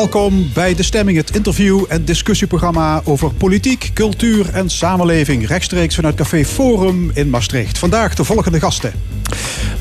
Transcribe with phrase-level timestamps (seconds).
[0.00, 5.46] Welkom bij De Stemming, het interview- en discussieprogramma over politiek, cultuur en samenleving.
[5.46, 7.78] Rechtstreeks vanuit Café Forum in Maastricht.
[7.78, 8.92] Vandaag de volgende gasten.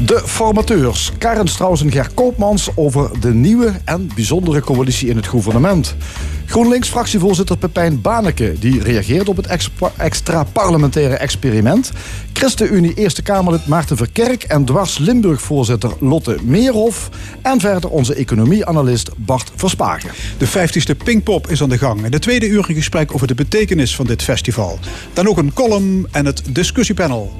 [0.05, 5.27] De formateurs Karen Strauss en Ger Koopmans over de nieuwe en bijzondere coalitie in het
[5.27, 5.95] gouvernement.
[6.49, 11.91] GroenLinks-fractievoorzitter Pepijn Baneke die reageert op het extra, extra parlementaire experiment.
[12.33, 17.09] ChristenUnie Eerste Kamerlid Maarten Verkerk en dwars Limburg-voorzitter Lotte Meerhof.
[17.41, 20.09] En verder onze economieanalist Bart Verspagen.
[20.37, 22.03] De 50ste Pinkpop is aan de gang.
[22.03, 24.79] En de tweede uur een gesprek over de betekenis van dit festival.
[25.13, 27.33] Dan ook een column en het discussiepanel.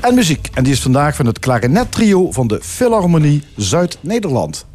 [0.00, 0.48] En muziek.
[0.54, 4.66] En die is vandaag van het klarinettrio van de Philharmonie Zuid-Nederland.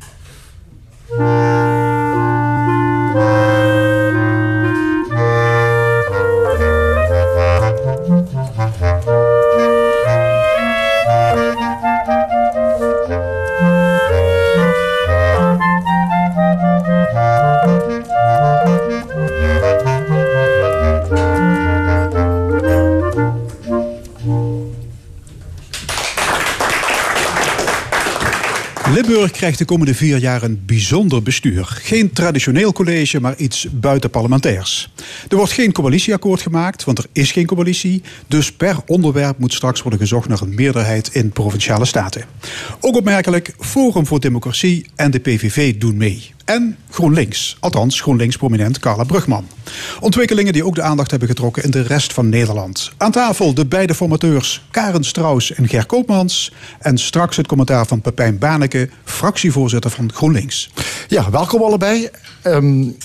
[29.10, 31.66] Limburg krijgt de komende vier jaar een bijzonder bestuur.
[31.66, 34.94] Geen traditioneel college, maar iets buitenparlementairs.
[35.30, 38.02] Er wordt geen coalitieakkoord gemaakt, want er is geen coalitie.
[38.28, 42.26] Dus per onderwerp moet straks worden gezocht naar een meerderheid in provinciale staten.
[42.80, 46.34] Ook opmerkelijk, Forum voor Democratie en de PVV doen mee.
[46.50, 49.48] En GroenLinks, althans GroenLinks-prominent Carla Brugman.
[50.00, 52.92] Ontwikkelingen die ook de aandacht hebben getrokken in de rest van Nederland.
[52.98, 56.52] Aan tafel de beide formateurs Karen Strauss en Ger Koopmans.
[56.80, 60.70] En straks het commentaar van Pepijn Baneke, fractievoorzitter van GroenLinks.
[61.08, 62.10] Ja, welkom allebei.
[62.44, 62.98] Um,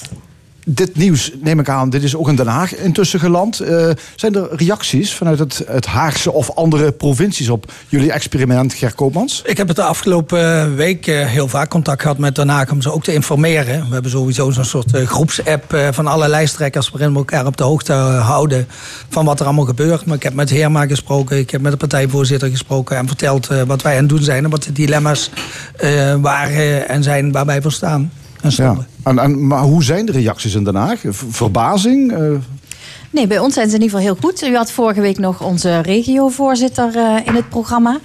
[0.65, 3.63] dit nieuws, neem ik aan, dit is ook in Den Haag intussen geland.
[3.63, 8.95] Uh, zijn er reacties vanuit het, het Haagse of andere provincies op jullie experiment, Ger
[8.95, 9.43] Koopmans?
[9.47, 12.83] Ik heb het de afgelopen week uh, heel vaak contact gehad met Den Haag om
[12.83, 13.87] ze ook te informeren.
[13.87, 17.93] We hebben sowieso zo'n soort groepsapp van alle lijsttrekkers waarin we elkaar op de hoogte
[17.93, 18.67] houden
[19.09, 20.05] van wat er allemaal gebeurt.
[20.07, 23.83] Maar ik heb met Heerma gesproken, ik heb met de partijvoorzitter gesproken en verteld wat
[23.83, 25.31] wij aan het doen zijn en wat de dilemma's
[26.21, 28.13] waren en zijn waar wij voor staan.
[28.49, 28.77] Ja.
[29.05, 31.01] En, en, maar hoe zijn de reacties in Den Haag?
[31.29, 32.13] Verbazing?
[32.13, 32.37] Uh...
[33.11, 34.43] Nee, bij ons zijn ze in ieder geval heel goed.
[34.43, 37.99] U had vorige week nog onze regiovoorzitter uh, in het programma.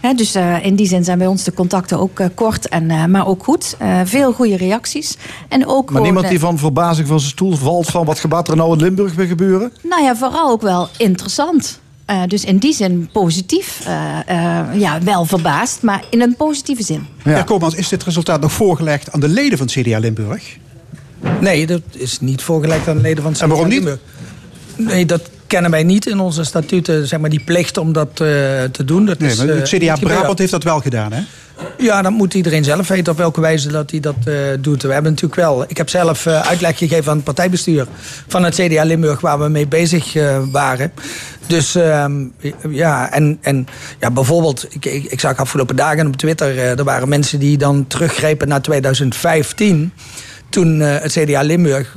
[0.00, 3.26] He, dus uh, in die zin zijn bij ons de contacten ook kort, en, maar
[3.26, 3.76] ook goed.
[4.04, 5.16] veel goede reacties.
[5.48, 8.48] En ook maar gewoon, niemand die van verbazing van zijn stoel valt van wat gaat
[8.48, 9.72] er nou in Limburg weer gebeuren?
[9.82, 11.80] Nou ja, vooral ook wel interessant.
[12.10, 13.80] Uh, dus in die zin positief.
[13.86, 17.06] Uh, uh, ja, wel verbaasd, maar in een positieve zin.
[17.24, 17.42] Ja.
[17.42, 20.56] Koopmans, is dit resultaat nog voorgelegd aan de leden van CDA Limburg?
[21.40, 23.76] Nee, dat is niet voorgelegd aan de leden van CDA En waarom niet?
[23.76, 24.00] Limburg.
[24.76, 28.84] Nee, dat kennen wij niet in onze statuten, zeg maar, die plicht om dat te
[28.84, 29.06] doen.
[29.06, 31.22] Dat nee, is, maar het CDA Brabant heeft dat wel gedaan, hè?
[31.78, 34.82] Ja, dan moet iedereen zelf weten op welke wijze dat hij dat uh, doet.
[34.82, 35.64] We hebben natuurlijk wel.
[35.68, 37.86] Ik heb zelf uh, uitleg gegeven aan het partijbestuur
[38.26, 40.92] van het CDA Limburg, waar we mee bezig uh, waren.
[41.46, 42.04] Dus uh,
[42.70, 43.66] ja, en, en
[44.00, 47.86] ja, bijvoorbeeld, ik, ik, ik, zag afgelopen dagen op Twitter, er waren mensen die dan
[47.86, 49.92] teruggrepen naar 2015.
[50.48, 51.96] Toen het CDA Limburg,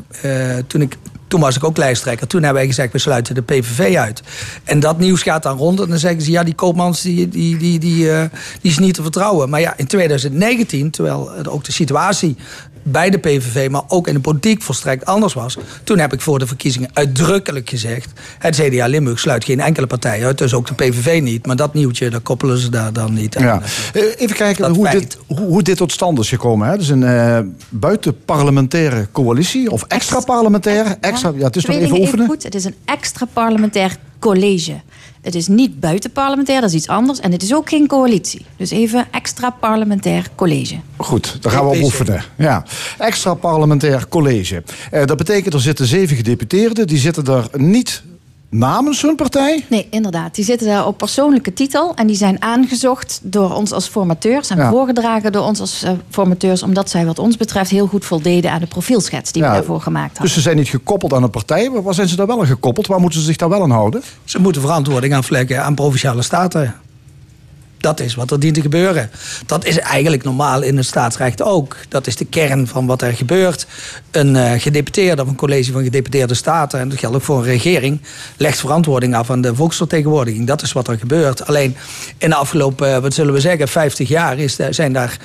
[0.68, 0.98] toen ik
[1.30, 2.28] toen was ik ook lijsttrekker.
[2.28, 4.22] Toen hebben wij gezegd, we sluiten de PVV uit.
[4.64, 5.80] En dat nieuws gaat dan rond.
[5.80, 8.22] En dan zeggen ze, ja, die Koopmans die, die, die, die, uh,
[8.62, 9.50] die is niet te vertrouwen.
[9.50, 12.36] Maar ja, in 2019, terwijl ook de situatie
[12.84, 15.58] bij de PVV, maar ook in de politiek volstrekt anders was.
[15.84, 18.12] Toen heb ik voor de verkiezingen uitdrukkelijk gezegd...
[18.40, 21.46] het CDA Limburg sluit geen enkele partij uit, dus ook de PVV niet.
[21.46, 23.44] Maar dat nieuwtje, dat koppelen ze daar dan niet aan.
[23.44, 23.62] Ja.
[23.94, 26.68] Even kijken hoe dit, hoe, hoe, dit tot stand is gekomen.
[26.68, 26.78] Hè?
[26.78, 30.98] Dus een uh, buitenparlementaire coalitie, of extra parlementair.
[31.00, 32.06] Extra, ja, het is nog even oefenen.
[32.14, 34.82] Even goed, het is een extra parlementair college.
[35.22, 37.19] Het is niet buitenparlementair, dat is iets anders.
[37.19, 38.45] En het is ook geen coalitie.
[38.57, 40.75] Dus even extra parlementair college.
[40.98, 42.24] Goed, dan gaan we op oefenen.
[42.38, 42.66] Ja.
[42.98, 44.63] Extra parlementair college.
[44.92, 46.88] Eh, dat betekent er zitten zeven gedeputeerden.
[46.88, 48.04] Die zitten er niet
[48.50, 49.66] namens hun partij?
[49.69, 50.36] Nee, inderdaad.
[50.36, 51.96] Die zitten daar op persoonlijke titel.
[51.96, 54.50] En die zijn aangezocht door ons als formateurs.
[54.50, 54.69] En ja.
[54.69, 56.63] voorgedragen door ons als uh, formateurs.
[56.63, 59.81] Omdat zij wat ons betreft heel goed voldeden aan de profielschets die ja, we daarvoor
[59.81, 60.24] gemaakt hadden.
[60.24, 61.69] Dus ze zijn niet gekoppeld aan een partij.
[61.69, 62.88] Maar waar zijn ze daar wel aan gekoppeld?
[62.88, 64.01] Waar moeten ze zich daar wel aan houden?
[64.24, 66.75] Ze moeten verantwoording aanvlekken aan provinciale staten.
[67.80, 69.10] Dat is wat er dient te gebeuren.
[69.46, 71.78] Dat is eigenlijk normaal in het staatsrecht ook.
[71.90, 73.68] Dat is de kern van wat er gebeurt.
[74.12, 77.44] Een uh, gedeputeerde of een college van gedeputeerde staten, en dat geldt ook voor een
[77.44, 78.02] regering,
[78.38, 80.48] legt verantwoording af aan de volksvertegenwoordiging.
[80.48, 81.48] Dat is wat er gebeurt.
[81.48, 81.76] Alleen
[82.18, 85.18] in de afgelopen, uh, wat zullen we zeggen, 50 jaar is, zijn daar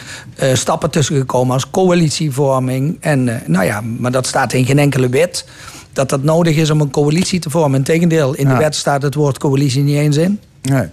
[0.42, 2.96] uh, stappen tussen gekomen als coalitievorming.
[3.00, 5.44] En nou ja, maar dat staat in geen enkele wet.
[5.92, 7.78] Dat dat nodig is om een coalitie te vormen.
[7.78, 8.52] Integendeel, in ja.
[8.52, 10.40] de wet staat het woord coalitie niet eens in.
[10.62, 10.88] Nee.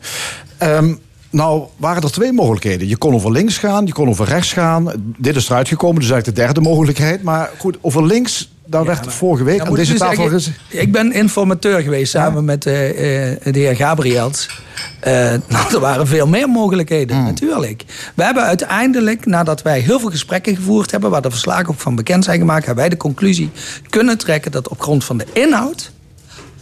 [0.63, 0.99] Um,
[1.31, 2.87] Nou, waren er twee mogelijkheden.
[2.87, 4.91] Je kon over links gaan, je kon over rechts gaan.
[5.17, 7.23] Dit is eruit gekomen, dus eigenlijk de derde mogelijkheid.
[7.23, 10.27] Maar goed, over links, daar werd maar- vorige week aan deze ik dus tafel...
[10.27, 14.49] ges- Ik ben informateur geweest samen met eh, eh, de heer Gabriels.
[14.99, 15.13] Eh,
[15.49, 17.25] nou, er waren veel meer mogelijkheden, Hmm.
[17.25, 17.83] natuurlijk.
[18.15, 21.09] We hebben uiteindelijk, nadat wij heel veel gesprekken gevoerd hebben...
[21.09, 22.65] waar de verslagen ook van bekend zijn gemaakt...
[22.65, 23.49] hebben wij de conclusie
[23.89, 25.91] kunnen trekken dat op grond van de inhoud...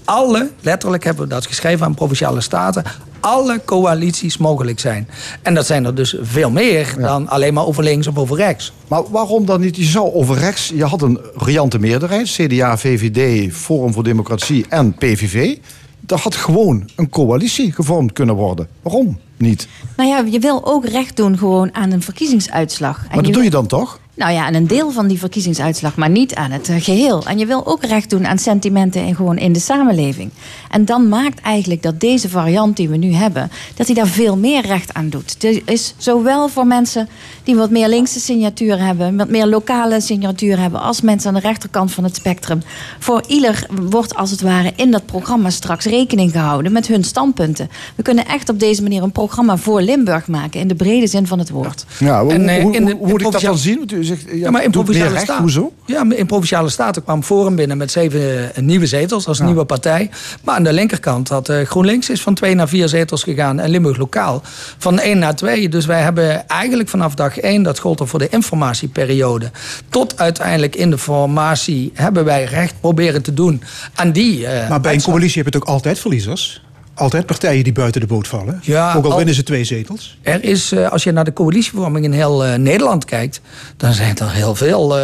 [0.05, 2.83] alle, letterlijk hebben we dat geschreven aan Provinciale Staten...
[3.19, 5.07] alle coalities mogelijk zijn.
[5.41, 8.73] En dat zijn er dus veel meer dan alleen maar over links of over rechts.
[8.87, 9.75] Maar waarom dan niet?
[9.75, 10.71] Je zou over rechts...
[10.75, 12.27] Je had een riante meerderheid.
[12.31, 15.57] CDA, VVD, Forum voor Democratie en PVV.
[15.99, 18.67] Daar had gewoon een coalitie gevormd kunnen worden.
[18.81, 19.67] Waarom niet?
[19.97, 22.97] Nou ja, je wil ook recht doen gewoon aan een verkiezingsuitslag.
[23.09, 23.99] En Maar dat doe je dan toch?
[24.19, 27.25] Nou ja, aan een deel van die verkiezingsuitslag, maar niet aan het eh, geheel.
[27.25, 30.31] En je wil ook recht doen aan sentimenten in, gewoon in de samenleving.
[30.69, 34.37] En dan maakt eigenlijk dat deze variant die we nu hebben, dat hij daar veel
[34.37, 35.43] meer recht aan doet.
[35.43, 37.09] Er is zowel voor mensen
[37.49, 41.39] die wat meer linkse signatuur hebben, wat meer lokale signatuur hebben, als mensen aan de
[41.47, 42.61] rechterkant van het spectrum.
[42.99, 47.69] Voor ieder wordt als het ware in dat programma straks rekening gehouden met hun standpunten.
[47.95, 51.27] We kunnen echt op deze manier een programma voor Limburg maken, in de brede zin
[51.27, 51.85] van het woord.
[51.99, 53.77] Ja, hoe, En, eh, hoe- moet ik dat dan zien?
[53.77, 55.23] Want u zegt, ja, Ja, maar in Provinciale recht.
[55.23, 55.41] Staten.
[55.41, 55.71] Hoezo?
[55.85, 60.09] Ja, in Provinciale Staten kwam Forum binnen met zeven eh, nieuwe zetels als nieuwe partij.
[60.43, 63.59] Maar aan de linkerkant had eh, GroenLinks is van twee naar vier zetels gegaan.
[63.59, 64.41] En Limburg Lokaal
[64.77, 65.69] van één naar twee.
[65.69, 69.51] Dus wij hebben eigenlijk vanaf dag één, dat gold er voor de informatieperiode.
[69.89, 73.61] Tot uiteindelijk in de formatie hebben wij recht proberen te doen
[73.95, 74.47] aan die.
[74.47, 76.61] eh, Maar bij een coalitie heb je het ook altijd verliezers.
[76.93, 78.59] Altijd partijen die buiten de boot vallen.
[78.63, 80.17] Ja, ook al al- winnen ze twee zetels.
[80.21, 83.41] Er is, eh, als je naar de coalitievorming in heel eh, Nederland kijkt,
[83.77, 84.97] dan zijn er heel veel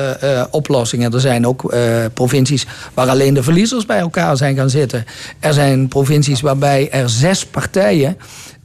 [0.51, 1.13] oplossingen.
[1.13, 1.73] Er zijn ook
[2.13, 5.05] provincies waar alleen de verliezers bij elkaar zijn gaan zitten.
[5.39, 8.17] Er zijn provincies waarbij er zes partijen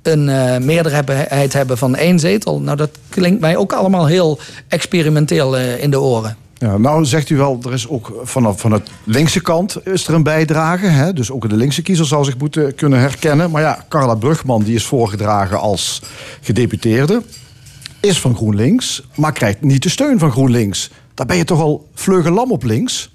[0.02, 2.61] een eh, meerderheid hebben van één zetel.
[2.61, 4.38] Nou, dat klinkt mij ook allemaal heel
[4.69, 6.37] experimenteel eh, in de oren.
[6.55, 10.14] Ja, nou zegt u wel, er is ook vanaf van het linkse kant is er
[10.14, 10.87] een bijdrage.
[10.87, 11.12] Hè?
[11.12, 13.50] Dus ook de linkse kiezer zal zich moeten kunnen herkennen.
[13.50, 16.02] Maar ja, Carla Brugman die is voorgedragen als
[16.41, 17.23] gedeputeerde.
[18.00, 20.91] Is van GroenLinks, maar krijgt niet de steun van GroenLinks.
[21.14, 23.11] Daar ben je toch al vleugelam op links?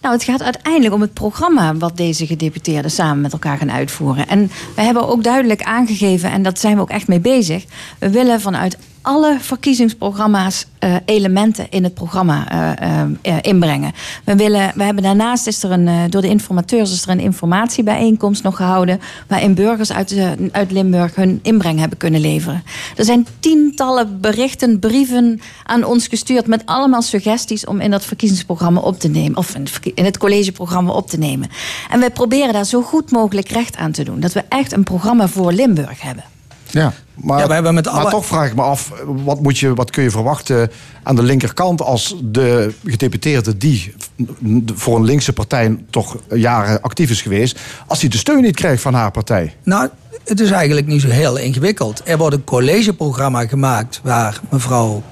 [0.00, 4.28] Nou, het gaat uiteindelijk om het programma wat deze gedeputeerden samen met elkaar gaan uitvoeren.
[4.28, 7.64] En we hebben ook duidelijk aangegeven, en dat zijn we ook echt mee bezig.
[7.98, 13.92] We willen vanuit alle verkiezingsprogramma's eh, elementen in het programma eh, eh, inbrengen.
[14.24, 18.42] We, willen, we hebben daarnaast is er een, door de informateurs is er een informatiebijeenkomst
[18.42, 19.00] nog gehouden.
[19.26, 20.16] Waarin burgers uit,
[20.52, 22.62] uit Limburg hun inbreng hebben kunnen leveren.
[22.96, 28.80] Er zijn tientallen berichten, brieven aan ons gestuurd met allemaal suggesties om in dat verkiezingsprogramma
[28.80, 29.36] op te nemen.
[29.36, 31.48] Of in het, in het collegeprogramma op te nemen.
[31.90, 34.20] En wij proberen daar zo goed mogelijk recht aan te doen.
[34.20, 36.24] Dat we echt een programma voor Limburg hebben.
[36.70, 39.74] Ja, maar, Ja, we hebben met maar toch vraag ik me af, wat, moet je,
[39.74, 40.70] wat kun je verwachten
[41.02, 43.94] aan de linkerkant als de gedeputeerde die
[44.74, 48.82] voor een linkse partij toch jaren actief is geweest, als hij de steun niet krijgt
[48.82, 49.54] van haar partij?
[49.62, 49.88] Nou,
[50.24, 52.02] het is eigenlijk niet zo heel ingewikkeld.
[52.04, 55.02] Er wordt een collegeprogramma gemaakt waar mevrouw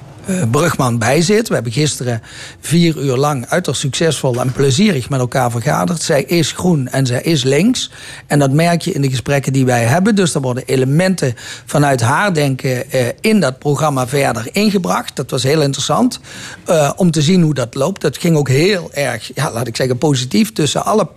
[0.50, 1.48] Brugman bij zit.
[1.48, 2.22] We hebben gisteren
[2.60, 6.02] vier uur lang uiterst succesvol en plezierig met elkaar vergaderd.
[6.02, 7.90] Zij is groen en zij is links.
[8.26, 10.14] En dat merk je in de gesprekken die wij hebben.
[10.14, 15.16] Dus er worden elementen vanuit haar denken eh, in dat programma verder ingebracht.
[15.16, 16.20] Dat was heel interessant
[16.64, 18.00] eh, om te zien hoe dat loopt.
[18.00, 21.08] Dat ging ook heel erg, ja, laat ik zeggen, positief tussen alle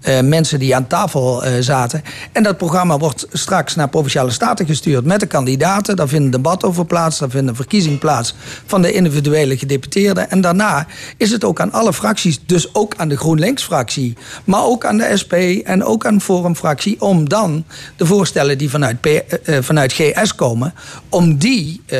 [0.00, 2.02] eh, mensen die aan tafel eh, zaten.
[2.32, 5.96] En dat programma wordt straks naar Provinciale Staten gestuurd met de kandidaten.
[5.96, 8.34] Daar vindt een debat over plaats, daar vindt een verkiezing plaats
[8.66, 10.30] van de individuele gedeputeerden.
[10.30, 10.86] En daarna
[11.16, 15.16] is het ook aan alle fracties, dus ook aan de GroenLinks-fractie, maar ook aan de
[15.22, 15.32] SP
[15.64, 17.64] en ook aan de Forum-fractie, om dan
[17.96, 19.16] de voorstellen die vanuit, eh,
[19.56, 20.74] eh, vanuit GS komen,
[21.08, 21.98] om die eh,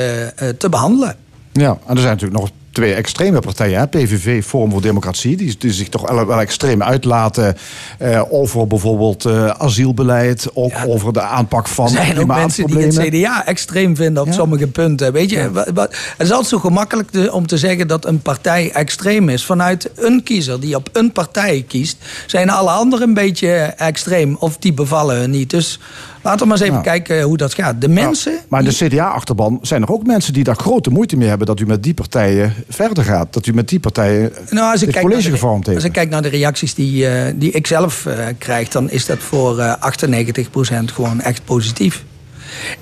[0.58, 1.16] te behandelen.
[1.52, 3.78] Ja, en er zijn natuurlijk nog twee extreme partijen.
[3.78, 3.86] Hè?
[3.86, 7.56] PVV, Forum voor Democratie, die, die zich toch wel wel extreem uitlaten
[7.98, 12.78] eh, over bijvoorbeeld eh, asielbeleid, ook Ja, over de aanpak van zijn ook mensen die
[12.78, 12.98] het.
[12.98, 14.34] CDA extreem vinden op Ja.
[14.34, 15.12] sommige punten.
[15.12, 19.28] Weet je, het is altijd zo gemakkelijk te- om te zeggen dat een partij extreem
[19.28, 19.44] is.
[19.44, 24.56] Vanuit een kiezer die op een partij kiest, zijn alle anderen een beetje extreem of
[24.58, 25.50] die bevallen hun niet.
[25.50, 25.78] Dus
[26.26, 27.80] laten we maar eens even kijken hoe dat gaat.
[27.80, 28.38] De mensen.
[28.48, 31.66] Maar de CDA-achterban zijn er ook mensen die daar grote moeite mee hebben dat u
[31.66, 33.32] met die partijen verder gaat.
[33.32, 35.78] Dat u met die partijen Nou, als ik, kijk college naar de, gevormd heeft.
[35.78, 39.06] als ik kijk naar de reacties die, eh, die ik zelf eh, krijg, dan is
[39.06, 42.04] dat voor eh 98% gewoon echt positief.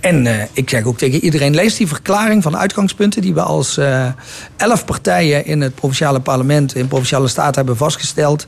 [0.00, 3.22] En uh, ik zeg ook tegen iedereen, lees die verklaring van uitgangspunten...
[3.22, 4.06] die we als uh,
[4.56, 6.74] elf partijen in het provinciale parlement...
[6.74, 8.46] in provinciale staat hebben vastgesteld...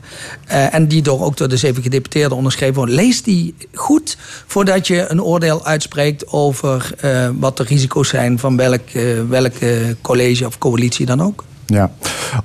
[0.49, 2.95] Uh, en die door, ook door de zeven gedeputeerden onderschreven worden.
[2.95, 6.27] Lees die goed voordat je een oordeel uitspreekt...
[6.27, 6.95] over
[7.39, 8.89] wat de risico's zijn van welk,
[9.27, 9.53] welk
[10.01, 11.43] college of coalitie dan ook.
[11.67, 11.91] Ja.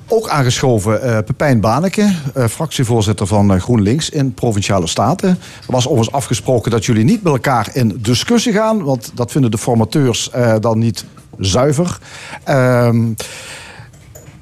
[0.07, 5.29] Ook aangeschoven uh, Pepijn Baneke, uh, fractievoorzitter van uh, GroenLinks in Provinciale Staten.
[5.29, 5.37] Er
[5.67, 9.57] was overigens afgesproken dat jullie niet met elkaar in discussie gaan, want dat vinden de
[9.57, 11.05] formateurs dan niet
[11.37, 11.97] zuiver.
[12.43, 13.13] Ehm,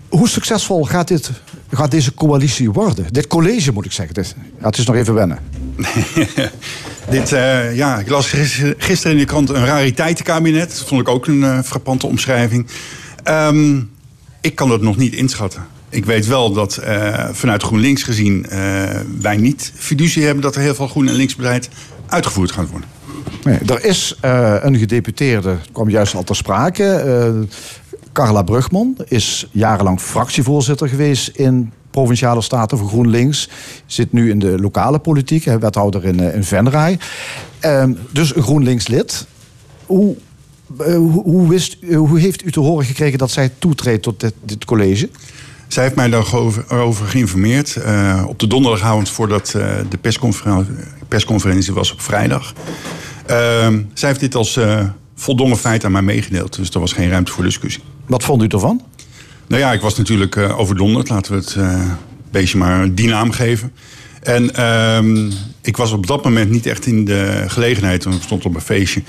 [0.10, 1.32] hoe succesvol gaat, dit,
[1.72, 3.06] gaat deze coalitie worden?
[3.12, 4.14] Dit college moet ik zeggen.
[4.14, 5.40] Dit, het is nog even wennen.
[7.10, 7.30] dit,
[7.74, 8.28] ja, ik las
[8.78, 10.70] gisteren in de krant een rariteitenkabinet.
[10.70, 12.68] Dat vond ik ook een frappante omschrijving.
[13.28, 13.90] Um,
[14.42, 15.66] ik kan dat nog niet inschatten.
[15.90, 18.90] Ik weet wel dat uh, vanuit GroenLinks gezien uh,
[19.22, 21.70] wij niet fiducie hebben dat er heel veel groen- en linksbeleid
[22.08, 22.90] uitgevoerd gaat worden.
[23.44, 27.48] Nee, er is uh, een gedeputeerde, kwam juist al ter sprake.
[28.12, 33.50] Carla Brugman is jarenlang fractievoorzitter geweest in Provinciale Staten voor GroenLinks.
[33.86, 37.00] Zit nu in de lokale politiek, wethouder in, in Venray.
[37.60, 39.26] Ehm, dus een GroenLinks lid.
[39.86, 40.16] Hoe
[41.24, 44.66] hoe, wist, uh, hoe heeft u te horen gekregen dat zij toetreedt tot dit, dit
[44.66, 45.10] college?
[45.68, 47.76] Zij heeft mij daarover over geïnformeerd.
[47.78, 49.48] Uh, op de donderdagavond voordat
[49.90, 50.74] de persconferentie,
[51.08, 52.54] persconferentie, was op vrijdag.
[53.26, 54.60] Ehm, zij heeft dit als
[55.16, 56.56] voldongen feit aan mij meegedeeld.
[56.56, 57.84] Dus er was geen ruimte voor discussie.
[58.08, 58.82] Wat vond u ervan?
[59.48, 61.10] Nou ja, ik was natuurlijk overdonderd.
[61.10, 61.58] Laten we het
[62.32, 63.72] beestje maar die naam geven.
[64.22, 68.46] En ehm, ik was op dat moment niet echt in de gelegenheid, want ik stond
[68.46, 69.04] op een feestje,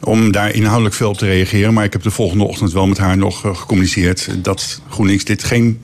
[0.00, 1.74] om daar inhoudelijk veel op te reageren.
[1.74, 5.44] Maar ik heb de volgende ochtend wel met haar nog eh, gecommuniceerd dat GroenLinks dit
[5.44, 5.80] geen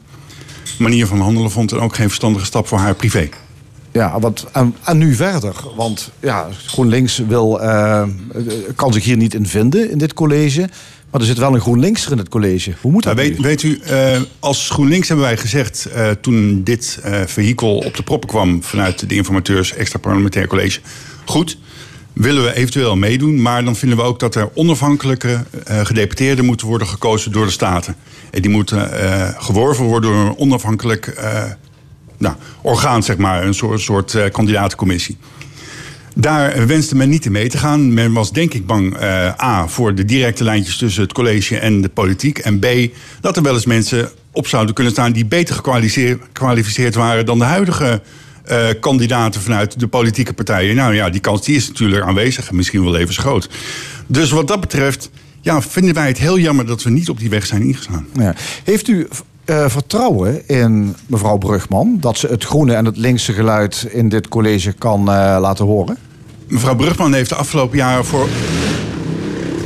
[0.79, 3.29] manier van handelen vond en ook geen verstandige stap voor haar privé.
[3.93, 4.47] Ja, wat,
[4.85, 5.55] en, nu verder?
[5.77, 8.03] Want ja, GroenLinks wil, uh,
[8.77, 10.69] kan zich hier niet in vinden in dit college.
[11.11, 12.73] Maar er zit wel een GroenLinks in het college.
[12.81, 13.17] Hoe moet dat?
[13.17, 15.89] Nou, weet, weet, u, uh, als GroenLinks hebben wij gezegd.
[15.97, 18.63] Uh, toen dit uh, vehikel op de proppen kwam.
[18.63, 20.81] vanuit de informateurs extra parlementair college.
[21.25, 21.59] Goed,
[22.13, 23.43] willen we eventueel meedoen.
[23.43, 27.97] Maar dan vinden we ook dat er onafhankelijke gedeputeerden moeten worden gekozen door de Staten.
[28.31, 28.91] En die moeten
[29.43, 31.21] geworven worden door een onafhankelijk
[32.19, 33.47] nou, orgaan, zeg maar.
[33.47, 35.17] Een soort, soort kandidatencommissie.
[36.21, 37.95] Daar wenste men niet in mee te gaan.
[37.95, 41.81] Men was denk ik bang, uh, A, voor de directe lijntjes tussen het college en
[41.81, 42.39] de politiek.
[42.39, 42.67] En B,
[43.21, 47.45] dat er wel eens mensen op zouden kunnen staan die beter gekwalificeerd waren dan de
[47.45, 48.01] huidige
[48.51, 50.77] uh, kandidaten vanuit de politieke partijen.
[50.77, 53.49] Nou ja, die kans die is natuurlijk aanwezig en misschien wel even groot.
[54.07, 55.11] Dus wat dat betreft
[55.41, 58.07] ja, vinden wij het heel jammer dat we niet op die weg zijn ingegaan.
[58.13, 58.35] Ja.
[58.65, 59.09] Heeft u
[59.47, 64.29] uh, vertrouwen in mevrouw Brugman dat ze het groene en het linkse geluid in dit
[64.29, 65.99] college kan laten horen?
[66.49, 68.29] Mevrouw Brugman heeft de afgelopen jaren voor.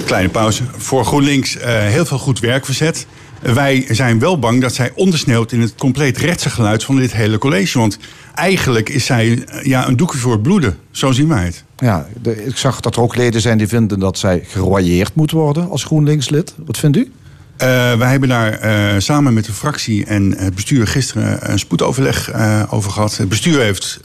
[0.04, 0.62] Kleine pauze.
[0.76, 3.06] Voor GroenLinks uh, heel veel goed werk verzet.
[3.42, 7.38] Wij zijn wel bang dat zij ondersneeuwt in het compleet rechtse geluid van dit hele
[7.38, 7.78] college.
[7.78, 7.98] Want
[8.34, 10.78] eigenlijk is zij ja, een doekje voor het bloeden.
[10.90, 11.64] Zo zien wij het.
[11.76, 15.30] Ja, de, ik zag dat er ook leden zijn die vinden dat zij geroyeerd moet
[15.30, 16.54] worden als GroenLinks-lid.
[16.66, 17.00] Wat vindt u?
[17.00, 17.08] Uh,
[17.98, 22.62] wij hebben daar uh, samen met de fractie en het bestuur gisteren een spoedoverleg uh,
[22.68, 23.16] over gehad.
[23.16, 24.00] Het bestuur heeft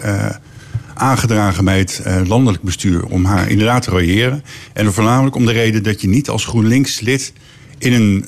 [0.98, 4.44] aangedragen bij het uh, landelijk bestuur om haar inderdaad te royeren.
[4.74, 7.34] En voornamelijk om de reden dat je niet als GroenLinks-lid
[7.78, 8.26] in een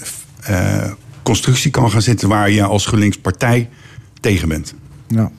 [0.50, 0.92] uh,
[1.24, 3.70] constructie kan gaan zitten waar je als GroenLinks-partij
[4.20, 4.74] tegen bent.
[5.08, 5.32] Ja.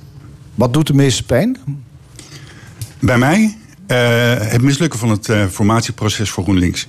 [0.55, 1.59] Wat doet de meeste pijn?
[3.01, 3.57] Bij mij
[3.89, 3.97] uh,
[4.39, 6.89] het mislukken van het formatieproces voor GroenLinks.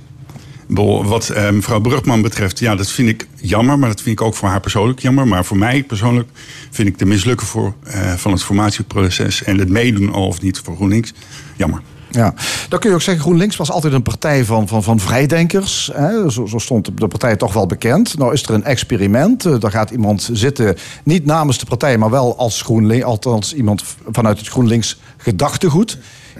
[0.73, 3.79] Wat uh, mevrouw Brugman betreft, ja, dat vind ik jammer.
[3.79, 5.27] Maar dat vind ik ook voor haar persoonlijk jammer.
[5.27, 6.29] Maar voor mij persoonlijk
[6.69, 9.43] vind ik de mislukken voor, uh, van het formatieproces...
[9.43, 11.13] en het meedoen al of niet voor GroenLinks
[11.55, 11.81] jammer.
[12.11, 12.33] Ja,
[12.69, 15.89] dan kun je ook zeggen, GroenLinks was altijd een partij van, van, van vrijdenkers.
[15.93, 16.31] Hè?
[16.31, 18.17] Zo, zo, stond de partij toch wel bekend.
[18.17, 19.45] Nou is er een experiment.
[19.45, 23.83] Uh, daar gaat iemand zitten, niet namens de partij, maar wel als GroenLinks, althans iemand
[24.11, 25.97] vanuit het GroenLinks gedachtegoed.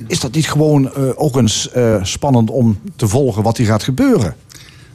[0.07, 3.83] Is dat niet gewoon uh, ook eens uh, spannend om te volgen wat hier gaat
[3.83, 4.35] gebeuren?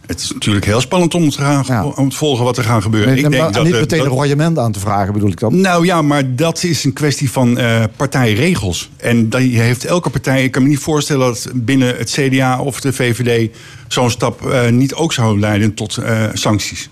[0.06, 1.86] Het is natuurlijk heel spannend om te, gaan, ja.
[1.86, 3.14] om te volgen wat er gaat gebeuren.
[3.14, 5.60] Nee, ik denk dat, niet meteen dat, een royement aan te vragen, bedoel ik dan?
[5.60, 8.90] Nou ja, maar dat is een kwestie van uh, partijregels.
[8.96, 10.44] En die heeft elke partij.
[10.44, 13.56] Ik kan me niet voorstellen dat binnen het CDA of de VVD
[13.88, 16.88] zo'n stap uh, niet ook zou leiden tot uh, sancties.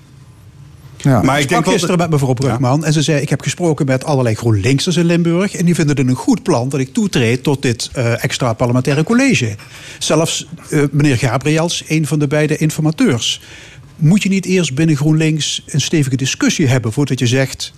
[1.04, 1.23] Ja.
[1.23, 2.87] Maar ik, ik sprak gisteren met mevrouw Brugman ja.
[2.87, 3.20] en ze zei...
[3.20, 5.54] ik heb gesproken met allerlei GroenLinksers in Limburg...
[5.54, 9.04] en die vinden het een goed plan dat ik toetreed tot dit uh, extra parlementaire
[9.04, 9.56] college.
[9.99, 13.40] Zelfs uh, meneer Gabriels, een van de beide informateurs.
[13.96, 16.92] Moet je niet eerst binnen GroenLinks een stevige discussie hebben...
[16.92, 17.73] voordat je zegt...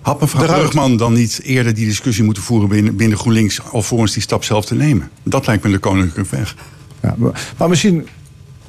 [0.00, 3.60] Had mevrouw Brugman dan niet eerder die discussie moeten voeren binnen, binnen GroenLinks...
[3.72, 5.10] alvorens die stap zelf te nemen?
[5.22, 6.56] Dat lijkt me de koninklijke weg.
[7.02, 7.16] Ja,
[7.56, 8.06] maar misschien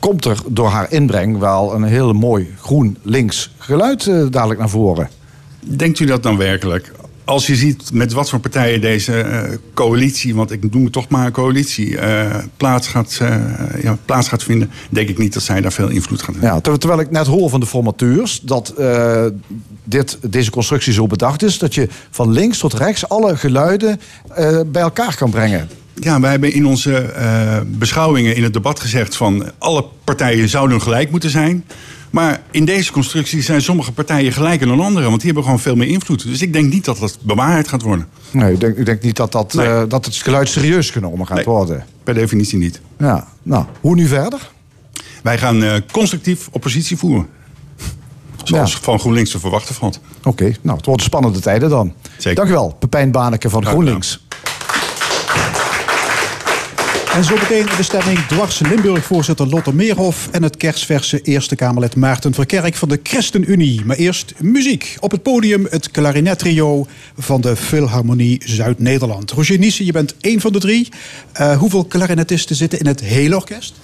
[0.04, 5.10] komt er door haar inbreng wel een heel mooi groen-links geluid uh, dadelijk naar voren.
[5.60, 6.92] Denkt u dat dan werkelijk?
[7.24, 11.10] Als je ziet met wat voor partijen deze uh, coalitie, want ik noem het toch
[11.10, 13.20] maar een coalitie, uh, plaats, gaat,
[13.82, 16.62] ja, plaats gaat vinden, denk ik niet dat zij daar veel invloed gaan hebben.
[16.64, 18.74] Ja, terwijl ik net hoor van de formateurs dat
[19.84, 24.00] dit, deze constructie zo bedacht is dat je van links tot rechts alle geluiden
[24.66, 25.70] bij elkaar kan brengen.
[26.00, 30.82] Ja, wij hebben in onze uh, beschouwingen in het debat gezegd van alle partijen zouden
[30.82, 31.66] gelijk moeten zijn.
[32.10, 35.76] Maar in deze constructie zijn sommige partijen gelijker dan andere, want die hebben gewoon veel
[35.76, 36.24] meer invloed.
[36.28, 38.08] Dus ik denk niet dat dat bewaarheid gaat worden.
[38.32, 39.68] Nee, ik denk, ik denk niet dat, dat, nee.
[39.68, 41.86] uh, dat het geluid serieus genomen gaat nee, worden.
[42.04, 42.82] Per definitie niet.
[43.00, 44.52] Ja, nou, hoe nu verder?
[45.24, 47.28] Wij gaan uh, constructief oppositie voeren.
[48.44, 48.78] Zoals ja.
[48.82, 50.00] van GroenLinks te verwachten valt.
[50.18, 51.94] Oké, okay, nou, het worden spannende tijden dan.
[52.18, 52.36] Zeker.
[52.36, 54.23] Dank u wel, Pepijn Baneke van GroenLinks.
[57.14, 60.28] En zo meteen de stemming dwars Limburg-voorzitter Lotte Meerhof...
[60.32, 63.86] en het kerstverse Eerste Kamerlid Maarten Verkerk van de ChristenUnie.
[63.86, 64.98] Maar eerst muziek.
[65.00, 69.32] Op het podium het klarinettrio van de Philharmonie Zuid-Nederland.
[69.32, 70.90] Roger Nissen, je bent één van de drie.
[71.42, 73.76] Uh, hoeveel klarinettisten zitten in het hele orkest?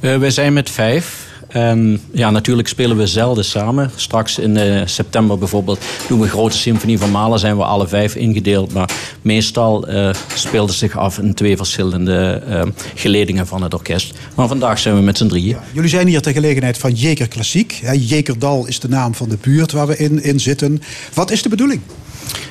[0.00, 1.27] Uh, wij zijn met vijf.
[1.56, 3.90] Um, ja, natuurlijk spelen we zelden samen.
[3.96, 7.38] Straks in uh, september bijvoorbeeld doen we Grote Symfonie van Malen.
[7.38, 8.72] Zijn we alle vijf ingedeeld.
[8.72, 8.90] Maar
[9.22, 12.62] meestal uh, speelde zich af in twee verschillende uh,
[12.94, 14.18] geledingen van het orkest.
[14.34, 15.56] Maar vandaag zijn we met z'n drieën.
[15.72, 17.82] Jullie zijn hier ter gelegenheid van Jeker Klassiek.
[17.92, 20.82] Jekerdal is de naam van de buurt waar we in, in zitten.
[21.14, 21.80] Wat is de bedoeling?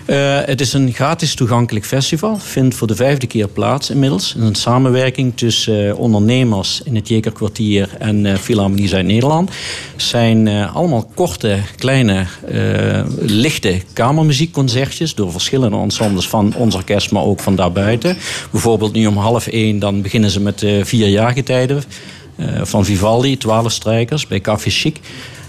[0.07, 2.37] Uh, het is een gratis toegankelijk festival.
[2.37, 4.35] Vindt voor de vijfde keer plaats inmiddels.
[4.39, 9.51] Een samenwerking tussen uh, ondernemers in het Jekerkwartier en uh, Philharmonie Zuid-Nederland.
[9.95, 12.25] zijn allemaal korte, kleine,
[13.19, 15.15] lichte kamermuziekconcertjes...
[15.15, 18.17] door verschillende ensembles van ons orkest, maar ook van daarbuiten.
[18.51, 21.83] Bijvoorbeeld nu om half één, dan beginnen ze met de vier jaargetijden...
[22.61, 24.99] van Vivaldi, twaalf strijkers, bij Café Chic...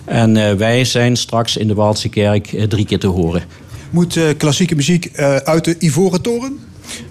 [0.04, 3.42] En wij zijn straks in de Waalse Kerk drie keer te horen.
[3.90, 6.58] Moet uh, klassieke muziek uh, uit de Ivoren Toren?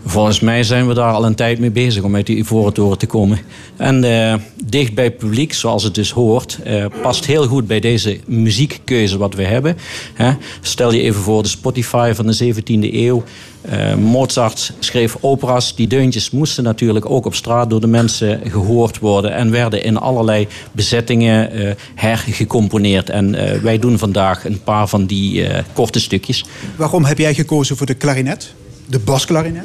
[0.05, 2.97] Volgens mij zijn we daar al een tijd mee bezig om uit die Ivoren Toren
[2.97, 3.39] te komen.
[3.75, 4.33] En uh,
[4.65, 6.59] dicht bij publiek, zoals het dus hoort,
[7.01, 9.77] past heel goed bij deze muziekkeuze wat we hebben.
[10.13, 10.31] Hè?
[10.61, 13.23] Stel je even voor de Spotify van de 17e eeuw.
[13.71, 15.75] Uh, Mozart schreef opera's.
[15.75, 19.33] Die deuntjes moesten natuurlijk ook op straat door de mensen gehoord worden.
[19.33, 23.09] En werden in allerlei bezettingen hergecomponeerd.
[23.09, 23.31] En
[23.63, 26.45] wij doen vandaag een paar van die korte stukjes.
[26.75, 28.53] Waarom heb jij gekozen voor de klarinet?
[28.89, 29.63] De basklarinet?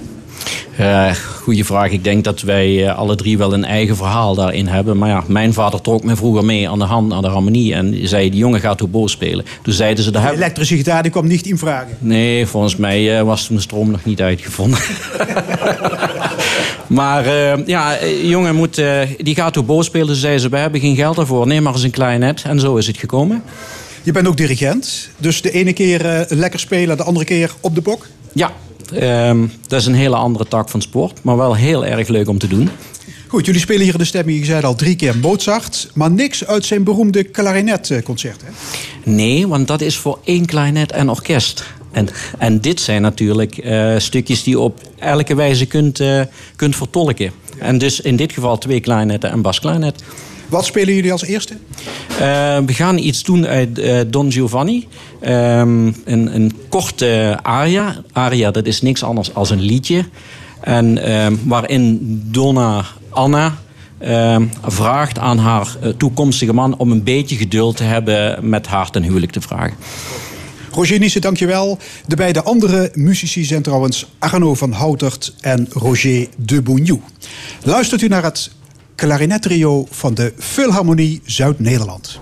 [0.81, 1.91] Uh, goeie vraag.
[1.91, 4.99] Ik denk dat wij uh, alle drie wel een eigen verhaal daarin hebben.
[4.99, 7.75] Maar ja, mijn vader trok me vroeger mee aan de hand, aan de harmonie.
[7.75, 9.45] En zei, die jongen gaat boos spelen.
[9.63, 10.11] Toen zeiden ze...
[10.11, 11.97] De elektrische gitaar die kwam niet in vragen.
[11.99, 14.79] Nee, volgens mij uh, was toen de stroom nog niet uitgevonden.
[16.87, 17.29] maar
[17.67, 18.83] ja, jongen moet,
[19.19, 20.07] die gaat boos spelen.
[20.07, 21.47] Toen zeiden ze, we hebben geen geld daarvoor.
[21.47, 22.43] Neem maar eens een klarinet.
[22.47, 23.43] En zo is het gekomen.
[24.03, 25.09] Je bent ook dirigent.
[25.17, 28.07] Dus de ene keer lekker spelen, de andere keer op de bok?
[28.33, 28.53] Ja,
[28.95, 32.39] Um, dat is een hele andere tak van sport, maar wel heel erg leuk om
[32.39, 32.71] te doen.
[33.29, 36.65] Goed, jullie spelen hier de stemming, je zei al drie keer Mozart, maar niks uit
[36.65, 38.51] zijn beroemde klarinetconcert, hè?
[39.11, 41.65] Nee, want dat is voor één klarinet en orkest.
[41.91, 46.23] En, en dit zijn natuurlijk uh, stukjes die je op elke wijze kunt, uh,
[46.57, 47.33] kunt vertolken.
[47.59, 50.03] En dus in dit geval twee klarinetten en basklarinet.
[50.53, 51.55] Wat spelen jullie als eerste?
[52.11, 52.19] Uh,
[52.67, 54.87] we gaan iets doen uit uh, Don Giovanni.
[55.23, 58.03] Um, een, een korte aria.
[58.13, 60.05] Aria, dat is niks anders dan een liedje.
[60.61, 63.59] En uh, waarin Donna Anna
[63.99, 66.79] ehm, vraagt aan haar eh, toekomstige man...
[66.79, 69.77] om een beetje geduld te hebben met haar ten huwelijk te vragen.
[70.71, 71.79] Roger Niesse, dankjewel.
[72.07, 77.01] De beide andere muzici zijn trouwens Arno van Houtert en Roger de Bougnou.
[77.63, 78.51] Luistert u naar het
[79.03, 82.21] klarinettrio van de Philharmonie Zuid-Nederland.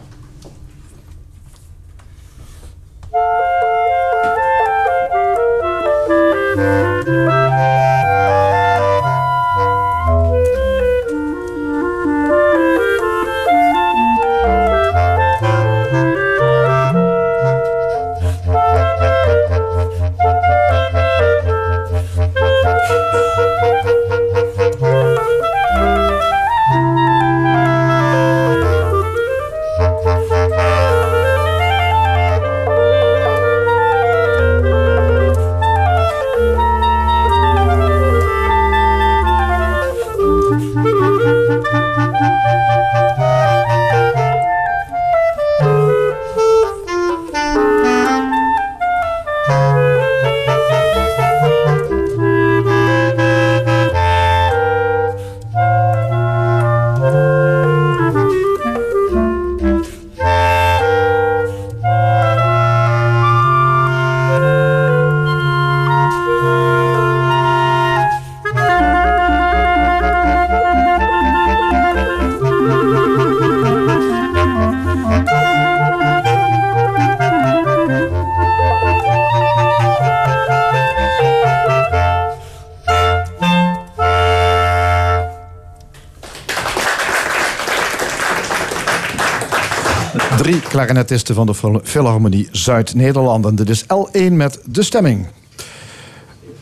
[90.87, 93.47] Klarinetisten van de Philharmonie Zuid-Nederland.
[93.47, 95.27] En dit is L1 met de stemming.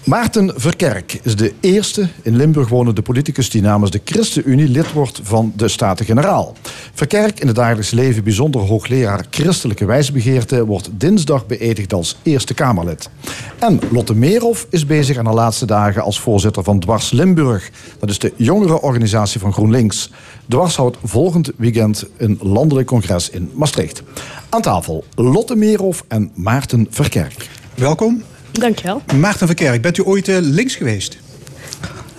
[0.08, 5.20] Maarten Verkerk is de eerste in Limburg wonende politicus die namens de ChristenUnie lid wordt
[5.22, 6.54] van de Staten-Generaal.
[6.94, 13.10] Verkerk, in het dagelijks leven bijzonder hoogleraar christelijke wijsbegeerte, wordt dinsdag beëdigd als Eerste Kamerlid.
[13.58, 17.70] En Lotte Meerhoff is bezig aan de laatste dagen als voorzitter van Dwars Limburg.
[17.98, 20.10] Dat is de jongere organisatie van GroenLinks.
[20.48, 24.02] Dwars houdt volgend weekend een landelijk congres in Maastricht.
[24.50, 27.48] Aan tafel Lotte Meerhoff en Maarten Verkerk.
[27.74, 28.22] Welkom.
[28.52, 29.02] Dankjewel.
[29.16, 31.18] Maarten Verkerk, bent u ooit uh, links geweest?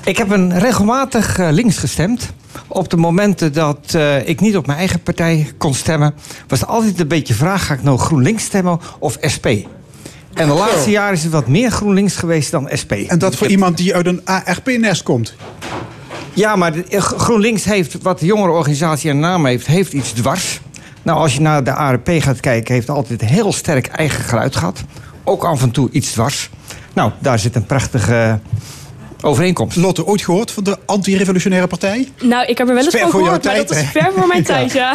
[0.04, 2.32] Ik heb een regelmatig uh, links gestemd.
[2.68, 6.13] Op de momenten dat uh, ik niet op mijn eigen partij kon stemmen...
[6.48, 9.48] was het altijd een beetje vraag, ga ik nou GroenLinks stemmen of SP?
[10.34, 12.92] En de laatste jaren is het wat meer GroenLinks geweest dan SP.
[12.92, 15.34] En dat voor iemand die uit een ARP-nest komt?
[16.34, 19.68] Ja, maar GroenLinks heeft, wat de jongere organisatie een naam heeft...
[19.68, 20.62] heeft iets dwars.
[21.03, 22.73] Nou, als je naar de ARP gaat kijken...
[22.73, 24.83] heeft het altijd een heel sterk eigen geluid gehad
[25.29, 26.49] ook af en toe iets dwars.
[26.93, 28.39] Nou, daar zit een prachtige
[29.21, 29.77] overeenkomst.
[29.77, 32.07] Lotte, ooit gehoord van de anti-revolutionaire partij?
[32.21, 34.71] Nou, ik heb er wel eens van gehoord, maar dat is ver voor mijn tijd,
[34.71, 34.93] ja.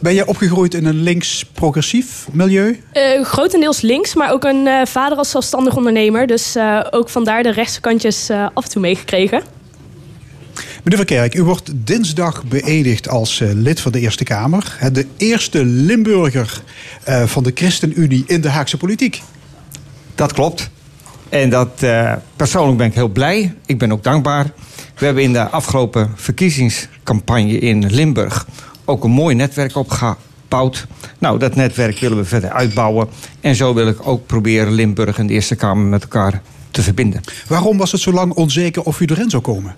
[0.00, 2.82] Ben jij opgegroeid in een links-progressief milieu?
[2.92, 6.26] Uh, grotendeels links, maar ook een uh, vader als zelfstandig ondernemer.
[6.26, 9.42] Dus uh, ook vandaar de rechtse kantjes af en toe meegekregen.
[10.82, 14.78] Meneer Verkerk, u wordt dinsdag beëdigd als lid van de Eerste Kamer.
[14.92, 16.62] De eerste Limburger
[17.24, 19.22] van de ChristenUnie in de Haagse politiek.
[20.14, 20.70] Dat klopt.
[21.28, 23.54] En dat, uh, persoonlijk ben ik heel blij.
[23.66, 24.44] Ik ben ook dankbaar.
[24.96, 28.46] We hebben in de afgelopen verkiezingscampagne in Limburg
[28.84, 30.86] ook een mooi netwerk opgebouwd.
[31.18, 33.08] Nou, dat netwerk willen we verder uitbouwen.
[33.40, 37.20] En zo wil ik ook proberen Limburg en de Eerste Kamer met elkaar te verbinden.
[37.48, 39.74] Waarom was het zo lang onzeker of u erin zou komen?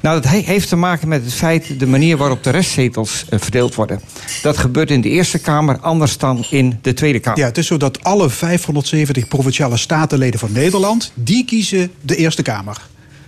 [0.00, 3.74] Nou, dat heeft te maken met het feit de manier waarop de restzetels uh, verdeeld
[3.74, 4.00] worden.
[4.42, 7.38] Dat gebeurt in de Eerste Kamer anders dan in de Tweede Kamer.
[7.38, 11.12] Ja, het is zo dat alle 570 provinciale statenleden van Nederland...
[11.14, 12.76] die kiezen de Eerste Kamer.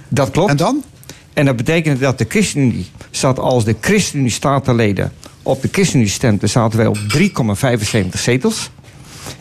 [0.08, 0.50] Dat klopt.
[0.50, 0.84] En dan?
[1.32, 6.48] En dat betekent dat de ChristenUnie zat als de ChristenUnie-statenleden op de ChristenUnie stemden...
[6.48, 6.98] zaten wij op
[8.14, 8.70] 3,75 zetels.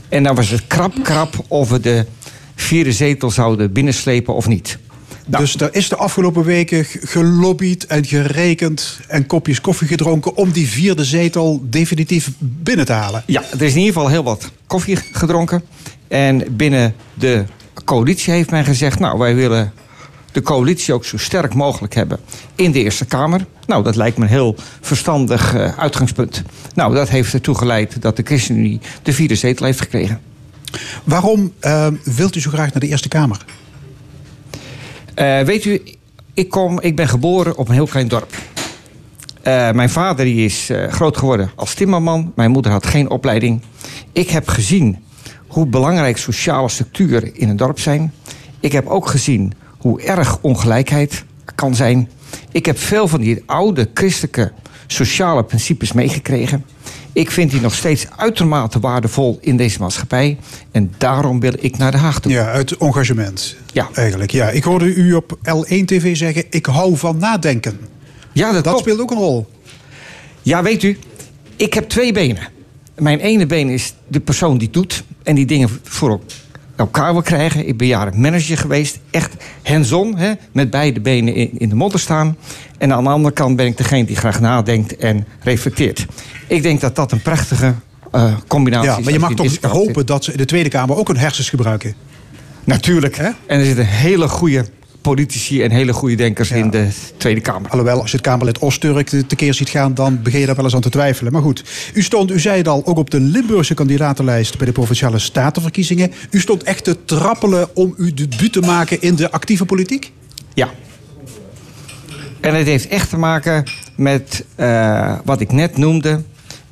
[0.09, 2.05] En dan was het krap, krap of we de
[2.55, 4.77] vierde zetel zouden binnenslepen of niet.
[5.25, 10.51] Nou, dus er is de afgelopen weken gelobbyd en gerekend en kopjes koffie gedronken om
[10.51, 13.23] die vierde zetel definitief binnen te halen.
[13.25, 15.63] Ja, er is in ieder geval heel wat koffie gedronken.
[16.07, 17.43] En binnen de
[17.85, 19.73] coalitie heeft men gezegd: Nou, wij willen
[20.31, 22.19] de coalitie ook zo sterk mogelijk hebben
[22.55, 23.45] in de Eerste Kamer.
[23.65, 26.43] Nou, dat lijkt me een heel verstandig uh, uitgangspunt.
[26.73, 30.21] Nou, dat heeft ertoe geleid dat de ChristenUnie de vierde zetel heeft gekregen.
[31.03, 33.45] Waarom uh, wilt u zo graag naar de Eerste Kamer?
[35.15, 35.81] Uh, weet u,
[36.33, 38.35] ik, kom, ik ben geboren op een heel klein dorp.
[39.47, 42.31] Uh, mijn vader die is uh, groot geworden als timmerman.
[42.35, 43.61] Mijn moeder had geen opleiding.
[44.11, 45.03] Ik heb gezien
[45.47, 48.13] hoe belangrijk sociale structuren in een dorp zijn.
[48.59, 51.23] Ik heb ook gezien hoe erg ongelijkheid
[51.55, 52.09] kan zijn.
[52.51, 54.51] Ik heb veel van die oude christelijke
[54.87, 56.65] sociale principes meegekregen.
[57.13, 60.37] Ik vind die nog steeds uitermate waardevol in deze maatschappij.
[60.71, 62.31] En daarom wil ik naar Den Haag toe.
[62.31, 63.55] Ja, uit engagement.
[63.73, 63.89] Ja.
[63.93, 64.49] Eigenlijk, ja.
[64.49, 67.79] Ik hoorde u op L1 TV zeggen, ik hou van nadenken.
[68.31, 69.47] Ja, dat, dat speelt ook een rol.
[70.41, 70.97] Ja, weet u,
[71.55, 72.47] ik heb twee benen.
[72.95, 76.19] Mijn ene been is de persoon die doet en die dingen voor
[76.81, 77.67] elkaar wil krijgen.
[77.67, 78.99] Ik ben jaren manager geweest.
[79.11, 82.37] Echt hands-on, hè, met beide benen in, in de modder staan.
[82.77, 86.05] En aan de andere kant ben ik degene die graag nadenkt en reflecteert.
[86.47, 87.73] Ik denk dat dat een prachtige
[88.15, 88.95] uh, combinatie is.
[88.95, 91.49] Ja, maar je mag toch hopen dat ze in de Tweede Kamer ook hun hersens
[91.49, 91.93] gebruiken?
[92.63, 93.15] Natuurlijk.
[93.15, 93.29] Hè?
[93.45, 94.65] En er zitten hele goede
[95.01, 96.55] politici en hele goede denkers ja.
[96.55, 96.87] in de
[97.17, 97.69] Tweede Kamer.
[97.69, 99.93] Alhoewel, als je het Kamerlid Osturk tekeer ziet gaan...
[99.93, 101.31] dan begin je daar wel eens aan te twijfelen.
[101.31, 104.57] Maar goed, u stond, u zei het al, ook op de Limburgse kandidatenlijst...
[104.57, 106.11] bij de Provinciale Statenverkiezingen.
[106.29, 110.11] U stond echt te trappelen om uw debuut te maken in de actieve politiek?
[110.53, 110.69] Ja.
[112.39, 113.63] En het heeft echt te maken
[113.95, 116.21] met uh, wat ik net noemde...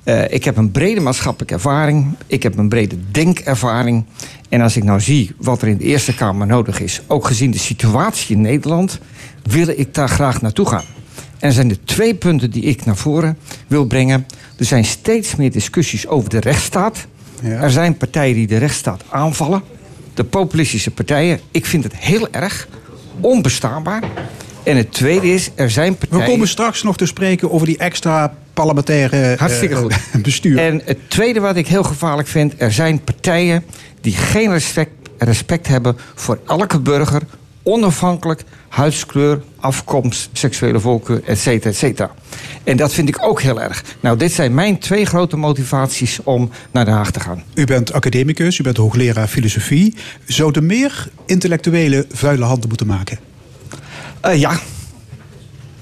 [0.09, 2.15] Uh, ik heb een brede maatschappelijke ervaring.
[2.27, 4.05] Ik heb een brede denkervaring.
[4.49, 7.51] En als ik nou zie wat er in de Eerste Kamer nodig is, ook gezien
[7.51, 8.99] de situatie in Nederland,
[9.43, 10.83] wil ik daar graag naartoe gaan.
[11.39, 14.25] En er zijn er twee punten die ik naar voren wil brengen.
[14.57, 17.07] Er zijn steeds meer discussies over de rechtsstaat.
[17.41, 17.49] Ja.
[17.49, 19.61] Er zijn partijen die de rechtsstaat aanvallen.
[20.13, 21.39] De populistische partijen.
[21.51, 22.67] Ik vind het heel erg
[23.19, 24.03] onbestaanbaar.
[24.63, 26.25] En het tweede is, er zijn partijen...
[26.25, 29.95] We komen straks nog te spreken over die extra parlementaire Hartstikke goed.
[30.23, 30.57] Bestuur.
[30.57, 32.53] En het tweede wat ik heel gevaarlijk vind...
[32.57, 33.63] er zijn partijen
[34.01, 37.21] die geen respect, respect hebben voor elke burger...
[37.63, 42.11] onafhankelijk huidskleur, afkomst, seksuele voorkeur, et cetera, et cetera.
[42.63, 43.83] En dat vind ik ook heel erg.
[43.99, 47.43] Nou, dit zijn mijn twee grote motivaties om naar Den Haag te gaan.
[47.53, 49.95] U bent academicus, u bent hoogleraar filosofie.
[50.25, 53.28] Zouden meer intellectuele vuile handen moeten maken?
[54.25, 54.59] Uh, ja.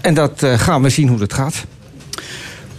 [0.02, 1.66] En dat uh, gaan we zien hoe dat gaat.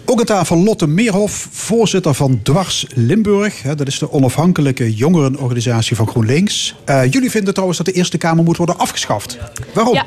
[0.04, 3.62] Ook aan tafel Lotte Meerhof, voorzitter van Dwars Limburg.
[3.62, 6.74] Dat is de onafhankelijke jongerenorganisatie van GroenLinks.
[6.86, 9.38] Uh, jullie vinden trouwens dat de Eerste Kamer moet worden afgeschaft.
[9.74, 9.94] Waarom?
[9.94, 10.06] Ja.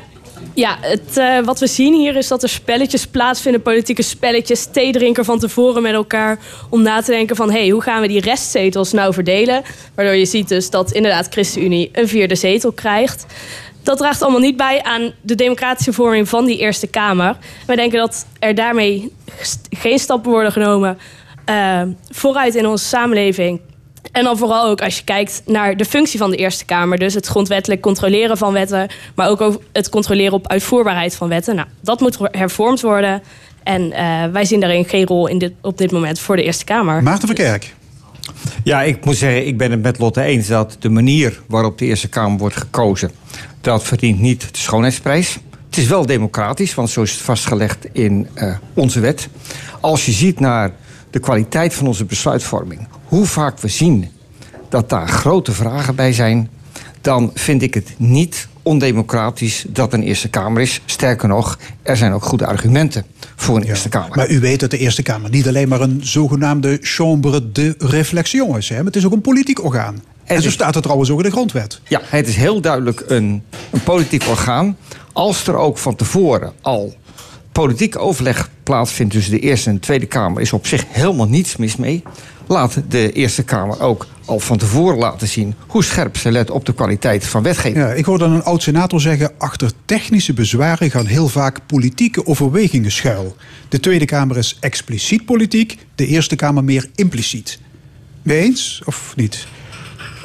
[0.54, 4.92] Ja, het, uh, wat we zien hier is dat er spelletjes plaatsvinden, politieke spelletjes, thee
[4.92, 6.38] drinken van tevoren met elkaar.
[6.70, 9.62] Om na te denken van, hé, hey, hoe gaan we die restzetels nou verdelen?
[9.94, 13.26] Waardoor je ziet dus dat inderdaad ChristenUnie een vierde zetel krijgt.
[13.82, 17.36] Dat draagt allemaal niet bij aan de democratische vorming van die Eerste Kamer.
[17.66, 19.12] Wij denken dat er daarmee
[19.70, 20.98] geen stappen worden genomen
[21.50, 23.60] uh, vooruit in onze samenleving.
[24.12, 26.98] En dan vooral ook als je kijkt naar de functie van de Eerste Kamer.
[26.98, 28.88] Dus het grondwettelijk controleren van wetten.
[29.14, 31.54] Maar ook het controleren op uitvoerbaarheid van wetten.
[31.54, 33.22] Nou, dat moet hervormd worden.
[33.62, 36.64] En uh, wij zien daarin geen rol in dit, op dit moment voor de Eerste
[36.64, 37.02] Kamer.
[37.02, 37.74] Maarten van Kerk.
[38.64, 41.84] Ja, ik moet zeggen, ik ben het met Lotte eens dat de manier waarop de
[41.84, 43.10] Eerste Kamer wordt gekozen,
[43.62, 45.38] dat verdient niet de schoonheidsprijs.
[45.66, 49.28] Het is wel democratisch, want zo is het vastgelegd in uh, onze wet.
[49.80, 50.72] Als je ziet naar
[51.10, 54.10] de kwaliteit van onze besluitvorming, hoe vaak we zien
[54.68, 56.50] dat daar grote vragen bij zijn,
[57.00, 60.80] dan vind ik het niet ondemocratisch dat een Eerste Kamer is.
[60.84, 63.04] Sterker nog, er zijn ook goede argumenten
[63.36, 64.16] voor een Eerste Kamer.
[64.16, 68.56] Maar u weet dat de Eerste Kamer niet alleen maar een zogenaamde chambre de réflexion
[68.56, 68.68] is.
[68.68, 68.76] Hè?
[68.76, 70.02] Maar het is ook een politiek orgaan.
[70.24, 71.80] En zo staat het trouwens ook in de grondwet.
[71.88, 74.76] Ja, het is heel duidelijk een, een politiek orgaan.
[75.12, 76.94] Als er ook van tevoren al
[77.52, 81.56] politiek overleg plaatsvindt tussen de Eerste en de Tweede Kamer, is op zich helemaal niets
[81.56, 82.02] mis mee.
[82.46, 86.66] Laat de Eerste Kamer ook al van tevoren laten zien hoe scherp ze let op
[86.66, 87.76] de kwaliteit van wetgeving.
[87.76, 93.36] Ja, ik hoorde een oud-senator zeggen: achter technische bezwaren gaan heel vaak politieke overwegingen schuil.
[93.68, 97.58] De Tweede Kamer is expliciet politiek, de Eerste Kamer meer impliciet.
[98.22, 99.46] Mee eens of niet?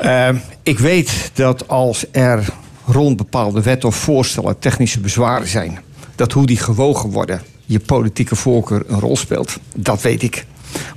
[0.01, 0.29] Uh,
[0.63, 2.45] ik weet dat als er
[2.85, 5.79] rond bepaalde wetten of voorstellen technische bezwaren zijn,
[6.15, 9.57] dat hoe die gewogen worden, je politieke voorkeur een rol speelt.
[9.75, 10.45] Dat weet ik.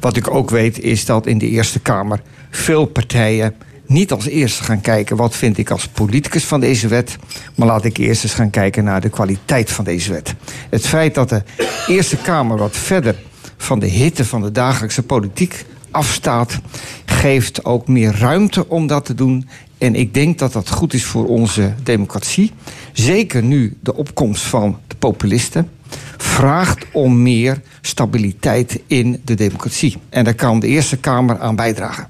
[0.01, 3.55] Wat ik ook weet is dat in de Eerste Kamer veel partijen
[3.87, 7.17] niet als eerste gaan kijken wat vind ik als politicus van deze wet,
[7.55, 10.35] maar laat ik eerst eens gaan kijken naar de kwaliteit van deze wet.
[10.71, 11.43] Het feit dat de
[11.87, 13.17] Eerste Kamer wat verder
[13.57, 16.61] van de hitte van de dagelijkse politiek afstaat,
[17.05, 19.49] geeft ook meer ruimte om dat te doen.
[19.79, 22.53] En ik denk dat dat goed is voor onze democratie.
[22.93, 25.71] Zeker nu de opkomst van de populisten
[26.17, 29.97] vraagt om meer stabiliteit in de democratie.
[30.09, 32.09] En daar kan de Eerste Kamer aan bijdragen.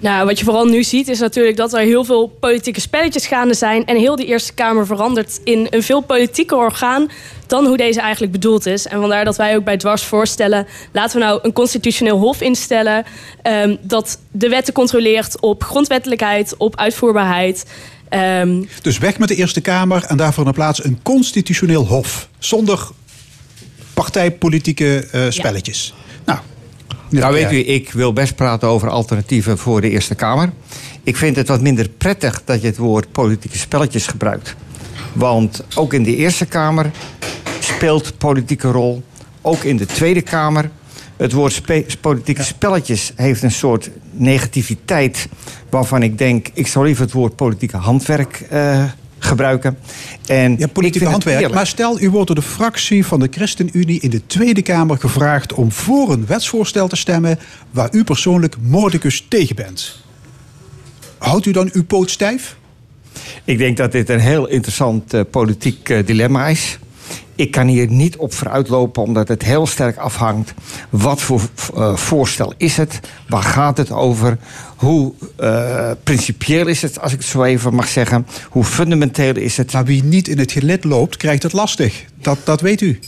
[0.00, 3.54] Nou, wat je vooral nu ziet is natuurlijk dat er heel veel politieke spelletjes gaande
[3.54, 3.86] zijn.
[3.86, 7.10] En heel die Eerste Kamer verandert in een veel politieker orgaan
[7.46, 8.86] dan hoe deze eigenlijk bedoeld is.
[8.86, 10.66] En vandaar dat wij ook bij Dwars voorstellen...
[10.92, 13.04] laten we nou een constitutioneel hof instellen...
[13.42, 17.64] Um, dat de wetten controleert op grondwettelijkheid, op uitvoerbaarheid...
[18.40, 22.28] Um, dus weg met de Eerste Kamer en daarvoor in plaats een constitutioneel hof.
[22.38, 22.88] Zonder
[23.94, 25.94] partijpolitieke uh, spelletjes.
[25.96, 26.32] Ja.
[26.32, 26.38] Nou,
[27.20, 30.52] nou, weet u, ik wil best praten over alternatieven voor de Eerste Kamer.
[31.02, 34.54] Ik vind het wat minder prettig dat je het woord politieke spelletjes gebruikt.
[35.12, 36.90] Want ook in de Eerste Kamer
[37.60, 39.02] speelt politieke rol.
[39.40, 40.70] Ook in de Tweede Kamer.
[41.16, 45.28] Het woord spe politieke spelletjes heeft een soort negativiteit.
[45.70, 48.84] waarvan ik denk, ik zou liever het woord politieke handwerk uh,
[49.24, 49.78] gebruiken.
[50.26, 51.54] En ja, politieke handwerk.
[51.54, 55.52] Maar stel, u wordt door de fractie van de ChristenUnie in de Tweede Kamer gevraagd
[55.52, 57.38] om voor een wetsvoorstel te stemmen
[57.70, 60.00] waar u persoonlijk moordicus tegen bent.
[61.18, 62.56] Houdt u dan uw poot stijf?
[63.44, 66.78] Ik denk dat dit een heel interessant uh, politiek uh, dilemma is.
[67.42, 70.54] Ik kan hier niet op vooruitlopen, omdat het heel sterk afhangt.
[70.90, 71.40] Wat voor
[71.76, 73.00] uh, voorstel is het?
[73.28, 74.38] Waar gaat het over?
[74.76, 78.26] Hoe uh, principieel is het, als ik het zo even mag zeggen?
[78.48, 79.72] Hoe fundamenteel is het?
[79.72, 82.04] Maar wie niet in het gelid loopt, krijgt het lastig.
[82.20, 82.98] Dat, dat weet u.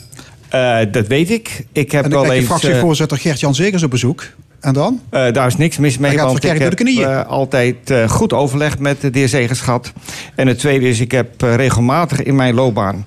[0.54, 1.66] Uh, dat weet ik.
[1.72, 4.24] Ik heb en dan wel je fractievoorzitter Gert-Jan Zegers op bezoek.
[4.60, 5.00] En dan?
[5.10, 9.00] Uh, daar is niks mis mee, want ik heb uh, altijd uh, goed overleg met
[9.00, 9.92] de heer Zegers gehad.
[10.34, 13.06] En het tweede is, ik heb regelmatig in mijn loopbaan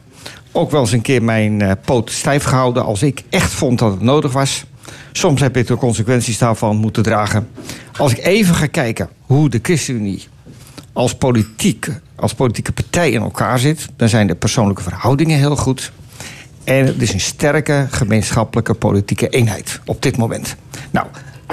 [0.58, 3.92] ook wel eens een keer mijn uh, poot stijf gehouden als ik echt vond dat
[3.92, 4.66] het nodig was.
[5.12, 7.48] Soms heb ik de consequenties daarvan moeten dragen.
[7.98, 10.28] Als ik even ga kijken hoe de ChristenUnie
[10.94, 15.92] als, politiek, als politieke partij in elkaar zit, dan zijn de persoonlijke verhoudingen heel goed.
[16.64, 20.56] En het is een sterke gemeenschappelijke politieke eenheid op dit moment.
[20.92, 21.08] Nou,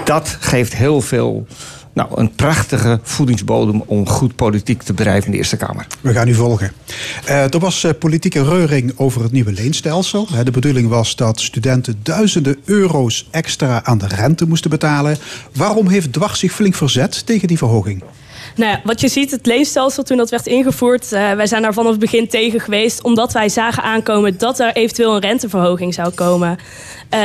[0.04, 1.46] dat geeft heel veel
[1.94, 5.86] Nou, een prachtige voedingsbodem om goed politiek te bedrijven in de Eerste Kamer.
[6.00, 6.72] We gaan u volgen.
[7.28, 10.28] Uh, er was uh, politieke reuring over het nieuwe leenstelsel.
[10.44, 15.16] De bedoeling was dat studenten duizenden euro's extra aan de rente moesten betalen.
[15.52, 18.02] Waarom heeft Dwars zich flink verzet tegen die verhoging?
[18.56, 21.74] Nou ja, wat je ziet, het leenstelsel toen dat werd ingevoerd, uh, wij zijn daar
[21.74, 26.10] vanaf het begin tegen geweest, omdat wij zagen aankomen dat er eventueel een renteverhoging zou
[26.10, 26.58] komen.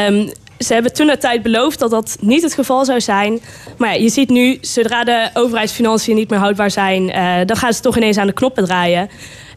[0.10, 3.40] Um, ze hebben toen de tijd beloofd dat dat niet het geval zou zijn.
[3.78, 7.74] Maar ja, je ziet nu, zodra de overheidsfinanciën niet meer houdbaar zijn, uh, dan gaan
[7.74, 9.10] ze toch ineens aan de knoppen draaien.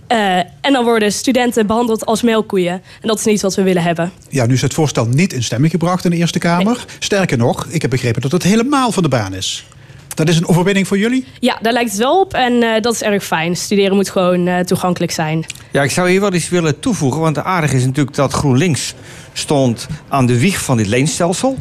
[0.08, 2.72] Uh, en dan worden studenten behandeld als melkkoeien.
[2.72, 4.12] En dat is niet wat we willen hebben.
[4.28, 6.64] Ja, nu is het voorstel niet in stemming gebracht in de Eerste Kamer.
[6.64, 6.96] Nee.
[6.98, 9.66] Sterker nog, ik heb begrepen dat het helemaal van de baan is.
[10.14, 11.26] Dat is een overwinning voor jullie?
[11.40, 12.34] Ja, daar lijkt het wel op.
[12.34, 13.56] En uh, dat is erg fijn.
[13.56, 15.44] Studeren moet gewoon uh, toegankelijk zijn.
[15.70, 17.20] Ja, ik zou hier wel eens willen toevoegen.
[17.20, 18.94] Want de aardig is natuurlijk dat GroenLinks
[19.32, 21.58] stond aan de wieg van dit leenstelsel.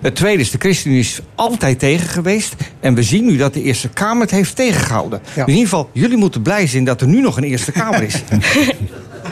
[0.00, 2.54] Het tweede is, de ChristenUnie is altijd tegen geweest.
[2.80, 5.20] En we zien nu dat de Eerste Kamer het heeft tegengehouden.
[5.34, 5.42] Ja.
[5.42, 8.22] In ieder geval, jullie moeten blij zijn dat er nu nog een Eerste Kamer is.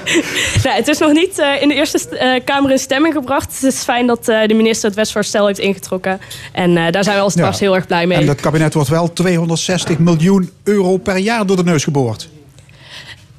[0.65, 3.55] nou, het is nog niet uh, in de Eerste uh, Kamer in stemming gebracht.
[3.55, 6.21] Het is fijn dat uh, de minister het wetsvoorstel heeft ingetrokken.
[6.53, 7.53] En daar zijn we als ja.
[7.53, 8.19] heel erg blij mee.
[8.19, 12.29] En dat kabinet wordt wel 260 miljoen euro per jaar door de neus geboord.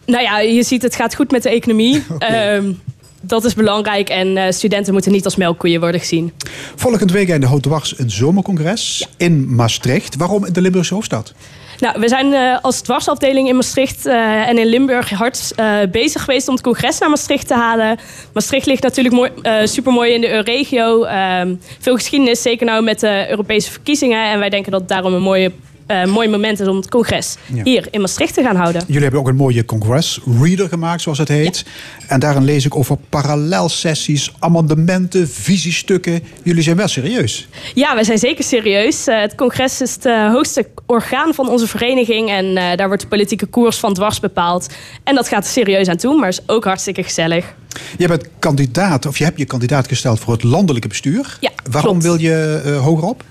[0.05, 2.03] Nou ja, je ziet het gaat goed met de economie.
[2.13, 2.55] okay.
[2.55, 2.81] um,
[3.25, 6.31] dat is belangrijk en uh, studenten moeten niet als melkkoeien worden gezien.
[6.75, 9.25] Volgend weekend houdt Dwars een zomercongres ja.
[9.25, 10.15] in Maastricht.
[10.15, 11.33] Waarom in de Limburgse hoofdstad?
[11.83, 15.53] Nou, we zijn uh, als dwarsafdeling in Maastricht uh, en in Limburg hard
[15.91, 17.99] bezig geweest om het congres naar Maastricht te halen.
[18.33, 19.31] Maastricht ligt natuurlijk mooi,
[19.67, 21.03] supermooi in de regio.
[21.03, 24.31] Ehm, veel geschiedenis, zeker nou met de Europese verkiezingen.
[24.31, 25.51] En wij denken dat daarom een mooie
[25.87, 27.63] uh, mooi moment is om het congres ja.
[27.63, 28.83] hier in Maastricht te gaan houden.
[28.87, 31.63] Jullie hebben ook een mooie congres-reader gemaakt, zoals het heet.
[31.65, 32.07] Ja.
[32.07, 36.23] En daarin lees ik over parallelsessies, amendementen, visiestukken.
[36.43, 37.47] Jullie zijn wel serieus.
[37.73, 39.07] Ja, wij zijn zeker serieus.
[39.07, 42.29] Uh, het congres is het uh, hoogste orgaan van onze vereniging.
[42.29, 44.73] En daar wordt de politieke koers van dwars bepaald.
[45.03, 47.53] En dat gaat er serieus aan toe, maar is ook hartstikke gezellig.
[47.97, 51.37] Je bent kandidaat, of je hebt je kandidaat gesteld voor het landelijke bestuur.
[51.39, 52.03] Ja, Waarom klopt.
[52.03, 53.23] wil je hogerop?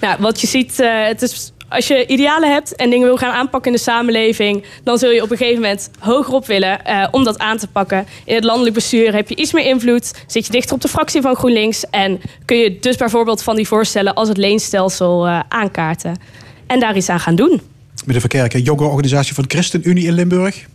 [0.00, 3.70] Nou, wat je ziet, het is als je idealen hebt en dingen wil gaan aanpakken
[3.70, 7.38] in de samenleving, dan zul je op een gegeven moment hogerop willen uh, om dat
[7.38, 8.06] aan te pakken.
[8.24, 11.20] In het landelijk bestuur heb je iets meer invloed, zit je dichter op de fractie
[11.20, 16.18] van GroenLinks en kun je dus bijvoorbeeld van die voorstellen als het leenstelsel uh, aankaarten
[16.66, 17.60] en daar iets aan gaan doen.
[18.04, 20.66] Meneer Verkerken, jongerenorganisatie van de ChristenUnie in Limburg?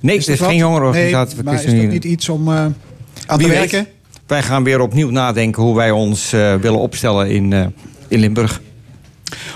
[0.00, 1.86] Nee, het is, is geen jongerenorganisatie nee, van de ChristenUnie.
[1.86, 2.54] Maar is dat niet iets om uh,
[3.26, 3.78] aan Wie te werken?
[3.78, 7.74] Weet, wij gaan weer opnieuw nadenken hoe wij ons willen opstellen in,
[8.08, 8.60] in Limburg.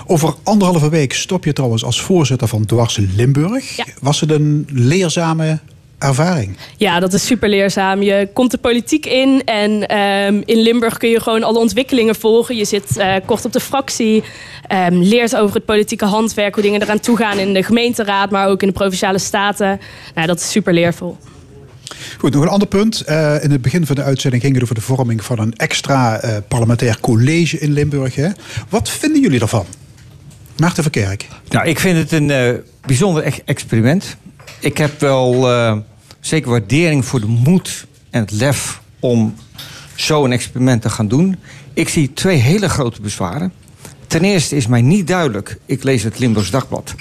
[0.07, 3.75] Over anderhalve week stop je trouwens als voorzitter van Dwars Limburg.
[3.75, 3.85] Ja.
[4.01, 5.59] Was het een leerzame
[5.99, 6.57] ervaring?
[6.77, 8.01] Ja, dat is super leerzaam.
[8.01, 12.55] Je komt de politiek in en um, in Limburg kun je gewoon alle ontwikkelingen volgen.
[12.55, 14.23] Je zit uh, kort op de fractie,
[14.71, 18.47] um, leert over het politieke handwerk, hoe dingen eraan toe gaan in de gemeenteraad, maar
[18.47, 19.79] ook in de provinciale staten.
[20.15, 21.17] Nou, dat is super leervol.
[22.17, 23.03] Goed, nog een ander punt.
[23.09, 26.25] Uh, in het begin van de uitzending ging het over de vorming van een extra
[26.25, 28.15] uh, parlementair college in Limburg.
[28.15, 28.29] Hè?
[28.69, 29.65] Wat vinden jullie daarvan?
[30.57, 31.27] Maarten Verkerk.
[31.49, 34.17] Nou, ik vind het een uh, bijzonder experiment.
[34.59, 35.47] Ik heb wel
[36.19, 39.35] zeker waardering voor de moed en het lef om
[39.95, 41.37] zo'n experiment te gaan doen.
[41.73, 43.53] Ik zie twee hele grote bezwaren.
[44.07, 46.95] Ten eerste is mij niet duidelijk, ik lees het Limburgs Dagblad,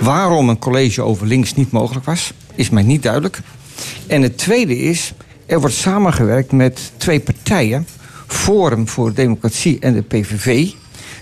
[0.00, 2.32] waarom een college over links niet mogelijk was.
[2.54, 3.40] Is mij niet duidelijk.
[4.06, 5.12] En het tweede is,
[5.46, 7.86] er wordt samengewerkt met twee partijen,
[8.26, 10.70] Forum voor Democratie en de PVV,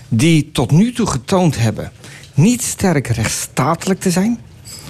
[0.07, 1.91] die tot nu toe getoond hebben
[2.35, 4.39] niet sterk rechtsstatelijk te zijn.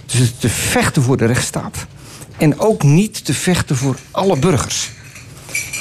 [0.06, 1.86] Dus te vechten voor de rechtsstaat.
[2.38, 4.92] En ook niet te vechten voor alle burgers.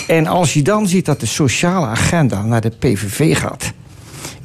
[0.06, 3.72] En als je dan ziet dat de sociale agenda naar de PVV gaat.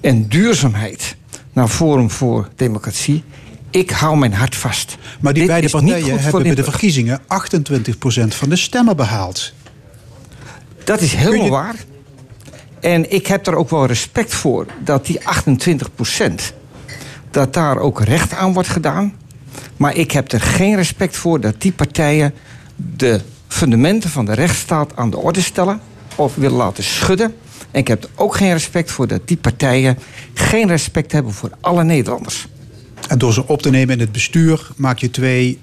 [0.02, 1.16] En duurzaamheid
[1.54, 3.24] naar Forum voor Democratie.
[3.70, 4.98] Ik hou mijn hart vast.
[5.20, 9.54] Maar die Dit beide partijen hebben bij de verkiezingen 28% van de stemmen behaald.
[10.84, 11.76] Dat is helemaal je- waar.
[12.80, 16.54] En ik heb er ook wel respect voor dat die 28%
[17.32, 19.14] dat daar ook recht aan wordt gedaan.
[19.78, 22.34] Maar ik heb er geen respect voor dat die partijen
[22.76, 25.82] de fundamenten van de rechtsstaat aan de orde stellen
[26.16, 27.36] of willen laten schudden.
[27.72, 29.98] En ik heb er ook geen respect voor dat die partijen
[30.34, 32.48] geen respect hebben voor alle Nederlanders.
[33.10, 35.60] En door ze op te nemen in het bestuur maak je twee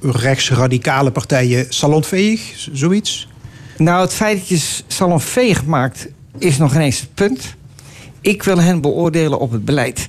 [0.00, 2.40] rechtsradicale partijen salonveeg,
[2.72, 3.28] zoiets?
[3.76, 6.08] Nou, het feit dat je salonveeg maakt,
[6.38, 7.54] is nog ineens het punt.
[8.20, 10.08] Ik wil hen beoordelen op het beleid.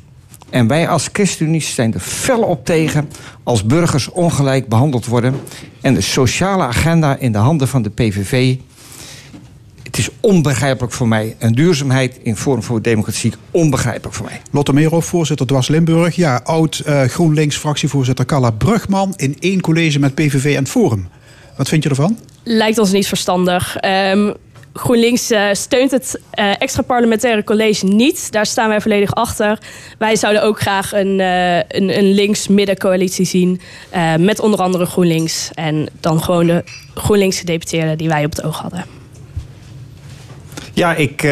[0.49, 3.09] En wij als ChristenUnie zijn er fel op tegen
[3.43, 5.35] als burgers ongelijk behandeld worden.
[5.81, 8.55] En de sociale agenda in de handen van de PVV.
[9.91, 11.35] Het is onbegrijpelijk voor mij.
[11.37, 14.41] En duurzaamheid in Forum voor Democratie onbegrijpelijk voor mij.
[14.51, 16.15] Lotte Meerhoff, voorzitter Dwars Limburg.
[16.15, 21.07] Ja, oud eh, GroenLinks fractievoorzitter Carla Brugman in één college met PVV en Forum.
[21.57, 22.17] Wat vind je ervan?
[22.43, 23.77] Lijkt ons niet verstandig.
[23.77, 24.33] Ehm,
[24.73, 28.31] GroenLinks eh, steunt het eh, extra parlementaire college niet.
[28.31, 29.59] Daar staan wij volledig achter.
[29.97, 33.61] Wij zouden ook graag een, uh, een, een links-middencoalitie zien.
[34.19, 35.49] met onder andere GroenLinks.
[35.53, 36.63] En dan gewoon de
[36.93, 39.00] GroenLinks gedeputeerden die wij op het oog hadden.
[40.73, 41.27] Ja, ik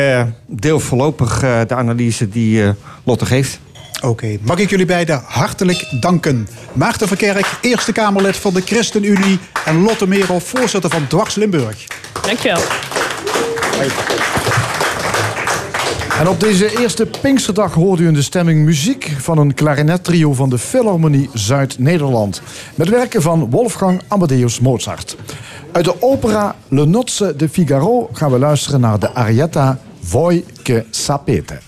[0.48, 2.74] deel voorlopig de analyse die
[3.04, 3.60] Lotte geeft.
[4.02, 6.48] Oké, mag ik jullie beiden hartelijk danken.
[6.74, 9.40] Maarten Verkerk, Eerste Kamerlid van de ChristenUnie...
[9.66, 11.88] en Lotte Merel, voorzitter van Dwars Limburg.
[12.22, 12.62] Dankjewel.
[16.20, 20.50] En op deze eerste Pinksterdag hoorde u in de stemming muziek van een klarinettrio van
[20.50, 22.42] de Philharmonie Zuid-Nederland.
[22.76, 25.16] Met werken van Wolfgang Amadeus Mozart.
[25.72, 30.86] Uit de opera Le Nozze de Figaro gaan we luisteren naar de arietta Voi che
[30.90, 31.60] sapete.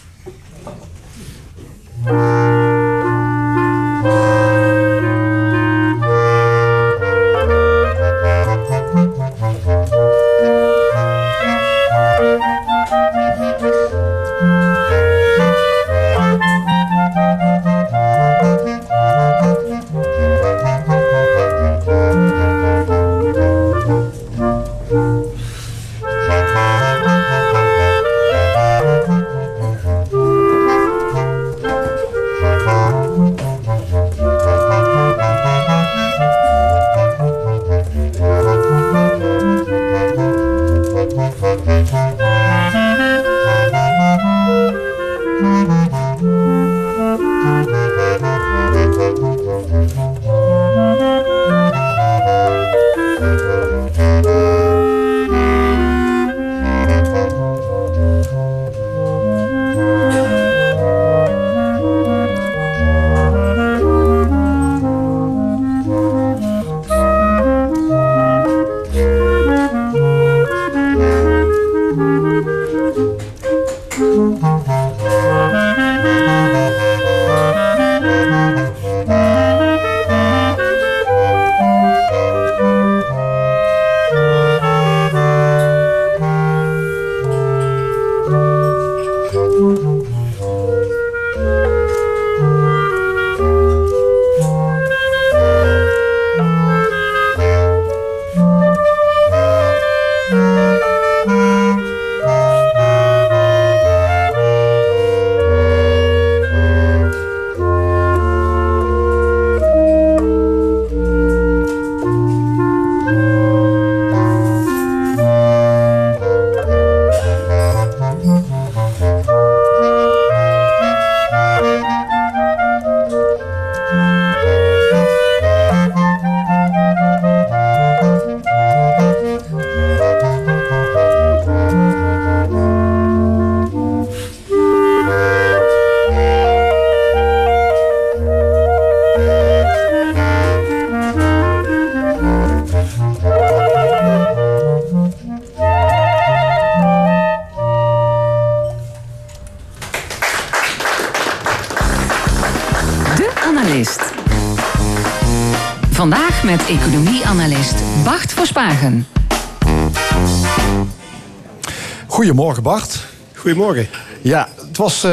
[162.32, 163.06] Goedemorgen Bart.
[163.36, 163.88] Goedemorgen.
[164.22, 165.12] Ja, het was uh,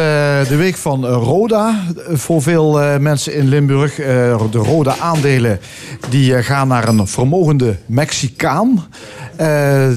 [0.48, 3.98] de week van Roda voor veel uh, mensen in Limburg.
[3.98, 4.06] Uh,
[4.50, 5.60] de Roda aandelen
[6.08, 8.86] die gaan naar een vermogende Mexicaan.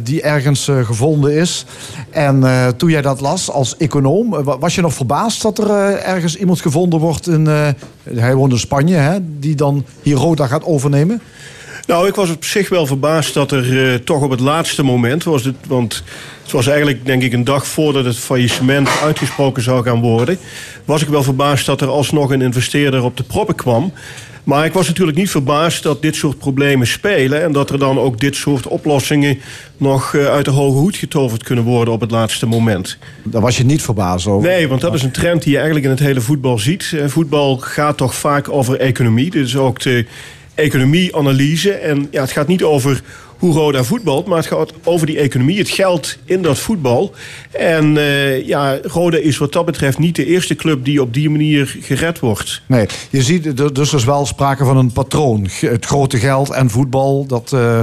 [0.04, 1.66] die ergens gevonden is.
[2.10, 2.44] En
[2.78, 7.00] toen jij dat las als econoom, was je nog verbaasd dat er ergens iemand gevonden
[7.00, 7.46] wordt in.
[8.14, 11.22] hij woont in Spanje, hè, die dan hier Roda gaat overnemen?
[11.88, 15.24] Nou, ik was op zich wel verbaasd dat er uh, toch op het laatste moment
[15.24, 15.44] was.
[15.44, 16.04] Het, want
[16.42, 20.38] het was eigenlijk, denk ik, een dag voordat het faillissement uitgesproken zou gaan worden.
[20.86, 23.94] Was ik wel verbaasd dat er alsnog een investeerder op de proppen kwam.
[24.44, 27.44] Maar ik was natuurlijk niet verbaasd dat dit soort problemen spelen.
[27.44, 29.40] En dat er dan ook dit soort oplossingen
[29.78, 32.98] nog uh, uit de hoge hoed getoverd kunnen worden op het laatste moment.
[33.24, 34.50] Daar was je niet verbaasd over?
[34.50, 36.92] Nee, want dat is een trend die je eigenlijk in het hele voetbal ziet.
[36.94, 39.30] Uh, voetbal gaat toch vaak over economie.
[39.30, 40.06] Dus ook de
[40.62, 41.72] economieanalyse.
[41.72, 43.02] En ja, het gaat niet over
[43.38, 47.14] hoe Roda voetbalt, maar het gaat over die economie, het geld in dat voetbal.
[47.52, 51.30] En uh, ja, Roda is wat dat betreft niet de eerste club die op die
[51.30, 52.62] manier gered wordt.
[52.66, 55.48] Nee, je ziet dus er is wel sprake van een patroon.
[55.60, 57.52] Het grote geld en voetbal, dat...
[57.54, 57.82] Uh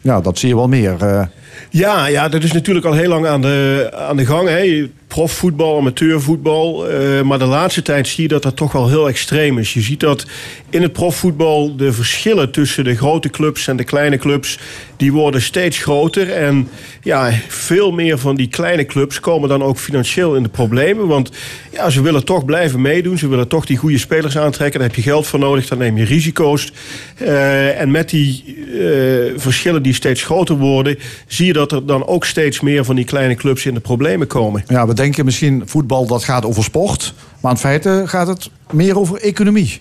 [0.00, 0.96] ja, dat zie je wel meer.
[0.98, 1.22] eh.
[1.70, 4.48] Ja, ja, dat is natuurlijk al heel lang aan de, aan de gang.
[4.48, 4.90] Hè.
[5.06, 6.88] Profvoetbal, amateurvoetbal.
[6.88, 9.74] eh, maar de laatste tijd zie je dat dat toch wel heel extreem is.
[9.74, 10.26] Je ziet dat
[10.70, 14.58] in het profvoetbal de verschillen tussen de grote clubs en de kleine clubs...
[14.96, 16.30] die worden steeds groter.
[16.30, 16.68] En
[17.02, 21.06] ja, veel meer van die kleine clubs komen dan ook financieel in de problemen.
[21.06, 21.30] Want
[21.72, 23.18] ja, ze willen toch blijven meedoen.
[23.18, 24.80] Ze willen toch die goede spelers aantrekken.
[24.80, 26.72] Daar heb je geld voor nodig, dan neem je risico's.
[27.16, 30.98] Eh, en met die eh, verschillen die steeds groter worden...
[31.42, 34.26] zie je dat er dan ook steeds meer van die kleine clubs in de problemen
[34.26, 34.64] komen.
[34.66, 37.14] Ja, we denken misschien voetbal dat gaat over sport.
[37.40, 39.80] Maar in feite gaat het meer over economie.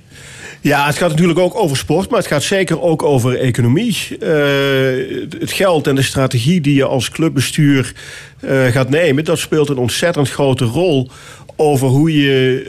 [0.61, 4.17] Ja, het gaat natuurlijk ook over sport, maar het gaat zeker ook over economie.
[4.19, 4.29] Eh,
[5.39, 7.93] het geld en de strategie die je als clubbestuur
[8.39, 11.09] eh, gaat nemen, dat speelt een ontzettend grote rol
[11.61, 12.63] over hoe je,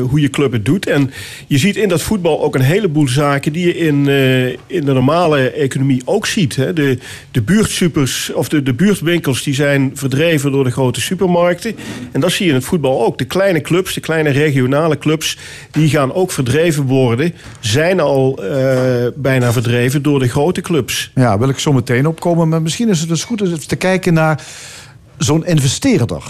[0.00, 0.86] eh, hoe je club het doet.
[0.86, 1.10] En
[1.46, 4.92] je ziet in dat voetbal ook een heleboel zaken die je in, eh, in de
[4.92, 6.56] normale economie ook ziet.
[6.56, 6.72] Hè.
[6.72, 6.98] De,
[7.30, 11.76] de buurtsupers of de, de buurtwinkels die zijn verdreven door de grote supermarkten.
[12.12, 13.18] En dat zie je in het voetbal ook.
[13.18, 15.38] De kleine clubs, de kleine regionale clubs,
[15.70, 17.34] die gaan ook verdreven worden.
[17.60, 21.10] Zijn al eh, bijna verdreven door de grote clubs.
[21.14, 22.48] Ja, wil ik zo meteen opkomen.
[22.48, 24.42] Maar misschien is het dus goed om te kijken naar
[25.18, 26.22] zo'n investeerder.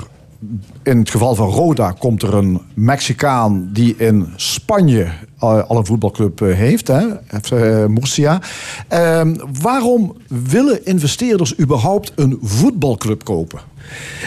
[0.83, 5.07] In het geval van Roda komt er een Mexicaan die in Spanje
[5.41, 7.07] al al een voetbalclub eh, heeft, hè?
[7.51, 8.41] Eh, Murcia.
[8.89, 13.61] Ehm, waarom willen investeerders überhaupt een voetbalclub kopen?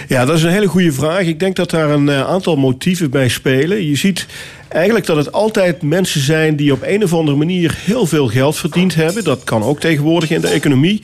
[0.08, 1.22] Ja, dat is een hele goede vraag.
[1.22, 3.88] Ik denk dat daar een eh, aantal motieven bij spelen.
[3.88, 4.26] Je ziet
[4.68, 8.56] eigenlijk dat het altijd mensen zijn die op een of andere manier heel veel geld
[8.56, 9.24] verdiend hebben.
[9.24, 11.02] Dat kan ook tegenwoordig in de economie.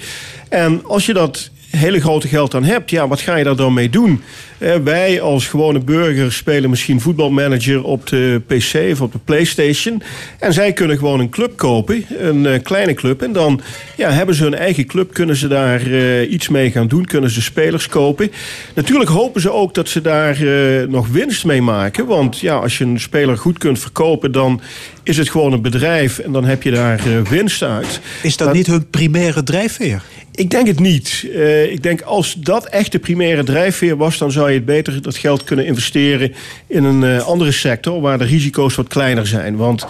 [0.49, 3.73] En als je dat hele grote geld dan hebt, ja, wat ga je daar dan
[3.73, 4.21] mee doen?
[4.57, 10.01] Eh, wij als gewone burger spelen misschien voetbalmanager op de PC of op de PlayStation.
[10.39, 13.21] En zij kunnen gewoon een club kopen, een eh, kleine club.
[13.21, 13.61] En dan
[13.97, 17.29] ja, hebben ze hun eigen club, kunnen ze daar eh, iets mee gaan doen, kunnen
[17.29, 18.31] ze spelers kopen.
[18.75, 22.05] Natuurlijk hopen ze ook dat ze daar eh, nog winst mee maken.
[22.05, 24.61] Want ja, als je een speler goed kunt verkopen, dan
[25.03, 27.99] is het gewoon een bedrijf en dan heb je daar winst uit.
[28.21, 30.01] Is dat Maar- niet hun primaire drijfveer?
[30.31, 31.25] Ik denk het niet.
[31.35, 35.01] Eh, ik denk als dat echt de primaire drijfveer was, dan zou je het beter
[35.01, 36.33] dat geld kunnen investeren
[36.67, 39.55] in een eh, andere sector waar de risico's wat kleiner zijn.
[39.55, 39.85] Want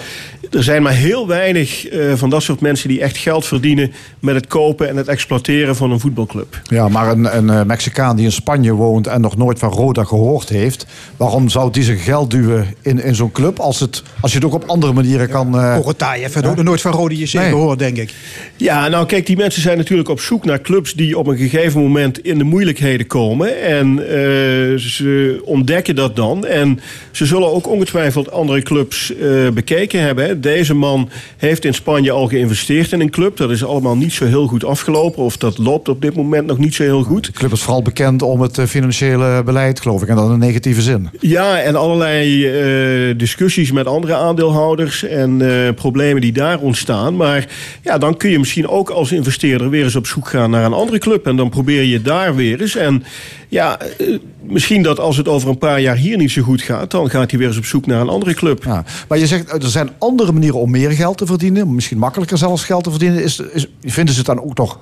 [0.52, 4.36] er zijn maar heel weinig eh, van dat soort mensen die echt geld verdienen met
[4.36, 6.62] het kopen en het exploiteren van een voetbalclub.
[6.64, 10.04] Ja, maar een, een eh, Mexicaan die in Spanje woont en nog nooit van Roda
[10.04, 10.86] gehoord heeft,
[11.18, 14.48] waarom zou die zijn geld duwen in, in zo'n club als, het, als je het
[14.48, 15.60] ook op andere manieren kan.
[15.60, 17.50] eh, Korotai heeft ook nog nooit van Rode JC Nee.
[17.50, 18.14] gehoord, denk ik.
[18.56, 21.82] Ja, nou kijk, die mensen zijn natuurlijk op zoek naar clubs die op een gegeven
[21.82, 23.62] moment in de moeilijkheden komen.
[23.62, 26.46] En eh, ze ontdekken dat dan.
[26.46, 26.80] En
[27.12, 30.42] ze zullen ook ongetwijfeld andere clubs eh, bekeken hebben.
[30.42, 33.38] Deze man heeft in Spanje al geïnvesteerd in een club.
[33.38, 35.24] Dat is allemaal niet zo heel goed afgelopen.
[35.24, 37.26] Of dat loopt op dit moment nog niet zo heel goed.
[37.26, 40.32] de club is vooral bekend om het eh, financiële beleid, geloof ik, en dan in
[40.32, 41.10] een negatieve zin.
[41.20, 45.42] Ja, en allerlei discussies met andere aandeelhouders en
[45.76, 47.16] problemen die daar ontstaan.
[47.16, 47.48] Maar
[47.84, 50.74] ja, dan kun je misschien ook als investeerder weer eens op zoek gaan naar een
[50.74, 51.26] andere club.
[51.28, 52.76] En dan probeer je daar weer eens.
[52.76, 53.04] En
[53.48, 56.92] ja, eh, misschien dat als het over een paar jaar hier niet zo goed gaat,
[56.92, 58.64] dan gaat hij weer eens op zoek naar een andere club.
[58.64, 58.84] Ja.
[59.08, 62.38] Maar je zegt, eh, er zijn andere manieren om meer geld te verdienen, misschien makkelijker
[62.38, 63.24] zelfs geld te verdienen.
[63.24, 64.80] Is, is, vinden ze het dan ook nog,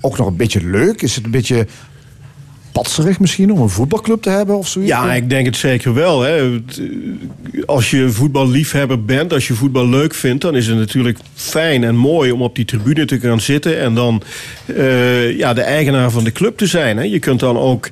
[0.00, 1.02] ook nog een beetje leuk?
[1.02, 1.66] Is het een beetje
[2.72, 4.90] patserig misschien om een voetbalclub te hebben of zoiets?
[4.90, 6.20] Ja, ik denk het zeker wel.
[6.20, 6.36] Hè.
[6.36, 6.60] Eh,
[7.66, 10.42] Als je voetballiefhebber bent, als je voetbal leuk vindt...
[10.42, 13.80] dan is het natuurlijk fijn en mooi om op die tribune te gaan zitten...
[13.80, 14.22] en dan
[14.66, 16.96] eh, ja, de eigenaar van de club te zijn.
[16.96, 17.02] Hè.
[17.02, 17.88] Je kunt dan ook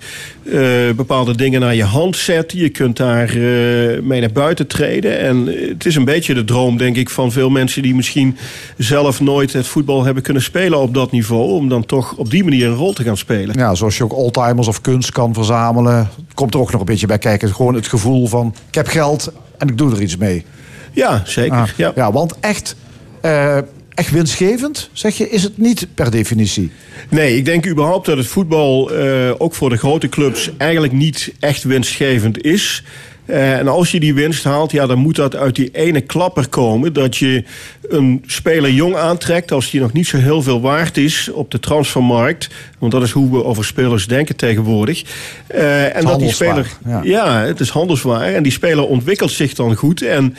[0.47, 2.59] eh, bepaalde dingen naar je hand zetten.
[2.59, 5.19] Je kunt daar eh, mee naar buiten treden.
[5.19, 7.83] En het is een beetje de droom, denk ik, van veel mensen...
[7.83, 8.37] die misschien
[8.77, 11.51] zelf nooit het voetbal hebben kunnen spelen op dat niveau...
[11.51, 13.59] om dan toch op die manier een rol te gaan spelen.
[13.59, 16.09] Ja, zoals je ook oldtimers of kunst kan verzamelen.
[16.35, 17.55] Komt er ook nog een beetje bij kijken.
[17.55, 20.45] Gewoon het gevoel van, ik heb geld en ik doe er iets mee.
[20.93, 21.57] Ja, zeker.
[21.57, 21.93] Ah, ja.
[21.95, 22.77] ja, want echt,
[23.21, 23.59] eh,
[23.97, 26.71] echt winstgevend, zeg je, is het niet per definitie.
[27.09, 31.33] Nee, ik denk überhaupt dat het voetbal eh, ook voor de grote clubs eigenlijk niet
[31.41, 32.83] echt winstgevend is.
[33.27, 36.49] Eh, en als je die winst haalt, ja, dan moet dat uit die ene klapper
[36.49, 36.93] komen.
[36.93, 37.45] Dat je
[37.89, 41.61] een speler jong aantrekt als die nog niet zo heel veel waard is op de
[41.61, 42.49] transfermarkt.
[42.79, 45.05] Want dat is hoe we over spelers denken tegenwoordig.
[45.47, 46.71] Eh, en dat die handelswaar, speler.
[46.85, 47.01] ja.
[47.05, 47.45] Ja.
[47.45, 48.35] het is handelswaar.
[48.35, 50.03] En die speler ontwikkelt zich dan goed.
[50.03, 50.37] En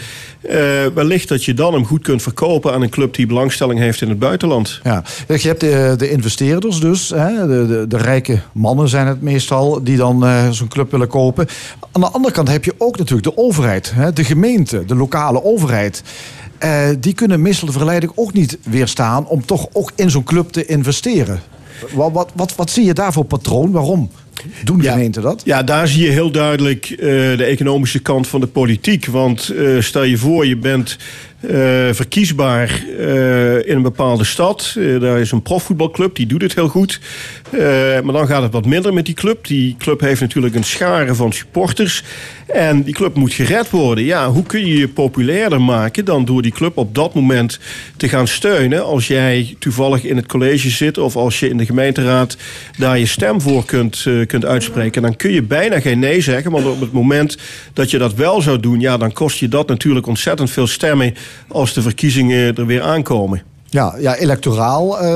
[0.47, 0.57] eh,
[0.93, 4.09] wellicht dat je dan hem goed kunt verkopen aan een club die belangstelling heeft in
[4.09, 4.79] het buitenland.
[4.83, 5.03] Ja.
[5.27, 9.83] Je hebt de, de investeerders dus, hè, de, de, de rijke mannen zijn het meestal,
[9.83, 11.47] die dan eh, zo'n club willen kopen.
[11.91, 15.43] Aan de andere kant heb je ook natuurlijk de overheid, hè, de gemeente, de lokale
[15.43, 16.03] overheid.
[16.57, 20.49] eh, die kunnen meestal de verleiding ook niet weerstaan om toch ook in zo'n club
[20.49, 21.39] te investeren.
[21.93, 23.71] Wat, wat, wat, wat zie je daar voor patroon?
[23.71, 24.09] Waarom
[24.63, 25.41] doen gemeenten dat?
[25.45, 26.97] Ja, daar zie je heel duidelijk eh,
[27.37, 29.05] de economische kant van de politiek.
[29.05, 30.97] Want eh, stel je voor, je bent
[31.41, 31.49] eh,
[31.91, 34.75] verkiesbaar eh, in een bepaalde stad.
[34.77, 36.99] Eh, daar is een profvoetbalclub, die doet het heel goed.
[38.03, 39.47] Maar dan gaat het wat minder met die club.
[39.47, 42.03] Die club heeft natuurlijk een schare van supporters.
[42.47, 44.03] En die club moet gered worden.
[44.03, 47.59] Ja, hoe kun je je populairder maken dan door die club op dat moment
[47.97, 48.85] te gaan steunen?
[48.85, 52.37] Als jij toevallig in het college zit of als je in de gemeenteraad
[52.77, 55.01] daar je stem voor kunt, kunt uitspreken.
[55.01, 56.51] Dan kun je bijna geen nee zeggen.
[56.51, 57.37] Want op het moment
[57.73, 61.13] dat je dat wel zou doen, ja, dan kost je dat natuurlijk ontzettend veel stemmen
[61.47, 63.41] als de verkiezingen er weer aankomen.
[63.69, 65.15] Ja, ja electoraal eh,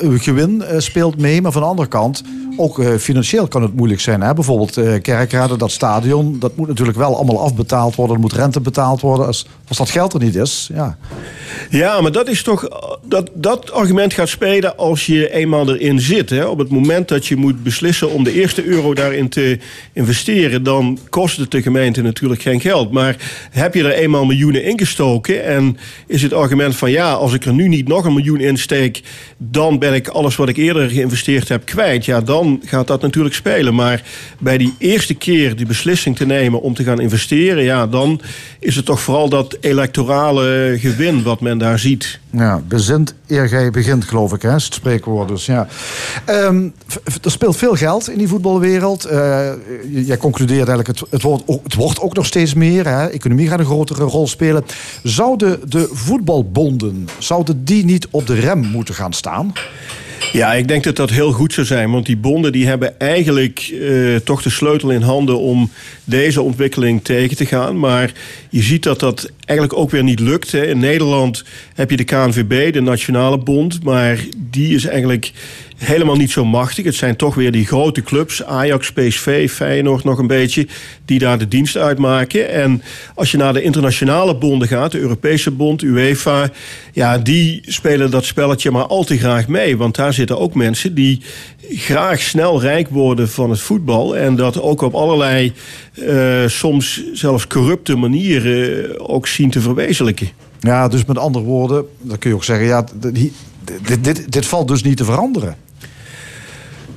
[0.00, 1.42] gewin eh, speelt mee.
[1.42, 2.22] Maar van de andere kant,
[2.58, 4.20] ook eh, financieel kan het moeilijk zijn.
[4.20, 4.34] Hè?
[4.34, 8.14] Bijvoorbeeld eh kerkraden, dat stadion, dat moet natuurlijk wel allemaal afbetaald worden.
[8.14, 9.26] Er moet rente betaald worden.
[9.26, 10.98] Als, als dat geld er niet is, ja.
[11.70, 12.68] Ja, maar dat is toch.
[13.02, 16.30] Dat, dat argument gaat spelen als je eenmaal erin zit.
[16.30, 16.44] Hè.
[16.44, 19.58] Op het moment dat je moet beslissen om de eerste euro daarin te
[19.92, 22.92] investeren, dan kost het de gemeente natuurlijk geen geld.
[22.92, 23.16] Maar
[23.50, 27.52] heb je er eenmaal miljoenen ingestoken en is het argument van ja, als ik er
[27.52, 29.02] nu niet nog een miljoen insteek,
[29.36, 32.04] dan ben ik alles wat ik eerder geïnvesteerd heb kwijt.
[32.04, 33.74] Ja, dan gaat dat natuurlijk spelen.
[33.74, 34.02] Maar
[34.38, 38.20] bij die eerste keer die beslissing te nemen om te gaan investeren, ja, dan
[38.58, 42.20] is het toch vooral dat electorale gewin wat men daar ziet.
[42.30, 45.28] Ja, bezint eer gij begint, geloof ik, hè, is het spreekwoord.
[45.28, 45.66] Dus, ja.
[46.24, 46.68] Ehm,
[47.22, 49.04] er speelt veel geld in die voetbalwereld.
[49.04, 49.50] Eh,
[49.90, 52.86] jij concludeert eigenlijk, het, het, wordt ook, het wordt ook nog steeds meer.
[52.88, 53.06] Hè.
[53.06, 54.64] Economie gaat een grotere rol spelen.
[55.02, 59.52] Zouden de voetbalbonden, zouden die niet op de rem moeten gaan staan?
[60.32, 61.90] Ja, ik denk dat dat heel goed zou zijn.
[61.90, 65.70] Want die bonden die hebben eigenlijk eh, toch de sleutel in handen om
[66.04, 67.78] deze ontwikkeling tegen te gaan.
[67.78, 68.12] Maar
[68.50, 70.52] je ziet dat dat eigenlijk ook weer niet lukt.
[70.52, 70.66] Hè.
[70.66, 71.44] In Nederland
[71.74, 73.84] heb je de KNVB, de Nationale Bond.
[73.84, 75.32] Maar die is eigenlijk
[75.78, 76.84] helemaal niet zo machtig.
[76.84, 80.66] Het zijn toch weer die grote clubs, Ajax, PSV, Feyenoord nog een beetje,
[81.04, 82.50] die daar de dienst uitmaken.
[82.50, 82.82] En
[83.14, 86.50] als je naar de internationale bonden gaat, de Europese bond, UEFA,
[86.92, 89.76] ja, die spelen dat spelletje maar al te graag mee.
[89.76, 91.22] Want daar zitten ook mensen die
[91.70, 95.52] graag snel rijk worden van het voetbal en dat ook op allerlei,
[95.92, 100.28] eh, soms zelfs corrupte manieren ook zien te verwezenlijken.
[100.60, 102.84] Ja, dus met andere woorden, dan kun je ook zeggen, ja,
[103.82, 105.56] dit, dit, dit valt dus niet te veranderen.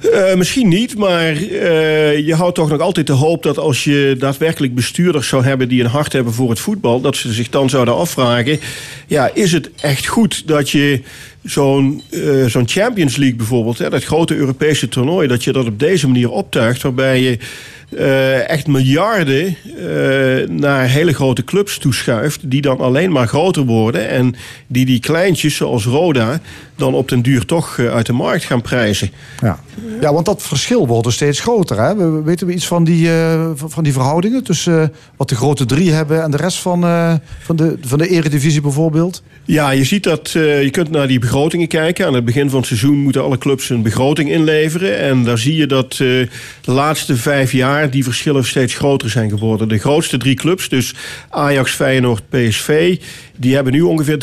[0.01, 4.15] Eh, misschien niet, maar eh, je houdt toch nog altijd de hoop dat als je
[4.19, 7.69] daadwerkelijk bestuurders zou hebben die een hart hebben voor het voetbal, dat ze zich dan
[7.69, 8.59] zouden afvragen:
[9.07, 11.01] ja, is het echt goed dat je
[11.43, 16.07] zo'n eh, Champions League bijvoorbeeld, hè, dat grote Europese toernooi, dat je dat op deze
[16.07, 17.37] manier optuigt, waarbij je
[17.97, 19.45] eh, echt miljarden
[19.77, 24.35] eh, naar hele grote clubs toeschuift, die dan alleen maar groter worden en
[24.67, 26.39] die die kleintjes zoals Roda
[26.75, 29.09] dan op den duur toch eh, uit de markt gaan prijzen.
[29.41, 29.59] Ja.
[30.01, 31.79] ja, want dat verschil wordt dus steeds groter.
[31.81, 31.95] Hè?
[31.95, 33.09] We, we- weten we iets van die,
[33.55, 36.81] van die verhoudingen tussen wat de grote drie hebben en de rest van,
[37.39, 39.23] van, de, van de eredivisie bijvoorbeeld?
[39.45, 42.05] Ja, je ziet dat je kunt naar die begrotingen kijken.
[42.05, 44.97] Aan het begin van het seizoen moeten alle clubs een begroting inleveren.
[44.99, 46.27] En daar zie je dat de
[46.65, 49.67] laatste vijf jaar die verschillen steeds groter zijn geworden.
[49.67, 50.93] De grootste drie clubs, dus
[51.29, 52.99] Ajax, Feyenoord, PSV,
[53.37, 54.17] die hebben nu ongeveer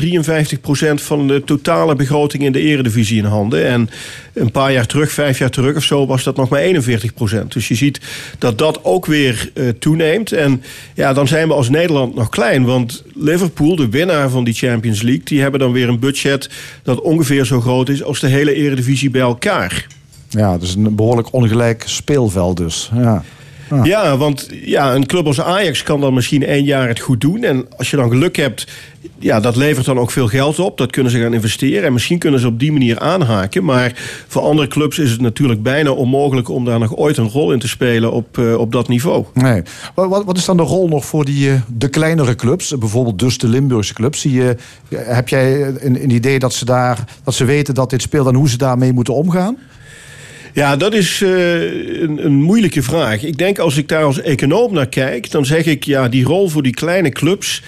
[0.99, 3.67] 53% van de totale begroting in de eredivisie in handen.
[3.67, 3.91] En
[4.33, 7.49] een paar jaar terug, vijf jaar terug of zo, was dat nog maar 41%.
[7.49, 8.01] Dus je ziet
[8.39, 10.33] dat dat ook weer eh, toeneemt.
[10.33, 10.63] En
[10.95, 12.65] ja, dan zijn we als Nederland nog klein.
[12.65, 16.51] Want Liverpool, de winnaar van die Champions League, die hebben dan weer een budget
[16.83, 19.87] dat ongeveer zo groot is als de hele eredivisie bij elkaar.
[20.29, 22.91] Ja, dus een behoorlijk ongelijk speelveld dus.
[22.95, 23.25] Ja.
[23.71, 23.87] Ah.
[23.87, 27.43] Ja, want ja, een club als Ajax kan dan misschien één jaar het goed doen.
[27.45, 28.67] En als je dan geluk hebt,
[29.19, 30.79] ja, dat levert dan ook veel geld op.
[30.79, 31.85] Dat kunnen ze gaan investeren.
[31.85, 33.65] En misschien kunnen ze op die manier aanhaken.
[33.65, 33.93] Maar
[34.29, 37.59] voor andere clubs is het natuurlijk bijna onmogelijk om daar nog ooit een rol in
[37.59, 39.25] te spelen op, eh, op dat niveau.
[39.35, 39.63] Nee.
[39.95, 42.79] Wat, wat- is dan de rol nog voor die, eh, de kleinere clubs?
[42.79, 44.23] Bijvoorbeeld dus de Limburgse clubs.
[44.23, 44.57] Je,
[44.95, 48.35] heb jij een, een idee dat ze, daar, dat ze weten dat dit speelt en
[48.35, 49.57] hoe ze daarmee moeten omgaan?
[50.53, 53.23] Ja, dat is eh, een, een moeilijke vraag.
[53.25, 56.49] Ik denk als ik daar als econoom naar kijk, dan zeg ik ja, die rol
[56.49, 57.63] voor die kleine clubs.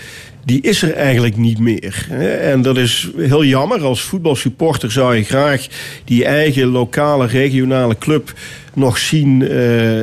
[0.44, 2.06] Die is er eigenlijk niet meer.
[2.40, 3.82] En dat is heel jammer.
[3.82, 5.66] Als voetbalsupporter zou je graag
[6.04, 8.32] die eigen lokale, regionale club
[8.74, 9.58] nog zien, eh,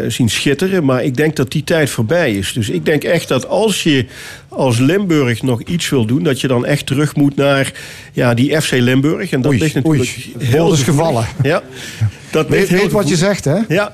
[0.08, 0.86] zien schitteren.
[0.86, 2.54] Maar ik denk dat die tijd voorbij is.
[2.54, 4.06] Dus ik denk echt dat als je
[4.50, 7.72] als Limburg nog iets wil doen, dat je dan echt terug moet naar
[8.14, 9.32] ja, die FC Limburg.
[9.32, 10.04] En dat Oei, ligt natuurlijk
[10.38, 11.06] oei, heel bol is gevoelig.
[11.06, 11.26] gevallen.
[11.44, 11.64] Ja,
[12.32, 13.58] dat Weet, weet wat je zegt, hè?
[13.68, 13.94] Ja.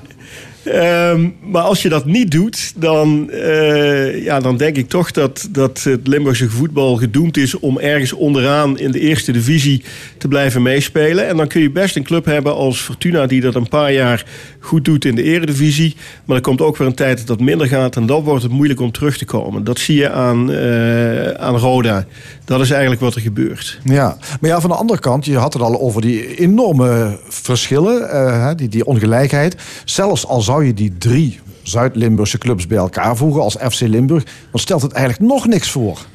[0.64, 5.48] Ehm, maar als je dat niet doet, dan, eh, ja, dan denk ik toch dat,
[5.50, 9.82] dat het Limburgse voetbal gedoemd is om ergens onderaan in de eerste divisie
[10.18, 11.28] te blijven meespelen.
[11.28, 14.24] En dan kun je best een club hebben als Fortuna die dat een paar jaar
[14.60, 15.96] goed doet in de eredivisie.
[16.24, 18.52] Maar er komt ook weer een tijd dat dat minder gaat en dan wordt het
[18.52, 19.64] moeilijk om terug te komen.
[19.64, 22.06] Dat zie je aan, uh, aan Roda.
[22.44, 23.80] Dat is eigenlijk wat er gebeurt.
[23.84, 28.00] Ja, maar ja, van de andere kant, je had het al over die enorme verschillen,
[28.02, 29.56] uh, die, die ongelijkheid.
[29.84, 34.60] Zelfs al zou je die drie Zuid-Limburgse clubs bij elkaar voegen als FC Limburg, dan
[34.60, 36.06] stelt het eigenlijk nog niks voor.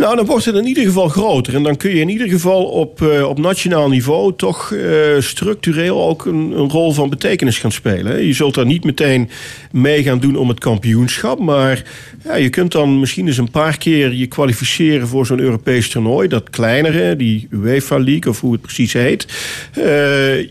[0.00, 1.54] Nou, dan wordt het in ieder geval groter.
[1.54, 6.02] En dan kun je in ieder geval op, uh, op nationaal niveau toch uh, structureel
[6.08, 8.26] ook een, een, rol van betekenis gaan spelen.
[8.26, 9.30] Je zult daar niet meteen
[9.70, 11.38] mee gaan doen om het kampioenschap.
[11.38, 11.82] Maar
[12.24, 16.28] ja, je kunt dan misschien eens een paar keer je kwalificeren voor zo'n Europees toernooi.
[16.28, 19.26] Dat kleinere, die UEFA League of hoe het precies heet.
[19.78, 19.84] Uh,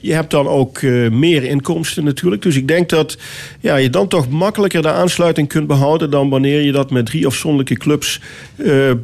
[0.01, 0.81] je hebt dan ook
[1.11, 2.41] meer inkomsten natuurlijk.
[2.41, 3.17] Dus ik denk dat
[3.59, 7.25] ja, je dan toch makkelijker de aansluiting kunt behouden dan wanneer je dat met drie
[7.25, 8.21] afzonderlijke clubs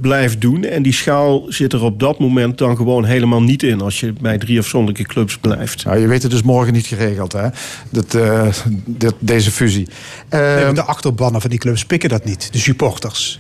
[0.02, 0.64] blijft doen.
[0.64, 4.14] En die schaal zit er op dat moment dan gewoon helemaal niet in als je
[4.22, 5.86] bij drie afzonderlijke clubs blijft.
[5.86, 7.48] Nou, je weet het dus morgen niet geregeld, hè?
[7.90, 8.48] Dat, uh,
[8.86, 9.88] dat deze fusie.
[10.30, 13.40] Uh, nee, de achterbannen van die clubs pikken dat niet, de supporters.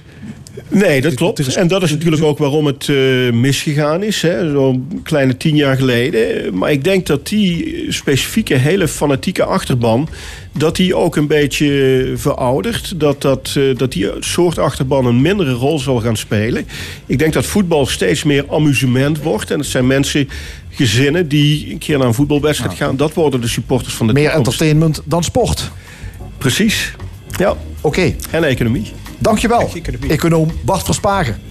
[0.67, 1.55] Nee, dat klopt.
[1.55, 4.19] En dat is natuurlijk ook waarom het uh, misgegaan is.
[4.19, 6.57] Zo'n kleine tien jaar geleden.
[6.57, 10.09] Maar ik denk dat die specifieke, hele fanatieke achterban...
[10.51, 12.99] dat die ook een beetje veroudert.
[12.99, 16.65] Dat, dat, uh, dat die soort achterban een mindere rol zal gaan spelen.
[17.05, 19.51] Ik denk dat voetbal steeds meer amusement wordt.
[19.51, 20.29] En het zijn mensen
[20.69, 22.97] gezinnen die een keer naar een voetbalwedstrijd gaan.
[22.97, 24.47] Dat worden de supporters van de Meer toekomst.
[24.47, 25.71] entertainment dan sport.
[26.37, 26.93] Precies.
[27.37, 27.49] Ja.
[27.49, 27.59] Oké.
[27.81, 28.15] Okay.
[28.31, 28.91] En economie.
[29.25, 29.69] Dankjewel,
[30.07, 31.41] econoom Bart Verspagen.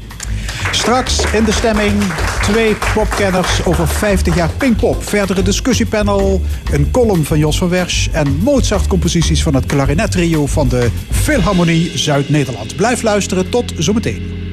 [0.70, 2.02] Straks in de stemming
[2.42, 5.04] twee popkenners over 50 jaar Pinkpop.
[5.04, 6.40] Verdere discussiepanel,
[6.72, 8.08] een column van Jos van Wersch...
[8.12, 12.76] en Mozart-composities van het klarinetrio van de Philharmonie Zuid-Nederland.
[12.76, 14.43] Blijf luisteren, tot zometeen.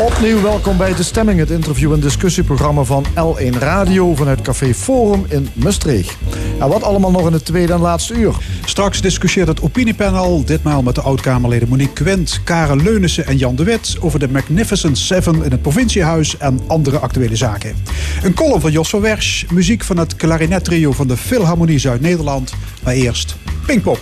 [0.00, 5.24] Opnieuw welkom bij De Stemming, het interview- en discussieprogramma van L1 Radio vanuit Café Forum
[5.28, 6.16] in Maastricht.
[6.60, 8.34] En wat allemaal nog in het tweede en laatste uur.
[8.64, 13.64] Straks discussieert het opiniepanel, ditmaal met de oud-Kamerleden Monique Quent, Karen Leunissen en Jan de
[13.64, 17.74] Wit over de Magnificent Seven in het provinciehuis en andere actuele zaken.
[18.22, 22.52] Een column van Jos van Wersch, muziek van het klarinettrio van de Philharmonie Zuid-Nederland,
[22.82, 23.36] maar eerst
[23.66, 24.00] Pinkpop.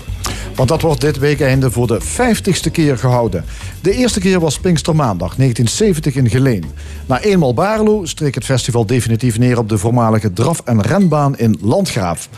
[0.59, 3.45] Want dat wordt dit weekende voor de 50ste keer gehouden.
[3.83, 6.65] De eerste keer was Pinkstermaandag 1970 in Geleen.
[7.07, 11.59] Na eenmaal Baarlo streek het festival definitief neer op de voormalige draf- en renbaan in
[11.61, 12.29] Landgraaf.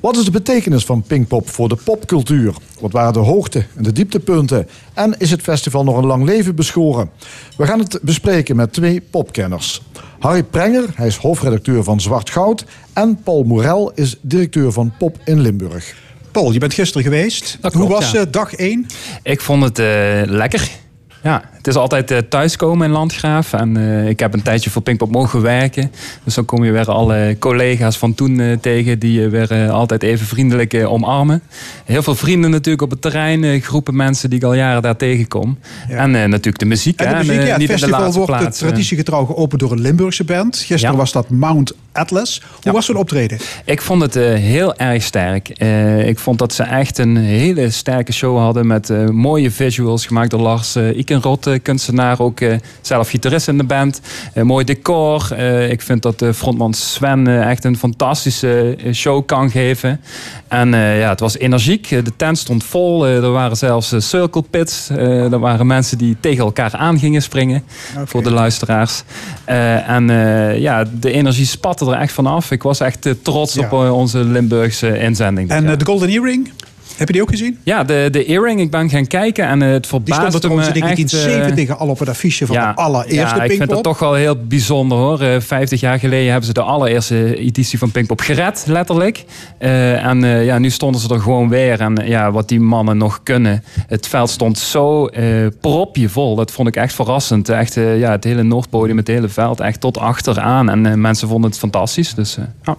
[0.00, 2.54] Wat is de betekenis van Pinkpop voor de popcultuur?
[2.80, 4.68] Wat waren de hoogte- en de dieptepunten?
[4.92, 7.10] En is het festival nog een lang leven beschoren?
[7.56, 9.82] We gaan het bespreken met twee popkenners.
[10.18, 12.64] Harry Prenger, hij is hoofdredacteur van Zwart Goud.
[12.92, 16.03] En Paul Morel is directeur van Pop in Limburg.
[16.34, 17.58] Paul, je bent gisteren geweest.
[17.60, 18.20] Dat Hoe klopt, was ja.
[18.20, 18.86] uh, dag 1?
[19.22, 19.86] Ik vond het uh,
[20.24, 20.68] lekker.
[21.24, 23.52] Ja, het is altijd uh, thuiskomen in Landgraaf.
[23.52, 25.92] En uh, ik heb een tijdje voor Pinkpop mogen werken.
[26.24, 28.98] Dus dan kom je weer alle collega's van toen uh, tegen...
[28.98, 31.42] die je weer altijd even vriendelijk omarmen.
[31.84, 33.60] Heel veel vrienden natuurlijk op het terrein.
[33.60, 35.58] groepen mensen die ik al jaren daar tegenkom.
[35.88, 35.96] Ja.
[35.96, 37.00] En natuurlijk de muziek.
[37.00, 39.80] En de muziek, ja, het niet in de festival wordt plaats, traditiegetrouw geopend door een
[39.80, 40.56] Limburgse band.
[40.56, 41.00] Gisteren Ja.
[41.00, 42.42] was dat Mount Atlas.
[42.62, 43.38] Hoe was zo'n optreden?
[43.64, 45.48] Ik vond het eh, heel erg sterk.
[45.48, 50.06] Eh, ik vond dat ze echt een hele sterke show hadden met eh, mooie visuals
[50.06, 54.00] gemaakt door Lars uh, Eh, kunstenaar, ook eh, zelf gitarist in de band.
[54.34, 55.32] Eh, mooi decor.
[55.32, 60.00] Eh, ik vind dat de frontman Sven echt een fantastische show kan geven.
[60.48, 61.88] En ja, het was energiek.
[61.88, 63.06] De tent stond vol.
[63.06, 64.88] Er waren zelfs circle pits.
[64.88, 67.62] Er waren mensen die tegen elkaar aan gingen springen.
[68.04, 69.02] Voor de luisteraars.
[69.86, 70.06] En
[70.60, 72.50] ja, de energie spatte er echt vanaf.
[72.50, 73.64] Ik was echt trots Ja.
[73.70, 75.50] op onze Limburgse inzending.
[75.50, 76.50] En de Golden Earring,
[76.96, 77.58] heb je die ook gezien?
[77.62, 78.60] ja, de, de earring.
[78.60, 81.78] Ik ben gaan kijken en het Die verbaasde stond er in me echt, eh, 1970
[81.78, 84.98] al op het affiche van de allereerste ja, ik vind dat toch wel heel bijzonder
[84.98, 85.20] hoor.
[85.20, 89.24] Eh, 50 jaar geleden hebben ze de allereerste editie van Pinkpop gered, letterlijk.
[89.58, 91.80] Eh, en ja, nu stonden ze er gewoon weer.
[91.80, 93.64] En ja, wat die mannen nog kunnen.
[93.86, 95.08] Het veld stond zo
[95.60, 96.34] propje vol.
[96.34, 97.48] Dat vond ik echt verrassend.
[97.48, 100.70] Echt, ja, het hele Noordpodium, het hele veld, echt tot achteraan.
[100.70, 102.14] En mensen vonden het fantastisch.
[102.14, 102.76] Dus, ja.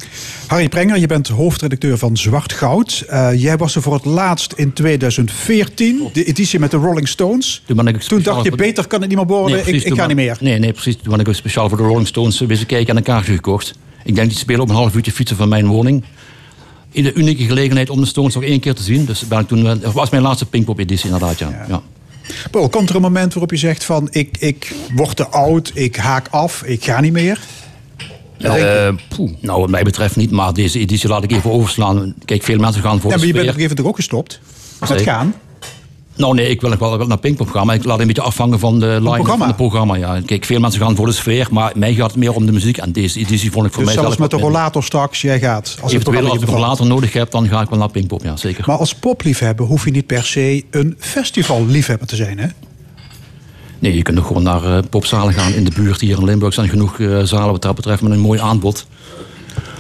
[0.47, 3.05] Harry Prenger, je bent hoofdredacteur van Zwart Goud.
[3.36, 6.10] Jij was er voor het het laatst in 2014.
[6.14, 7.62] De editie met de Rolling Stones.
[7.66, 9.68] Toen, ben ik Toen dacht je, beter kan het niet meer worden.
[9.68, 10.38] ik ik ga niet meer.
[10.39, 10.97] Nee, nee, precies.
[11.03, 13.74] Toen ben ik speciaal voor de Rolling Stones wezen kijken en een kaartje gekocht.
[14.03, 16.03] Ik denk die spelen op een half uurtje fietsen van mijn woning.
[16.91, 19.06] In de unieke gelegenheid om de Stones nog één keer te zien.
[19.06, 21.66] Dus ben ik toen, dat was mijn laatste Pinkpop-editie inderdaad, ja.
[21.68, 21.82] ja.
[22.51, 24.08] Paul, komt er een moment waarop je zegt van...
[24.12, 27.39] ik, ik word te oud, ik haak af, ik ga niet meer?
[28.38, 28.88] Eh,
[29.40, 32.14] nou, wat mij betreft niet, maar deze editie laat ik even overslaan.
[32.26, 34.40] Kijk, veel mensen gaan voor Ja, maar je bent op een gegeven moment ook gestopt.
[34.80, 35.06] Met Zeker.
[35.06, 35.34] gaan.
[36.16, 38.22] Nou nee, ik wil nog wel wel naar Pinkpop gaan, maar ik laat een beetje
[38.22, 39.38] afhangen van de line programma.
[39.38, 39.96] van het programma.
[39.96, 40.22] Ja.
[40.26, 42.78] Kijk, veel mensen gaan voor de sfeer, maar mij gaat het meer om de muziek.
[42.78, 45.40] En deze editie vond ik voor Dus mij zelfs zelf met de rollator straks, jij
[45.40, 45.64] gaat.
[45.64, 47.90] Als het Eventueel programma als je een rollator nodig heb, dan ga ik wel naar
[47.90, 48.64] Pinkpop, ja zeker.
[48.68, 52.48] Maar als popliefhebber hoef je niet per se een festivalliefhebber te zijn, hè?
[53.80, 56.02] Nee, je kunt ook gewoon naar eh, popzalen gaan in de buurt.
[56.02, 58.88] Hier in Limburg zijn genoeg eh, zalen wat dat betreft met een mooi aanbod.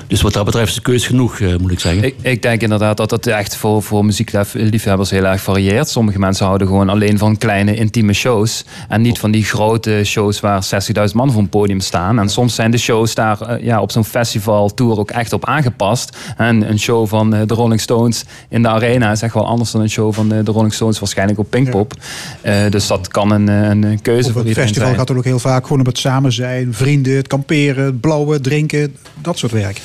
[0.07, 2.03] Dus wat dat betreft is de keus genoeg, eh, moet ik zeggen.
[2.03, 5.89] Ik, ik denk inderdaad dat het echt voor, voor muziekliefhebbers heel erg varieert.
[5.89, 8.65] Sommige mensen houden gewoon alleen van kleine intieme shows.
[8.89, 10.63] En niet van die grote shows waar
[11.09, 12.19] 60.000 man voor een podium staan.
[12.19, 15.45] En soms zijn de shows daar eh, ja, op zo'n festival tour ook echt op
[15.45, 16.17] aangepast.
[16.37, 19.71] En een show van eh, de Rolling Stones in de arena is echt wel anders
[19.71, 21.93] dan een show van eh, de Rolling Stones waarschijnlijk op Pinkpop.
[22.41, 24.99] Eh, dus dat kan een, een keuze Op voor het iedereen festival zijn.
[24.99, 26.73] gaat het ook heel vaak gewoon om het samen zijn.
[26.73, 28.95] Vrienden, het kamperen, het blauwen, drinken.
[29.21, 29.81] Dat soort werk.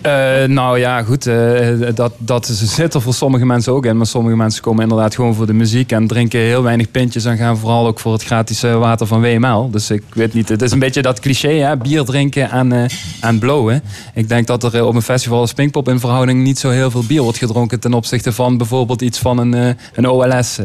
[0.00, 1.26] Eh, nou ja, goed.
[1.26, 3.96] eh, dat, dat zit er voor sommige mensen ook in.
[3.96, 7.24] Maar sommige mensen komen inderdaad gewoon voor de muziek en drinken heel weinig pintjes.
[7.24, 9.70] En gaan vooral ook voor het gratis eh, water van WML.
[9.70, 10.48] Dus ik weet niet.
[10.48, 11.76] Het is een beetje dat cliché, hè?
[11.76, 13.82] bier drinken en, eh en blowen.
[14.14, 17.04] Ik denk dat er op een festival als Pinkpop in verhouding niet zo heel veel
[17.06, 17.80] bier wordt gedronken.
[17.80, 20.58] ten opzichte van bijvoorbeeld iets van een, een OLS.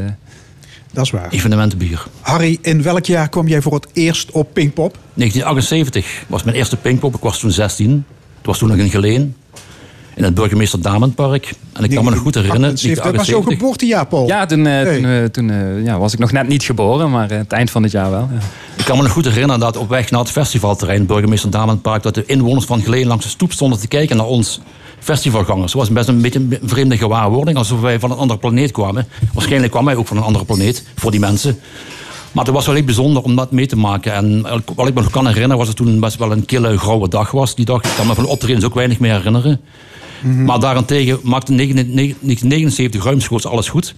[0.91, 1.29] Dat is waar.
[1.29, 2.05] Evenementenbier.
[2.21, 4.97] Harry, in welk jaar kwam jij voor het eerst op Pinkpop?
[5.13, 7.15] 1978 was mijn eerste Pinkpop.
[7.15, 8.05] Ik was toen 16.
[8.47, 9.35] Het was toen nog in Geleen.
[10.15, 11.53] In het burgemeester Damenpark.
[11.73, 12.69] En ik kan me nog goed herinneren.
[12.69, 13.57] 78, dat was jouw 1978.
[13.57, 14.27] geboortejaar, Paul.
[14.27, 14.95] Ja, toen, eh, Hey.
[14.95, 17.11] toen, eh, toen eh, ja, was ik nog net niet geboren.
[17.11, 18.29] Maar het eind van het jaar wel.
[18.31, 18.39] Ja.
[18.77, 22.15] Ik kan me nog goed herinneren dat op weg naar het festivalterrein, burgemeester Damenpark, dat
[22.15, 24.59] de inwoners van Geleen langs de stoep stonden te kijken naar ons
[24.99, 25.71] festivalgangers.
[25.71, 29.07] Het was best een beetje een vreemde gewaarwording, alsof wij van een andere planeet kwamen.
[29.33, 31.59] Waarschijnlijk kwam wij ook van een andere planeet, voor die mensen.
[32.32, 34.13] Maar het was wel heel bijzonder om dat mee te maken.
[34.13, 34.41] En
[34.75, 37.32] wat ik me nog kan herinneren, was het toen best wel een kille grauwe dag
[37.32, 37.55] was.
[37.55, 39.61] Die dag, ik kan me van de optredens ook weinig meer herinneren.
[40.45, 43.95] Maar daarentegen maakte 1979 ruimschoots alles goed.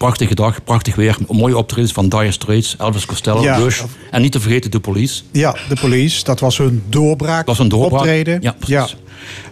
[0.00, 1.16] Prachtige dag, prachtig weer.
[1.28, 3.58] Mooie optredens van Dire Straits, Elvis Costello, Ja.
[3.58, 3.82] Bush.
[4.10, 5.22] En niet te vergeten de police.
[5.32, 6.24] Ja, de police.
[6.24, 7.36] Dat was hun doorbraak.
[7.46, 8.00] Dat was een doorbraak.
[8.00, 8.38] Optreden.
[8.42, 8.96] Ja, precies.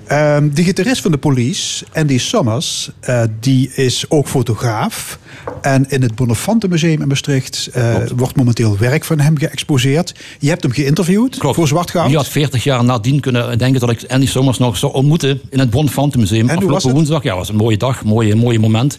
[0.06, 5.18] Ehm, de gitarist van de police, Andy Summers, eh, die is ook fotograaf.
[5.60, 10.14] En in het Bonnefante Museum in Maastricht eh, wordt momenteel werk van hem geëxposeerd.
[10.38, 12.10] Je hebt hem geïnterviewd voor Zwart Goud.
[12.10, 15.58] Je had 40 jaar nadien kunnen denken dat ik Andy Sommers nog zou ontmoeten in
[15.58, 16.46] het Bonnefante Museum.
[16.46, 17.22] was Afgelopen woensdag.
[17.22, 18.98] Ja, was een mooie dag, een mooie, mooie moment.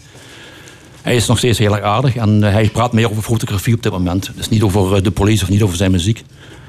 [1.02, 3.82] Hij is nog steeds heel erg aardig en eh, hij praat meer over fotografie op
[3.82, 4.30] dit moment.
[4.36, 6.24] Dus niet over eh, de police of niet over zijn muziek.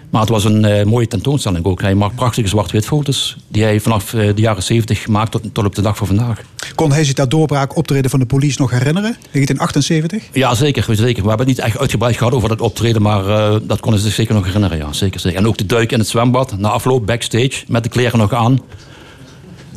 [0.09, 1.81] Maar het was een eh, mooie tentoonstelling ook.
[1.81, 5.75] Hij maakt prachtige zwart-wit foto's die hij vanaf de jaren 70 maakt tot, tot op
[5.75, 6.41] de dag van vandaag.
[6.75, 9.17] Kon hij zich dat doorbraak optreden van de police nog herinneren?
[9.31, 10.23] 1978?
[10.33, 11.23] Ja, zeker, zeker.
[11.23, 13.23] We hebben het niet echt uitgebreid gehad over dat optreden, maar
[13.63, 14.77] dat kon hij zich zeker nog herinneren.
[14.77, 15.39] Ja, zeker, zeker.
[15.39, 18.59] En ook de duik in het zwembad, na afloop, backstage, met de kleren nog aan.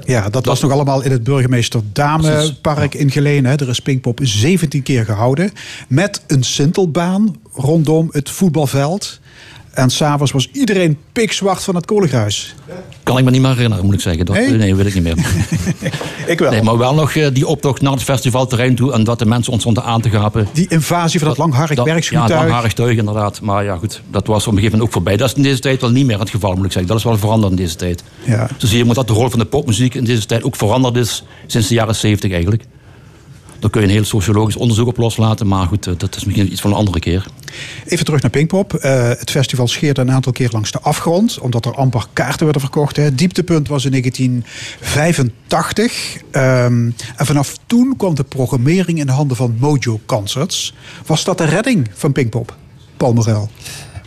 [0.05, 3.45] Ja, dat, was nog allemaal in het Burgemeester Damenpark in Geleen.
[3.45, 3.55] Hè.
[3.55, 5.51] Er is Pinkpop 17 keer gehouden.
[5.89, 9.21] Met een sintelbaan rondom het voetbalveld.
[9.75, 12.55] En s'avonds was iedereen pikzwart van het kolengruis.
[13.03, 14.27] Kan ik me niet meer herinneren, moet ik zeggen.
[14.27, 14.51] Dat, Nee?
[14.51, 14.75] nee?
[14.75, 15.17] weet ik niet meer.
[16.33, 16.51] ik wel.
[16.51, 19.53] Nee, maar wel nog eh, die optocht naar het festivalterrein toe en dat de mensen
[19.53, 20.49] ons stonden aan te gapen.
[20.53, 23.41] Die invasie van dat langharig Dat- Ja, het langharig tuig inderdaad.
[23.41, 25.17] Maar ja, goed, dat was op een gegeven moment ook voorbij.
[25.17, 26.87] Dat is in deze tijd wel niet meer het geval, moet ik zeggen.
[26.91, 28.03] Dat is wel veranderd in deze tijd.
[28.25, 28.49] Ja.
[28.57, 31.25] Zo zie je dat de rol van de popmuziek in deze tijd ook veranderd is
[31.47, 32.63] sinds de jaren 70 eigenlijk.
[33.59, 35.47] Daar kun je een heel sociologisch onderzoek op loslaten.
[35.47, 37.27] Maar goed, eh, dat is misschien iets van een andere keer.
[37.87, 38.75] Even terug naar Pinkpop.
[38.75, 41.39] Eh, het festival scheerde een aantal keer langs de afgrond.
[41.39, 42.97] Omdat er amper kaarten werden verkocht.
[42.97, 43.03] Hè.
[43.03, 46.17] Het dieptepunt was in 1985.
[46.31, 50.75] Ehm, en vanaf toen kwam de programmering in de handen van Mojo Concerts.
[51.07, 52.57] Was dat de redding van Pinkpop?
[52.97, 53.49] Paul Morel.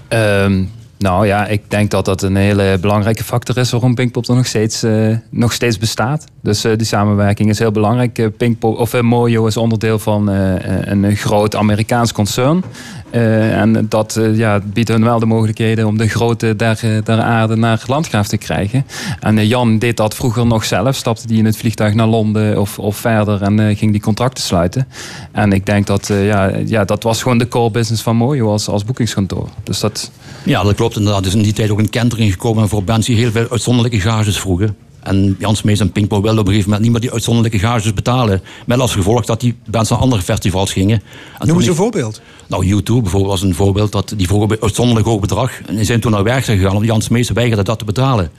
[0.07, 0.63] Ehm,
[0.97, 4.45] nou ja, ik denk dat dat een hele belangrijke factor is waarom Pinkpop er nog
[4.45, 6.25] steeds, eh, nog steeds bestaat.
[6.47, 8.17] Dus eh, die samenwerking is heel belangrijk.
[8.17, 12.63] Eh, Pinkpop, of eh, Mojo is onderdeel van een groot Amerikaans concern.
[13.11, 17.83] En dat ja, biedt hun wel de mogelijkheden om de grootte der, der aarde naar
[17.87, 18.85] Landgraaf te krijgen.
[19.19, 20.95] En Jan deed dat vroeger nog zelf.
[20.95, 24.87] Stapte die in het vliegtuig naar Londen of, of verder en ging die contracten sluiten.
[25.31, 28.67] En ik denk dat ja, ja, dat was gewoon de core business van Mojo als,
[28.67, 29.49] als boekingskantoor.
[29.63, 30.11] Dus dat...
[30.43, 31.21] Ja, dat klopt inderdaad.
[31.21, 33.99] Er is in die tijd ook een kentering gekomen voor bands die heel veel uitzonderlijke
[33.99, 34.75] gages vroegen.
[35.07, 37.93] En Jan Smees en Pinkpop wilden op een gegeven moment niet meer die uitzonderlijke gages
[37.93, 38.41] betalen.
[38.65, 41.01] Met als gevolg dat die bands naar andere festivals gingen.
[41.39, 42.21] En Noem eens een voorbeeld.
[42.47, 43.91] nou, U2 bijvoorbeeld was een voorbeeld.
[43.91, 45.61] Dat die vroegen een uitzonderlijk hoog bedrag.
[45.65, 48.31] En die zijn toen naar werk gegaan, omdat Jan Smees weigerde dat te betalen.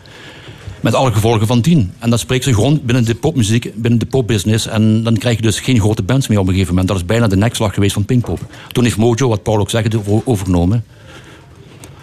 [0.81, 1.93] Met alle gevolgen van dien.
[1.99, 4.66] En dat spreekt zich rond binnen de popmuziek, binnen de popbusiness.
[4.66, 6.89] En dan krijg je dus geen grote bands meer op een gegeven moment.
[6.89, 8.41] Dat is bijna de nekslag geweest van Pinkpop.
[8.73, 10.85] Toen heeft Mojo, wat Paul ook zegt, overgenomen.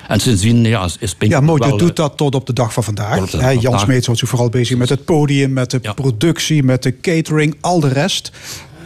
[0.07, 2.73] En sindsdien ja, is- Pinkpop Ja, Mojo wel, eh, doet dat tot op de dag
[2.73, 3.15] van vandaag.
[3.19, 3.81] Hè, van Jan vandaag.
[3.81, 7.79] Smeets houdt zich vooral bezig met het podium, met de productie, met de catering, al
[7.79, 8.31] de rest.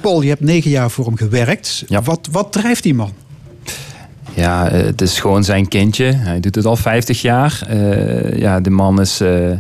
[0.02, 1.86] Paul, je hebt negen jaar voor hem gewerkt.
[2.04, 3.12] Wat, wat drijft die man?
[4.34, 6.04] Ja, eh, het is gewoon zijn kindje.
[6.06, 7.62] Hij doet het al 50 jaar.
[7.68, 9.52] Eh, ja, de man is eh,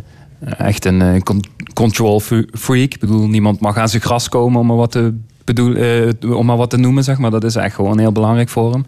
[0.57, 1.43] echt een con-
[1.73, 2.93] control fre- freak.
[2.93, 6.45] Ik bedoel, niemand mag aan zijn gras komen om maar wat te, bedoel, eh, om
[6.45, 7.31] maar wat te noemen, zeg maar.
[7.31, 8.85] Dat is echt gewoon heel belangrijk voor hem.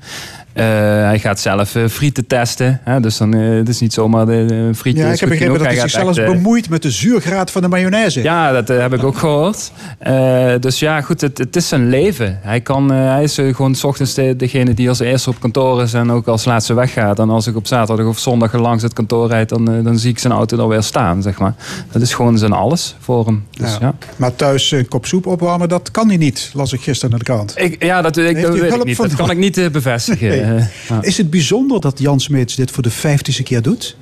[0.54, 2.80] Eh, hij gaat zelf eh, frieten testen.
[2.84, 3.00] Hè?
[3.00, 5.06] Dus dan, eh, het is niet zomaar de frieten.
[5.06, 8.24] Ja, ik heb begrepen dat hij zich zelfs bemoeit met de zuurgraad van de mayonaise.
[8.24, 9.72] ja, dat heb ik ook gehoord.
[9.98, 12.40] Eh, dus ja, goed, het, het is zijn leven.
[12.42, 15.94] Hij, kan, hij is gewoon 's ochtends de, degene die als eerste op kantoor is
[15.94, 17.20] en ook als laatste weggaat.
[17.20, 20.20] En als ik op zaterdag of zondag langs het kantoor rijd, dan, dan zie ik
[20.20, 21.54] zijn auto er weer staan, zeg maar.
[21.92, 23.46] Dat is gewoon zijn alles voor hem.
[23.52, 23.78] Dus, Ja.
[23.80, 23.94] ja.
[24.16, 27.26] Maar thuis een kop soep opwarmen, dat kan hij niet, las ik gisteren naar de
[27.26, 27.54] krant.
[27.56, 28.98] Ik, ja, dat, ik, dat weet ik niet.
[28.98, 30.40] Dat kan ik niet bevestigen.
[30.42, 31.02] Eh, ja.
[31.02, 33.96] Is het bijzonder dat Jan Smeets dit voor de vijftigste keer doet?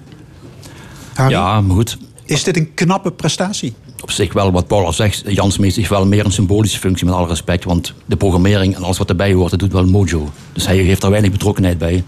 [1.14, 1.32] Harry?
[1.32, 1.98] Ja, maar goed.
[2.26, 3.74] Is dit een knappe prestatie?
[4.02, 7.06] Op zich wel, wat Paul al zegt, Jan Smees is wel meer een symbolische functie
[7.06, 7.64] met alle respect.
[7.64, 10.32] Want de programmering en alles wat erbij hoort, dat doet wel Mojo.
[10.54, 12.04] Dus hij heeft daar weinig betrokkenheid bij.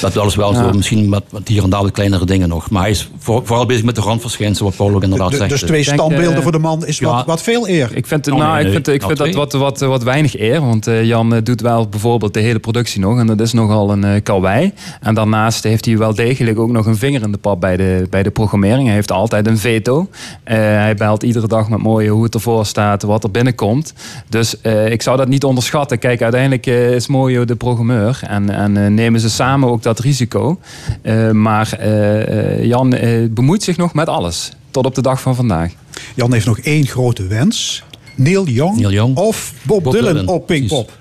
[0.00, 0.58] Dat wel is wel Ja.
[0.58, 2.70] zo, misschien met, met hier en daar wat kleinere dingen nog.
[2.70, 5.50] Maar hij is voor- vooral bezig met de randverschijnselen, wat Paul ook inderdaad De- zegt.
[5.50, 7.24] dus twee denk, standbeelden eh, voor de man is wat, ja.
[7.24, 7.90] wat veel eer.
[7.94, 8.72] Ik vind, Oh, nou, nee, ik nee.
[8.72, 10.60] vind, ik Nou, vind dat wat, wat, wat weinig eer.
[10.60, 13.18] Want eh, Jan eh, doet wel bijvoorbeeld de hele productie nog.
[13.18, 14.72] En dat is nogal een uh, karwei.
[15.00, 18.06] En daarnaast heeft hij wel degelijk ook nog een vinger in de pap bij de,
[18.10, 18.86] bij de programmering.
[18.86, 20.08] Hij heeft altijd een veto.
[20.44, 23.92] Eh, hij belt iedere dag met mooie hoe het ervoor staat, wat er binnenkomt.
[24.28, 25.98] Dus eh, ik zou dat niet onderschatten.
[25.98, 28.20] Kijk, uiteindelijk is Mojo de programmeur.
[28.28, 30.58] En, en nemen ze samen ook dat risico.
[31.02, 34.52] Eh, maar eh, eh, Jan eh, bemoeit zich nog met alles.
[34.70, 35.72] Tot op de dag van vandaag.
[36.14, 37.82] Jan heeft nog één grote wens.
[38.14, 39.16] Neil Young, Neil Young.
[39.16, 40.98] of Bob, Bob Dylan, Dylan, op Pinkpop.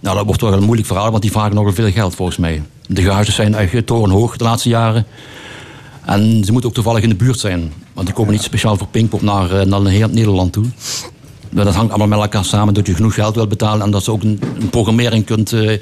[0.00, 2.62] Nou, dat wordt wel een moeilijk verhaal, want die vragen nogal veel geld volgens mij.
[2.86, 5.06] De gages zijn echt torenhoog de laatste jaren.
[6.04, 7.72] En ze moeten ook toevallig in de buurt zijn.
[7.92, 10.64] Want die komen niet speciaal voor Pinkpop naar, naar heel Nederland toe.
[11.54, 14.04] Maar Dat hangt allemaal met elkaar samen dat je genoeg geld wilt betalen en dat
[14.04, 15.78] ze ook een, een programmering kunt eh,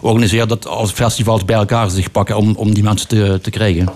[0.00, 3.88] organiseren dat als festivals bij elkaar zich pakken om, om die mensen te, te krijgen.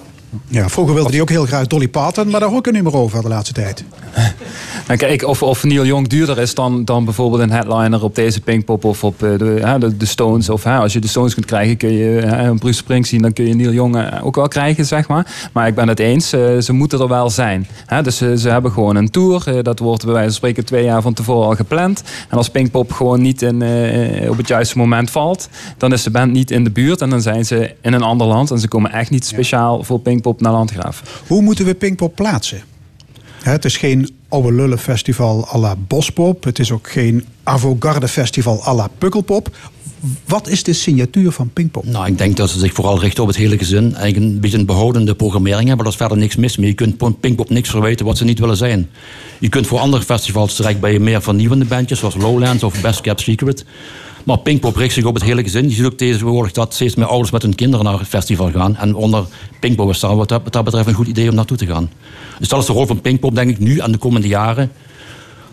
[0.46, 2.96] Ja, vroeger wilde hij ook heel graag Dolly Parton, maar daar hoor ik niet meer
[2.96, 3.84] over de laatste tijd.
[4.96, 8.84] Kijk, of, of Neil Young duurder is dan, dan bijvoorbeeld een headliner op deze Pinkpop
[8.84, 10.48] of op eh, de, de, de Stones.
[10.48, 13.46] Of hè, als je de Stones kunt krijgen, kun je een Bruce Springsteen, dan kun
[13.46, 15.50] je Neil Young eh, ook wel krijgen, zeg maar.
[15.52, 17.66] Maar ik ben het eens, eh, ze moeten er wel zijn.
[17.86, 19.62] Hè, dus ze hebben gewoon een tour.
[19.62, 22.02] dat wordt bij wijze van spreken twee jaar van tevoren al gepland.
[22.28, 23.62] En als Pinkpop gewoon niet in,
[24.28, 27.00] op het juiste moment valt, dan is de band niet in de buurt.
[27.00, 28.50] En dan zijn ze in een ander land.
[28.50, 31.22] En ze komen echt niet speciaal voor Pinkpop naar Landgraaf.
[31.26, 32.62] Hoe moeten we Pinkpop plaatsen?
[33.42, 36.44] Het is geen oude lullen festival à la Bospop.
[36.44, 39.56] Het is ook geen avant-garde festival à la Pukkelpop.
[40.26, 41.84] Wat is de signatuur van Pinkpop?
[41.84, 43.94] Nou, ik denk dat ze zich vooral richten op het hele gezin.
[43.94, 45.84] Eigenlijk een beetje een behoudende programmering hebben.
[45.84, 46.68] Daar is verder niks mis mee.
[46.68, 48.90] Je kunt Pinkpop niks verwijten wat ze niet willen zijn.
[49.38, 53.20] Je kunt voor andere festivals terecht bij meer vernieuwende bandjes, zoals Lowlands of Best Kept
[53.20, 53.64] Secret.
[54.24, 55.68] Maar Pinkpop richt zich op het hele gezin.
[55.68, 58.76] Je ziet ook tegenwoordig dat steeds meer ouders met hun kinderen naar het festival gaan.
[58.76, 59.24] En onder
[59.60, 61.90] Pinkpop is dat, wat dat betreft een goed idee om naartoe te gaan.
[62.38, 64.70] Dus dat is de rol van Pinkpop, denk ik, nu en de komende jaren.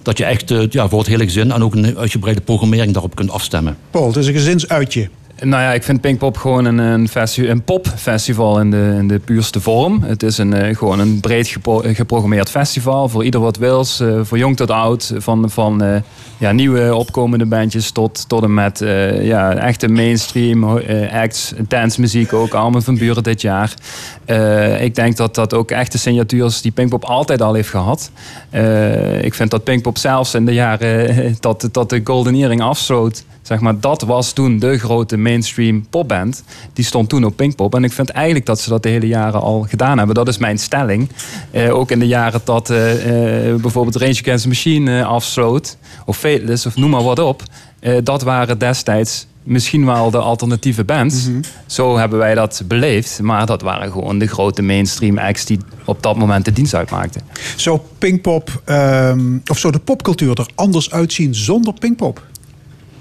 [0.08, 3.16] Dat je echt eh, ja, voor het hele gezin en ook een uitgebreide programmering daarop
[3.16, 3.78] kunt afstemmen.
[3.92, 5.10] Paul, het is een gezinsuitje.
[5.44, 9.62] Nou ja, ik vind Pinkpop gewoon een, een, een popfestival in de, in de puurste
[9.62, 10.04] vorm.
[10.04, 14.00] Het is een, eh, gewoon een breed gepro- geprogrammeerd festival voor ieder wat wils.
[14.00, 15.14] eh, voor jong tot oud.
[15.18, 16.02] Van, van eh,
[16.38, 18.80] ja, nieuwe opkomende bandjes tot, tot en met
[19.22, 20.64] ja, echte mainstream
[21.12, 21.54] acts.
[21.68, 23.74] Dancemuziek ook, allemaal van buren dit jaar.
[24.80, 28.12] Ik denk dat dat ook echt de signatuur is die Pinkpop altijd al heeft gehad.
[28.50, 33.24] Eh, ik vind dat Pinkpop zelfs in de jaren dat, dat de Golden Earring afsloot...
[33.48, 36.44] Zeg maar, dat was toen de grote mainstream popband.
[36.74, 37.76] Die stond toen op Pinkpop.
[37.76, 40.16] En ik vind eigenlijk dat ze dat de hele jaren al gedaan hebben.
[40.16, 41.10] Dat is mijn stelling.
[41.52, 45.78] Eh, ook in de jaren dat eh, eh, bijvoorbeeld Rage Against the Machine afsloot.
[46.06, 47.44] Of Fateless, of noem maar wat op.
[48.04, 51.30] Dat waren destijds misschien wel de alternatieve bands.
[51.66, 53.22] Zo hebben wij dat beleefd.
[53.22, 57.22] Maar dat waren gewoon de grote mainstream acts die op dat moment de dienst uitmaakten.
[57.56, 62.22] Zou Pinkpop, ehm, of zou de popcultuur er anders uitzien zonder Pinkpop?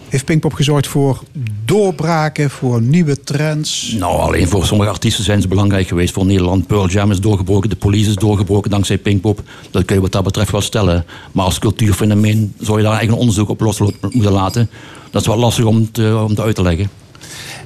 [0.09, 1.23] Heeft Pinkpop gezorgd voor
[1.65, 3.93] doorbraken, voor nieuwe trends?
[3.99, 6.67] Nou, alleen voor sommige artiesten zijn ze belangrijk geweest voor Nederland.
[6.67, 9.43] Pearl Jam is doorgebroken, de police is doorgebroken dankzij Pinkpop.
[9.71, 11.05] Dat kun je wat dat betreft wel stellen.
[11.33, 13.79] Maar als cultuurfenomeen zou je daar eigenlijk een onderzoek op los
[14.11, 14.71] moeten laten.
[15.11, 16.91] Dat is wel lastig om te, om uit te leggen.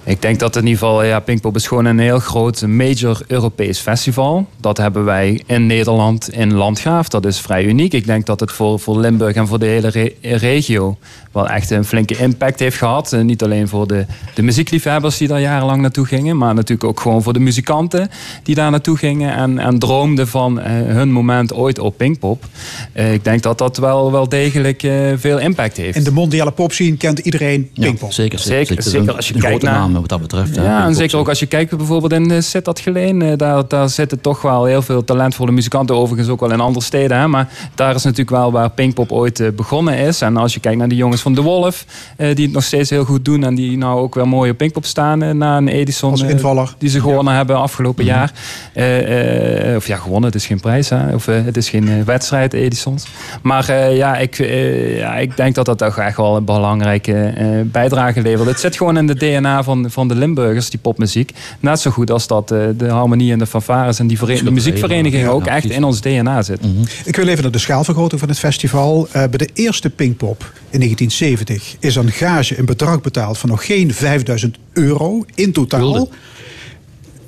[0.05, 3.79] Ik denk dat in ieder geval, ja, Pinkpop is gewoon een heel groot major Europees
[3.79, 4.47] festival.
[4.61, 7.09] Dat hebben wij in Nederland in Landgraaf.
[7.09, 7.93] Dat is vrij uniek.
[7.93, 10.97] Ik denk dat het voor, voor Limburg en voor de hele re- regio
[11.33, 13.13] wel echt een flinke impact heeft gehad.
[13.13, 17.01] En niet alleen voor de, de muziekliefhebbers die daar jarenlang naartoe gingen, maar natuurlijk ook
[17.01, 18.11] gewoon voor de muzikanten
[18.43, 22.45] die daar naartoe gingen en, en droomden van eh, hun moment ooit op Pinkpop.
[22.93, 25.97] Eh, ik denk dat dat wel, wel degelijk eh, veel impact heeft.
[25.97, 28.13] In de mondiale popscene kent iedereen Pinkpop.
[28.13, 28.83] zeker, Zeker, zeker.
[29.01, 30.57] zeker als je kijkt naar- wat dat betreft.
[30.57, 33.23] hè, Ja, en zeker ook als je kijkt bijvoorbeeld in uh, Sittard Geleen.
[33.23, 35.97] eh, daar, daar zitten toch wel heel veel talentvolle muzikanten.
[35.97, 37.19] Overigens ook wel in andere steden.
[37.19, 40.21] Hè, maar daar is natuurlijk wel waar Pinkpop ooit eh, begonnen is.
[40.21, 41.85] En als je kijkt naar de jongens van De Wolf.
[42.17, 43.45] eh, die het nog steeds heel goed doen.
[43.45, 45.23] En die nou ook wel mooi op Pinkpop staan.
[45.23, 46.11] eh, na een Edison.
[46.11, 46.75] Als eh, invaller.
[46.79, 48.33] die ze gewonnen hebben afgelopen jaar.
[48.75, 50.25] Eh, eh, of ja, gewonnen.
[50.31, 50.89] Het is geen prijs.
[50.89, 53.07] Hè, of eh, het is geen eh, wedstrijd Edisons.
[53.43, 57.15] Maar eh, ja, ik, eh, ja, ik denk dat dat toch echt wel een belangrijke
[57.23, 58.49] eh, bijdrage levert.
[58.49, 61.33] Het zit gewoon in de DNA van, van de Limburgers, die popmuziek.
[61.61, 65.29] Net zo goed als dat eh, de harmonie en de fanfares en die, die muziekvereniging
[65.29, 66.61] ook ja, echt in ons DNA zit.
[67.05, 69.07] Ik wil even naar de schaalvergroting van het festival.
[69.07, 73.67] Eh, bij de eerste Pinkpop in 1970 is een gage een bedrag betaald van nog
[73.67, 76.09] geen 5000 euro in totaal.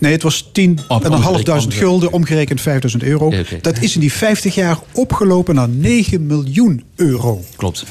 [0.03, 0.74] Nee, het was 10.500
[1.68, 3.32] gulden, omgerekend 5000 euro.
[3.61, 7.40] Dat is in die 50 jaar opgelopen naar 9 miljoen euro.
[7.57, 7.84] Klopt.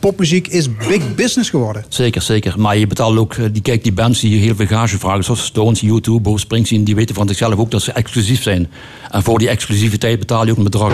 [0.00, 1.84] Popmuziek is big business geworden.
[1.88, 2.60] Zeker, zeker.
[2.60, 5.44] Maar je betaalt ook, eh, die, kijk, die bands die heel veel gage vragen, zoals
[5.44, 8.70] Stones, U2, Bruce Springsteen, die weten van zichzelf ook dat ze exclusief zijn.
[9.10, 10.92] En voor die exclusiviteit betaal je ook een bedrag.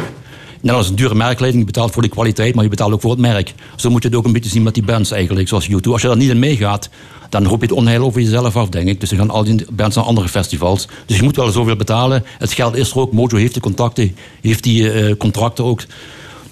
[0.61, 3.11] Net als een dure merkleding, je betaalt voor de kwaliteit, maar je betaalt ook voor
[3.11, 3.55] het merk.
[3.77, 5.91] Zo moet je het ook een beetje zien met die bands eigenlijk, zoals U2.
[5.93, 6.89] Als je daar niet in meegaat,
[7.29, 9.01] dan roep je het onheil over jezelf af, denk ik.
[9.01, 10.89] Dus dan gaan al die bands naar andere festivals.
[11.07, 12.25] Dus je moet wel zoveel betalen.
[12.39, 13.13] Het geld is er ook.
[13.13, 15.81] Mojo heeft de contacten, heeft die eh, contracten ook.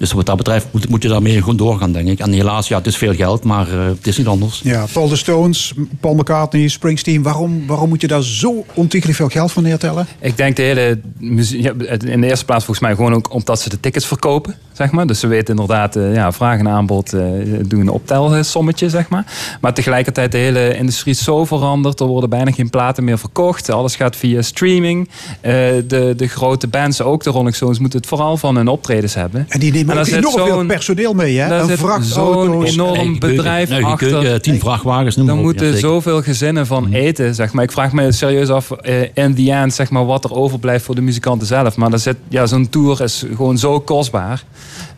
[0.02, 2.18] Dus wat dat betreft moet, moet je daarmee gewoon doorgaan, denk ik.
[2.18, 4.60] En helaas, ja, het is veel geld, maar eh, het is niet anders.
[4.64, 7.22] Ja, Paul de Stones, Paul McCartney, Springsteen.
[7.22, 10.06] Waarom, waarom moet je daar zo ontiegelijk veel geld voor neertellen?
[10.20, 11.72] Ik denk de hele muzie- ja,
[12.04, 15.06] in de eerste plaats volgens mij gewoon ook omdat ze de tickets verkopen, zeg maar.
[15.06, 17.22] Dus ze weten inderdaad, eh, ja, vraag en aanbod eh,
[17.66, 19.24] doen een optelsommetje, zeg maar.
[19.60, 22.00] Maar tegelijkertijd de hele industrie is zo veranderd.
[22.00, 23.70] Er worden bijna geen platen meer verkocht.
[23.70, 25.08] Alles gaat via streaming.
[25.40, 25.52] Eh,
[25.86, 29.46] de, de grote bands, ook de Rolling Stones, moeten het vooral van hun optredens hebben.
[29.48, 31.48] En die nemen En daar zit enorm veel zo'n- personeel mee, hè?
[31.48, 32.12] daar Een vrachtauto's.
[32.12, 34.08] zo'n enorm bedrijf achter.
[34.08, 36.92] keuken, tien vrachtwagens, noem maar Dan moeten Ja, zoveel gezinnen van Mhm.
[36.94, 37.64] eten, zeg maar.
[37.64, 40.94] Ik vraag me serieus af, eh, in the end, zeg maar, wat er overblijft voor
[40.94, 41.76] de muzikanten zelf.
[41.76, 44.42] Maar daar zit, ja, zo'n tour is gewoon zo kostbaar.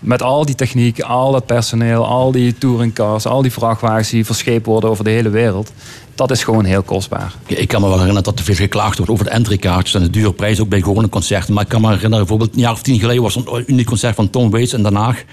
[0.01, 4.67] Met al die techniek, al dat personeel, al die touringcars, al die vrachtwagens die verscheept
[4.67, 5.73] worden over de hele wereld.
[6.15, 7.33] Dat is gewoon heel kostbaar.
[7.47, 10.11] Ik kan me wel herinneren dat er veel geklaagd wordt over de entrykaartjes en de
[10.11, 11.55] dure prijs ook bij gewone concerten.
[11.55, 14.15] Maar ik kan me herinneren, bijvoorbeeld een jaar of tien geleden was een uniek concert
[14.15, 15.19] van Tom Waits in Den Haag.
[15.19, 15.25] Er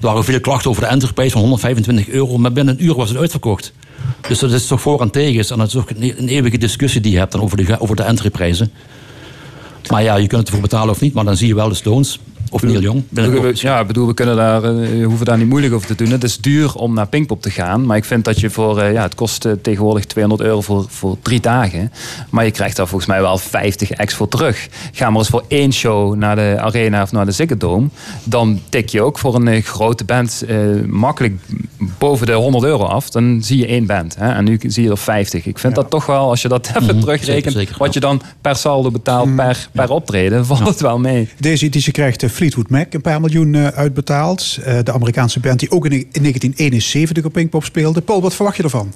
[0.00, 3.18] waren veel klachten over de entryprijs van 125 euro, maar binnen een uur was het
[3.18, 3.72] uitverkocht.
[4.28, 5.50] Dus dat is toch voor en tegen.
[5.50, 7.96] En dat is ook een, een eeuwige discussie die je hebt dan over de, over
[7.96, 8.72] de entryprijzen.
[9.90, 11.74] Maar ja, je kunt het ervoor betalen of niet, maar dan zie je wel de
[11.74, 12.18] Stones
[12.50, 13.02] of Neil Young.
[13.08, 13.60] binnenkort.
[13.60, 16.10] Ja, ik bedoel, we kunnen daar, eh, we hoeven daar niet moeilijk over te doen.
[16.10, 17.86] Het is duur om naar Pinkpop te gaan.
[17.86, 20.84] Maar ik vind dat je voor, eh, ja, het kost eh, tegenwoordig 200 euro voor,
[20.88, 21.92] voor drie dagen.
[22.30, 24.68] Maar je krijgt daar volgens mij wel 50 ex voor terug.
[24.92, 27.88] Ga maar eens voor één show naar de Arena of naar de Ziggo Dome.
[28.24, 30.56] Dan tik je ook voor een grote band eh,
[30.86, 31.34] makkelijk
[31.98, 33.10] boven de 100 euro af.
[33.10, 34.16] Dan zie je één band.
[34.18, 34.32] Hè?
[34.32, 35.46] En nu zie je er 50.
[35.46, 38.00] Ik vind dat toch wel, als je dat even Mhm, terugrekent, zeker, zeker, wat je
[38.00, 41.28] dan per saldo betaalt per, per optreden, valt het wel mee.
[41.38, 44.58] Deze editie krijgt eh, Fleetwood Mac een paar miljoen eh, uitbetaald.
[44.64, 48.00] Eh, de Amerikaanse band die ook in, in 1971 op Pinkpop speelde.
[48.00, 48.92] Paul, wat verwacht je ervan?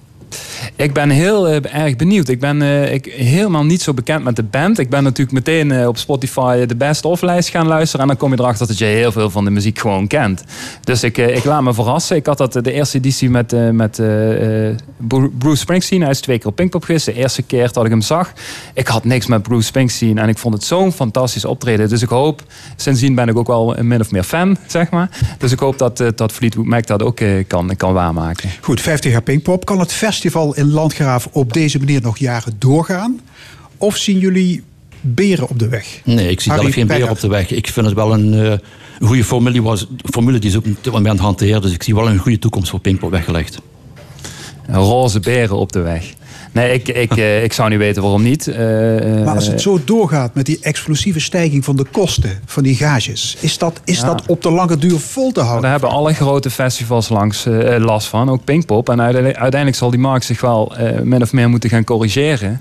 [0.77, 2.29] Ik ben heel eh, erg benieuwd.
[2.29, 4.79] Ik ben eh, ik, helemaal niet zo bekend met de band.
[4.79, 8.01] Ik ben natuurlijk meteen eh, op Spotify de best of lijst gaan luisteren.
[8.01, 10.45] En dan kom je erachter dat je heel veel van de muziek gewoon kent.
[10.85, 12.17] Dus ik, ik laat me verrassen.
[12.17, 13.97] Ik had dat de eerste editie met, met
[14.97, 16.01] Bru- Bruce Springsteen.
[16.01, 17.05] Hij is twee keer op Pinkpop geweest.
[17.05, 18.33] De eerste keer dat ik hem zag.
[18.75, 20.19] Ik had niks met Bruce Springsteen.
[20.19, 21.89] En ik vond het zo'n fantastisch optreden.
[21.89, 22.43] Dus ik hoop,
[22.77, 25.09] sindsdien ben ik ook wel een min of meer fan, zeg maar.
[25.39, 28.51] Dus ik hoop dat, dat Fleetwood Mac dat ook kan, kan waarmaken.
[28.61, 29.65] Goed, 50 jaar Pinkpop.
[29.65, 29.93] Kan het
[30.23, 33.21] festival in Landgraaf op deze manier nog jaren doorgaan?
[33.77, 34.63] Of zien jullie
[35.01, 36.01] beren op de weg?
[36.05, 37.15] Nee, ik zie Harry zelf geen beer Pekker.
[37.15, 37.51] op de weg.
[37.51, 38.59] Ik vind het wel een, eh,
[39.07, 41.63] goede formule, was, formule die ze op dit moment hanteren.
[41.63, 43.59] Dus ik zie wel een goede toekomst voor Pinkpop weggelegd.
[44.69, 46.13] roze beren op de weg.
[46.53, 48.49] Nee, ik, ik, eh, ik zou niet weten waarom niet.
[48.49, 48.57] Eh,
[49.25, 52.75] Maar als eh, het zo doorgaat met die explosieve stijging van de kosten van die
[52.77, 54.07] gages, is dat, is Ja.
[54.07, 55.63] dat op de lange duur vol te houden?
[55.63, 58.89] Daar hebben alle grote festivals langs eh, last van, ook Pinkpop.
[58.89, 62.61] En uiteindelijk, uiteindelijk zal die markt zich wel eh, min of meer moeten gaan corrigeren.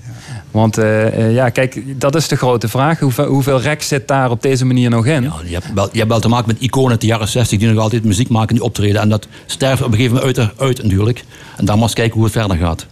[0.50, 2.98] Want eh, eh, ja, kijk, dat is de grote vraag.
[2.98, 5.22] Hoeveel, hoeveel rek zit daar op deze manier nog in?
[5.22, 7.58] Ja, je, hebt wel, je hebt wel te maken met iconen uit de jaren 60
[7.58, 9.00] die nog altijd muziek maken, die optreden.
[9.00, 11.24] En dat sterft op een gegeven moment uit, uit natuurlijk.
[11.56, 12.86] En dan maar eens kijken hoe het verder gaat.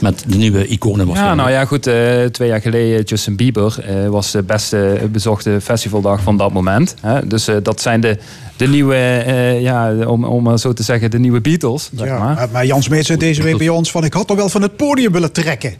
[0.00, 1.86] Met de nieuwe iconen Ja, nou ja, goed.
[1.86, 6.94] eh, twee jaar geleden, Justin Bieber eh, was de beste bezochte festivaldag van dat moment.
[7.00, 7.26] Hè?
[7.26, 8.18] Dus eh, dat zijn de,
[8.56, 11.90] de nieuwe, eh, ja, om, om maar zo te zeggen, de nieuwe Beatles.
[11.94, 12.34] Zeg Ja, maar.
[12.34, 14.62] maar, maar Jan Smeet zei deze week bij ons van ik had er wel van
[14.62, 15.74] het podium willen trekken.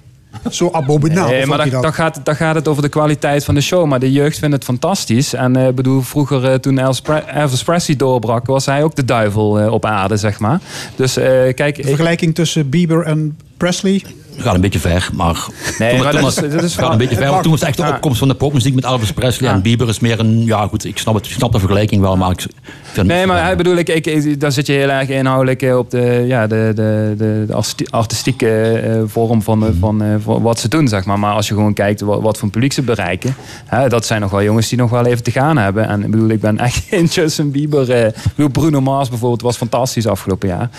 [0.51, 3.87] Zo abominabel Nee, maar dan, gaat, dan gaat het over de kwaliteit van de show.
[3.87, 5.35] Maar de jeugd vindt het fantastisch.
[5.35, 8.47] En eh, bedoel, vroeger eh, toen Elvis Pre- Elvis Presley doorbrak...
[8.47, 10.61] was hij ook de duivel eh, op aarde, zeg maar.
[10.97, 11.77] Dus eh, kijk...
[11.77, 14.05] De vergelijking tussen Bieber en Presley?
[14.39, 15.47] Gaat een beetje ver, maar...
[15.79, 17.63] Nee, toen, maar toen dat was- is- dat is gaat een beetje ver, toen was
[17.63, 19.51] echt de opkomst van de popmuziek met Elvis Presley.
[19.51, 20.45] En Bieber is meer een...
[20.45, 22.41] Ja goed, ik snap, het, ik snap de vergelijking wel, maar ik
[22.83, 24.07] vind Nee, maar hij bedoel ik, ik,
[24.53, 28.49] zit je heel erg inhoudelijk eh, op de, ja, de, de, de, de arti- artistieke
[28.79, 31.19] eh, vorm van, eh, van, eh, van wat ze doen, zeg maar.
[31.19, 33.35] Maar als je gewoon kijkt wat, wat voor publiek ze bereiken,
[33.67, 35.89] hè, dat zijn nog wel jongens die nog wel even te gaan hebben.
[35.89, 38.13] En ik bedoel, ik ben echt geen Justin Bieber.
[38.35, 40.71] bedoel, Bruno Mars bijvoorbeeld was fantastisch afgelopen jaar.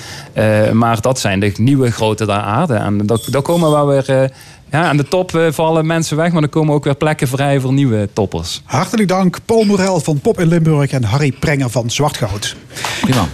[0.73, 2.73] Maar dat zijn de nieuwe grote daar aarde.
[2.73, 4.09] En dat, daar komen wel weer...
[4.09, 4.29] eh,
[4.71, 7.59] ja, aan de top eh, vallen mensen weg, maar er komen ook weer plekken vrij
[7.59, 8.61] voor nieuwe toppers.
[8.65, 12.55] Hartelijk dank Paul Morel van Pop in Limburg en Harry Prenger van Zwartgoud.
[13.01, 13.27] Prima.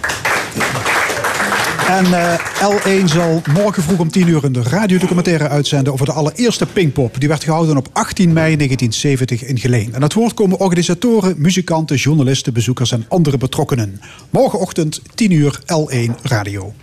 [1.88, 6.66] En eh, L1 zal morgen vroeg om 10 uur een radiodocumentaire uitzenden over de allereerste
[6.66, 7.20] Pinkpop.
[7.20, 9.88] Die werd gehouden op 18 mei 1970 in Geleen.
[9.88, 14.02] En aan het woord komen organisatoren, muzikanten, journalisten, bezoekers en andere betrokkenen.
[14.30, 16.74] Morgenochtend 10 uur L1 Radio.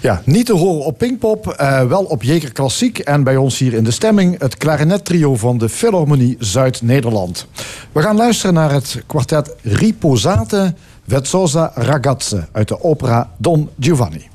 [0.00, 2.98] Ja, niet te horen op Pinkpop, eh, wel op Jeker Klassiek.
[2.98, 7.46] En bij ons hier in de stemming het klarinettrio van de Philharmonie Zuid-Nederland.
[7.92, 10.74] We gaan luisteren naar het kwartet Riposate
[11.06, 14.28] Vezzosa Ragazze uit de opera Don Giovanni.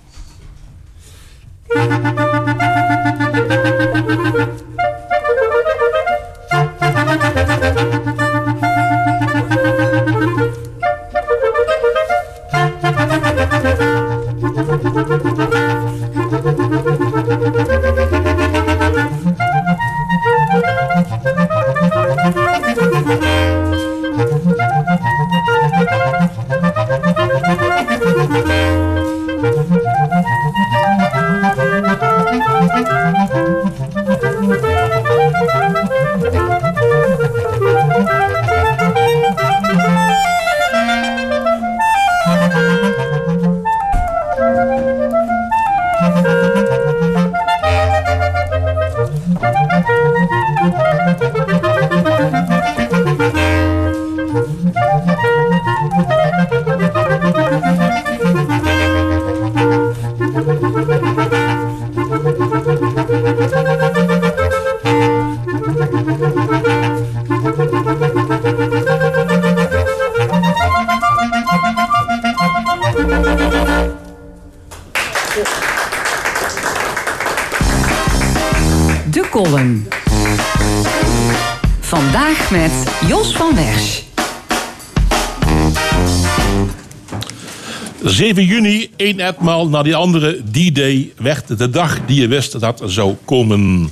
[88.22, 92.81] 7 juni, één etmaal na die andere D-Day, werd de dag die je wist dat
[92.85, 93.91] zou komen.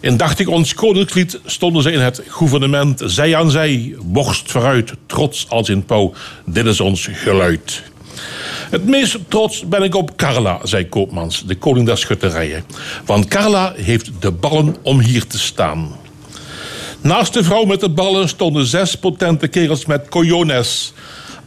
[0.00, 5.68] Indachtig ons koninklijk stonden ze in het gouvernement, zij aan zij, borst vooruit, trots als
[5.68, 6.12] in pauw.
[6.44, 7.82] Dit is ons geluid.
[8.70, 12.64] Het meest trots ben ik op Carla, zei Koopmans, de koning der schutterijen.
[13.04, 15.96] Want Carla heeft de ballen om hier te staan.
[17.00, 20.92] Naast de vrouw met de ballen stonden zes potente kerels met cojones.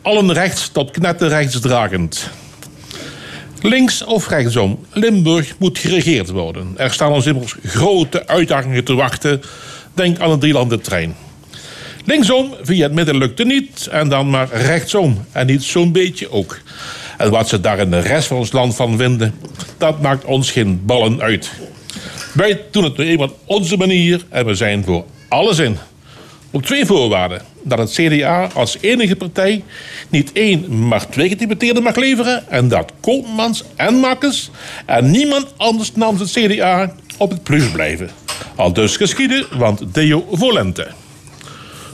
[0.01, 2.29] Allen rechts tot knetterrechts dragend.
[3.61, 6.73] Links of rechtsom, Limburg moet geregeerd worden.
[6.77, 9.41] Er staan ons immers grote uitdagingen te wachten.
[9.93, 11.15] Denk aan de trein.
[12.05, 13.87] Linksom via het midden lukte niet.
[13.91, 15.25] En dan maar rechtsom.
[15.31, 16.59] En niet zo'n beetje ook.
[17.17, 19.33] En wat ze daar in de rest van ons land van vinden,
[19.77, 21.51] dat maakt ons geen ballen uit.
[22.33, 25.77] Wij doen het nu eenmaal op onze manier en we zijn voor alles in.
[26.51, 27.41] Op twee voorwaarden.
[27.63, 29.63] Dat het CDA als enige partij
[30.09, 32.49] niet één, maar twee gedeputeerden mag leveren.
[32.49, 34.49] En dat Koopmans en Makkes
[34.85, 38.09] en niemand anders namens het CDA op het plus blijven.
[38.55, 40.87] Al dus geschieden, want Deo volente.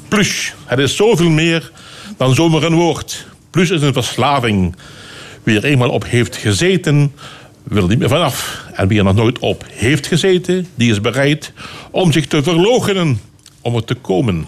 [0.08, 1.72] Plus, het is zoveel meer
[2.18, 3.26] dan zomaar een woord.
[3.50, 4.76] Plus is een verslaving.
[5.44, 7.14] Wie er eenmaal op heeft gezeten,
[7.64, 8.66] wil niet meer vanaf.
[8.74, 11.52] En wie er nog nooit op heeft gezeten, die is bereid
[11.92, 13.20] om zich te verloochenen
[13.68, 14.46] om er te komen.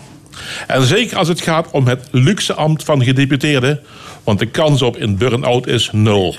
[0.67, 3.81] En zeker als het gaat om het luxe ambt van gedeputeerde,
[4.23, 6.35] want de kans op een burn-out is nul.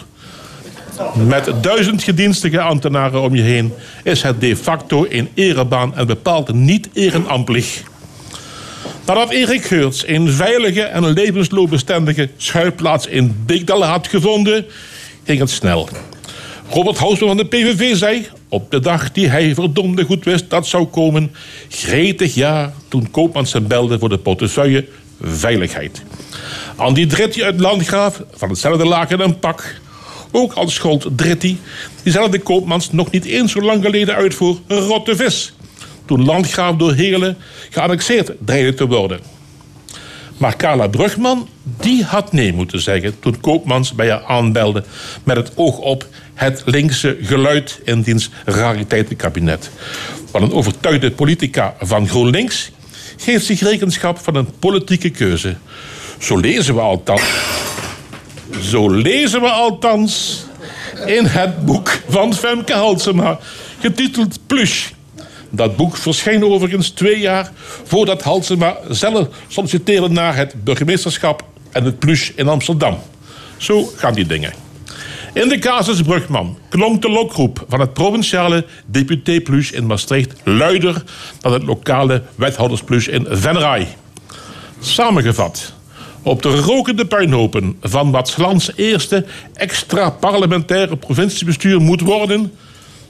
[1.26, 6.52] Met duizend gedienstige ambtenaren om je heen is het de facto een erebaan en bepaald
[6.52, 7.82] niet ehrenamtelijk.
[9.06, 14.66] Nadat Erik Geurts een veilige en levensloopbestendige schuilplaats in Beekdal had gevonden,
[15.24, 15.88] ging het snel.
[16.72, 20.66] Robert Housman van de PVV zei, op de dag die hij verdomde goed wist dat
[20.66, 21.32] zou komen,
[21.68, 24.86] gretig ja toen Koopmans hem belde voor de portefeuille
[25.22, 26.02] Veiligheid.
[26.76, 29.80] Andy Dritti uit Landgraaf, van hetzelfde laken en pak.
[30.30, 31.60] Ook al schold Dritti,
[32.02, 35.52] diezelfde Koopmans nog niet eens zo lang geleden uit voor rotte vis.
[36.04, 37.36] Toen Landgraaf door Heerlen
[37.70, 39.39] geannexeerd dreigde te worden.
[40.40, 44.84] Maar Carla Brugman, die had nee moeten zeggen toen Koopmans bij haar aanbelde
[45.24, 49.70] met het oog op het linkse geluid in diens rariteitenkabinet.
[50.30, 52.70] Wat een overtuigde politica van GroenLinks
[53.16, 55.56] geeft zich rekenschap van een politieke keuze.
[56.18, 57.22] Zo lezen we althans.
[58.60, 60.44] Zo lezen we althans
[61.06, 63.38] in het boek van Femke Halsema,
[63.80, 64.88] getiteld Plush.
[65.50, 67.52] Dat boek verscheen overigens twee jaar
[67.84, 72.98] voordat Halsema zelf solliciteerde naar het burgemeesterschap en het Plush in Amsterdam.
[73.56, 74.52] Zo gaan die dingen.
[75.32, 81.02] In de casus Brugman klonk de lokroep van het provinciale député Plus in Maastricht luider
[81.40, 83.88] dan het lokale wethoudersplus in Venray.
[84.80, 85.72] Samengevat,
[86.22, 89.24] op de rokende puinhopen van wat Slans eerste
[89.54, 92.52] extra-parlementaire provinciebestuur moet worden,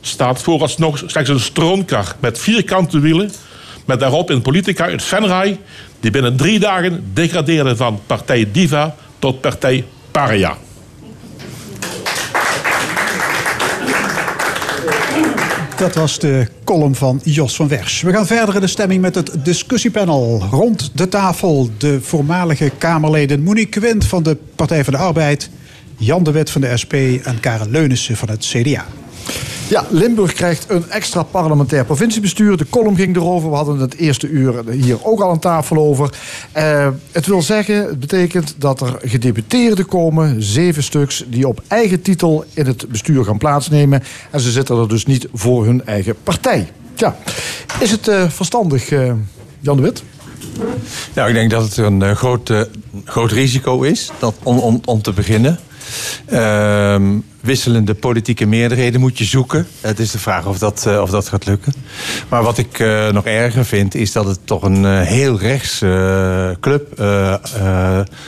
[0.01, 3.33] staat vooralsnog slechts een stroomkar met vierkante wielen,
[3.85, 5.59] met daarop een politica uit Venray
[6.01, 10.57] die binnen drie dagen degradeerde van partij Diva tot partij Paria.
[15.77, 18.03] Dat was de column van Jos van Wers.
[18.03, 20.47] We gaan verder in de stemming met het discussiepanel.
[20.51, 25.51] Rond de tafel de voormalige Kamerleden Monique Quint van de Partij van de Arbeid...
[25.97, 28.87] Jan de Wet van de SP en Karen Leunissen van het CDA.
[29.71, 32.57] Ja, Limburg krijgt een extra parlementair provinciebestuur.
[32.57, 33.51] De column ging erover.
[33.51, 36.11] We hadden het eerste uur hier ook al aan tafel over.
[36.57, 42.03] Uh, het wil zeggen, het betekent dat er gedeputeerden komen, zeven stuks, die op eigen
[42.03, 44.03] titel in het bestuur gaan plaatsnemen.
[44.31, 46.69] En ze zitten er dus niet voor hun eigen partij.
[46.95, 47.17] Ja,
[47.81, 49.13] is het uh, verstandig, uh,
[49.61, 50.03] Jan de Wit?
[51.15, 52.53] Nou, ik denk dat het een groot,
[53.05, 55.59] groot risico is dat, om, om, om te beginnen.
[56.33, 56.97] Uh,
[57.41, 59.67] wisselende politieke meerderheden moet je zoeken.
[59.81, 61.73] Het is de vraag of dat, uh, of dat gaat lukken.
[62.29, 65.79] Maar wat ik uh, nog erger vind, is dat het toch een uh, heel rechts
[66.61, 67.03] club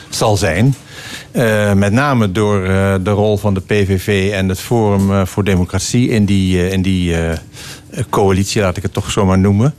[0.09, 0.75] zal zijn.
[1.75, 2.63] met name door
[3.03, 7.15] de rol van de PVV en het Forum voor Democratie in die, in die
[8.09, 9.73] coalitie, laat ik het toch zomaar noemen.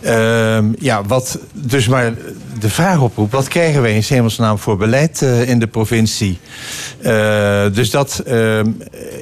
[0.00, 2.14] Uh, ja, wat dus maar
[2.58, 6.38] de vraag oproept, wat krijgen wij in hemelsnaam voor beleid uh, in de provincie?
[7.00, 8.60] Uh, dus dat uh,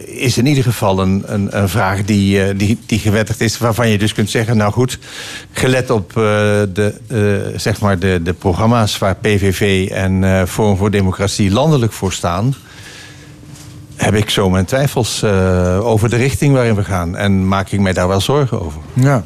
[0.05, 3.99] is in ieder geval een, een, een vraag die, die, die gewettigd is, waarvan je
[3.99, 4.99] dus kunt zeggen, nou goed,
[5.53, 6.95] gelet op de,
[7.57, 12.55] zeg maar de, de programma's waar PVV en Forum voor Democratie landelijk voor staan,
[13.97, 17.17] heb ik zo mijn twijfels uh, over de richting waarin we gaan.
[17.17, 18.81] En maak ik mij daar wel zorgen over.
[18.93, 19.25] Ja.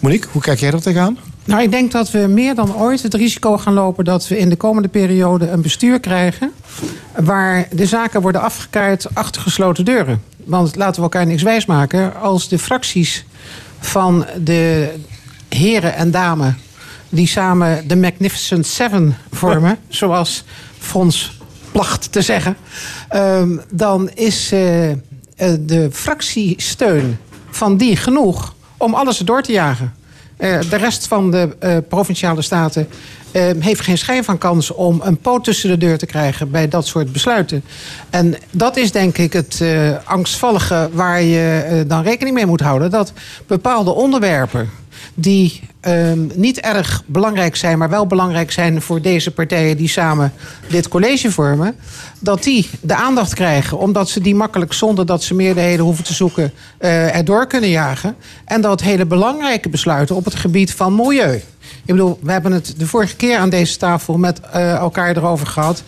[0.00, 1.18] Monique, hoe kijk jij er tegenaan?
[1.44, 4.48] Nou, ik denk dat we meer dan ooit het risico gaan lopen dat we in
[4.48, 6.52] de komende periode een bestuur krijgen.
[7.16, 10.22] waar de zaken worden afgekaart achter gesloten deuren.
[10.44, 12.20] Want laten we elkaar niks wijsmaken.
[12.20, 13.24] Als de fracties
[13.78, 14.92] van de
[15.48, 16.54] heren en dames.
[17.08, 20.44] die samen de Magnificent Seven vormen, zoals
[20.78, 21.39] Frans
[21.72, 22.56] placht te zeggen.
[23.14, 24.60] Um, dan is uh,
[25.60, 27.18] de fractiesteun
[27.50, 29.94] van die genoeg om alles door te jagen.
[30.38, 32.88] Uh, de rest van de provinciale staten
[33.58, 36.86] heeft geen schijn van kans om een poot tussen de deur te krijgen bij dat
[36.86, 37.64] soort besluiten.
[38.10, 39.62] En dat is denk ik het
[40.04, 42.90] angstvallige waar je dan rekening mee moet houden.
[42.90, 43.12] Dat
[43.46, 44.70] bepaalde onderwerpen
[45.14, 50.32] die um, niet erg belangrijk zijn, maar wel belangrijk zijn voor deze partijen die samen
[50.68, 51.76] dit college vormen,
[52.18, 56.14] dat die de aandacht krijgen, omdat ze die makkelijk zonder dat ze meerderheden hoeven te
[56.14, 58.16] zoeken uh, erdoor kunnen jagen.
[58.44, 61.42] En dat hele belangrijke besluiten op het gebied van milieu.
[61.84, 65.46] Ik bedoel, we hebben het de vorige keer aan deze tafel met uh, elkaar erover
[65.46, 65.82] gehad.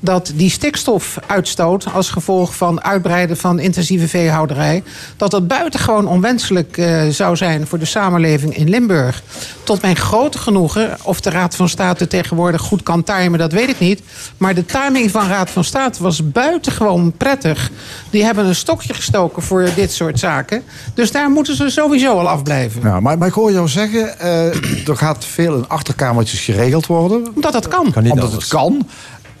[0.00, 4.82] Dat die stikstofuitstoot als gevolg van uitbreiden van intensieve veehouderij.
[5.16, 9.22] dat dat buitengewoon onwenselijk uh, zou zijn voor de samenleving in Limburg.
[9.64, 13.68] Tot mijn grote genoegen, of de Raad van State tegenwoordig goed kan timen, dat weet
[13.68, 14.02] ik niet.
[14.36, 17.70] Maar de timing van Raad van State was buitengewoon prettig.
[18.10, 20.62] Die hebben een stokje gestoken voor dit soort zaken.
[20.94, 22.80] Dus daar moeten ze sowieso al afblijven.
[22.82, 27.34] Ja, maar, maar ik hoor jou zeggen, eh, er gaat veel in achterkamertjes geregeld worden.
[27.34, 27.94] Omdat dat kan.
[27.94, 28.88] Omdat het kan.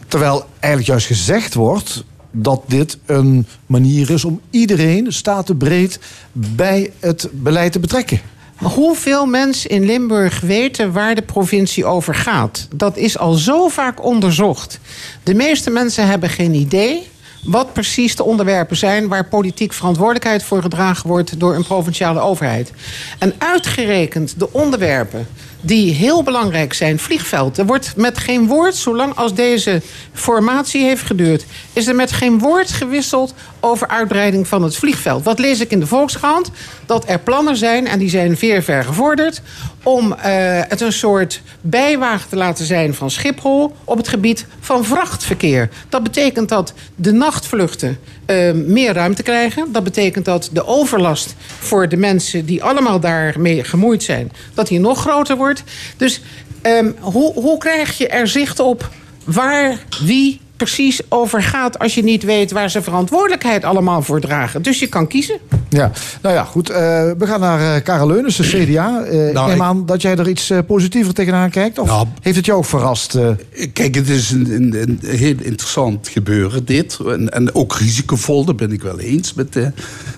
[0.08, 5.98] Terwijl eigenlijk juist gezegd wordt dat dit een manier is om iedereen, statenbreed,
[6.32, 8.20] bij het beleid te betrekken.
[8.58, 12.68] Maar Hoeveel mensen in Limburg weten waar de provincie over gaat?
[12.74, 14.78] Dat is al zo vaak onderzocht.
[15.22, 17.08] De meeste mensen hebben geen idee
[17.44, 22.72] wat precies de onderwerpen zijn waar politiek verantwoordelijkheid voor gedragen wordt door een provinciale overheid.
[23.18, 25.26] En uitgerekend de onderwerpen
[25.60, 27.58] die heel belangrijk zijn, vliegveld.
[27.58, 29.82] Er wordt met geen woord, zolang als deze
[30.12, 35.24] formatie heeft geduurd, is er met geen woord gewisseld over uitbreiding van het vliegveld.
[35.24, 36.50] Wat lees ik in de Volkskrant?
[36.86, 39.42] Dat er plannen zijn, en die zijn veer ver gevorderd,
[39.82, 40.30] om eh,
[40.68, 45.68] het een soort bijwagen te laten zijn van Schiphol op het gebied van vrachtverkeer.
[45.88, 49.72] Dat betekent dat de nachtvluchten eh, meer ruimte krijgen.
[49.72, 54.80] Dat betekent dat de overlast voor de mensen die allemaal daarmee gemoeid zijn, dat die
[54.80, 55.62] nog groter wordt.
[55.96, 56.20] Dus
[56.62, 58.90] ehm, hoe, hoe krijg je er zicht op
[59.24, 64.62] waar wie precies over gaat als je niet weet waar ze verantwoordelijkheid allemaal voor dragen?
[64.62, 65.38] Dus je kan kiezen.
[65.68, 65.90] Ja,
[66.22, 66.70] nou ja, goed.
[66.70, 66.76] eh,
[67.18, 69.04] we gaan naar eh, Karel Leunens, de CDA.
[69.04, 71.78] Eh, ik Nou, neem ik- aan dat jij er iets eh, positiever tegenaan kijkt.
[71.78, 73.14] Of Nou, heeft het jou ook verrast?
[73.14, 73.28] eh?
[73.72, 76.98] Kijk, het is een, een, een heel interessant gebeuren, dit.
[77.06, 79.66] En, en ook risicovol, daar ben ik wel eens met, eh,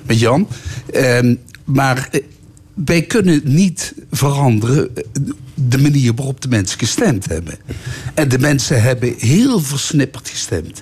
[0.07, 0.49] met Jan.
[0.93, 1.35] Ehm,
[1.65, 2.21] maar eh,
[2.85, 5.03] wij kunnen niet veranderen eh,
[5.55, 7.59] de manier waarop de mensen gestemd hebben.
[8.15, 10.81] En de mensen hebben heel versnipperd gestemd.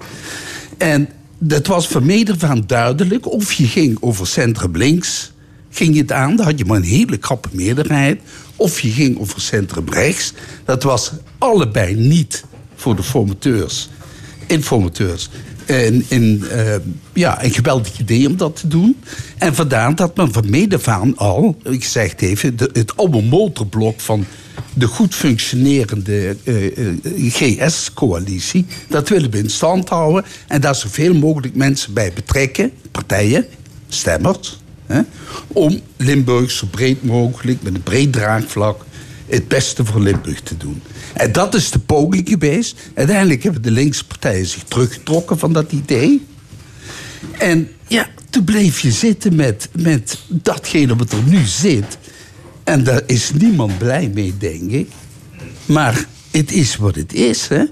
[0.78, 1.08] En
[1.38, 3.32] dat was van aan duidelijk.
[3.32, 5.32] Of je ging over centrum links,
[5.70, 6.36] ging je het aan.
[6.36, 8.20] Dan had je maar een hele krappe meerderheid.
[8.56, 10.32] Of je ging over centrum rechts.
[10.64, 12.44] Dat was allebei niet
[12.74, 13.88] voor de formateurs,
[14.46, 15.30] informateurs.
[15.68, 16.74] Een, een, eh,
[17.12, 18.96] ja, een geweldig idee om dat te doen.
[19.38, 23.92] En vandaar dat men van meet af aan al, ik zeg het even, het oude
[23.96, 24.24] van
[24.74, 26.94] de goed functionerende eh, eh,
[27.32, 30.24] GS-coalitie, dat willen we in stand houden.
[30.46, 33.46] En daar zoveel mogelijk mensen bij betrekken, partijen,
[33.88, 35.00] stemmers, hè,
[35.46, 38.84] om Limburg zo breed mogelijk, met een breed draagvlak,
[39.28, 40.82] het beste voor Limburg te doen.
[41.14, 42.76] En dat is de poging geweest.
[42.94, 46.26] Uiteindelijk hebben de linkse partijen zich teruggetrokken van dat idee.
[47.38, 51.98] En ja, toen bleef je zitten met, met datgene wat er nu zit.
[52.64, 54.88] En daar is niemand blij mee, denk ik.
[55.66, 57.64] Maar het is wat het is, hè?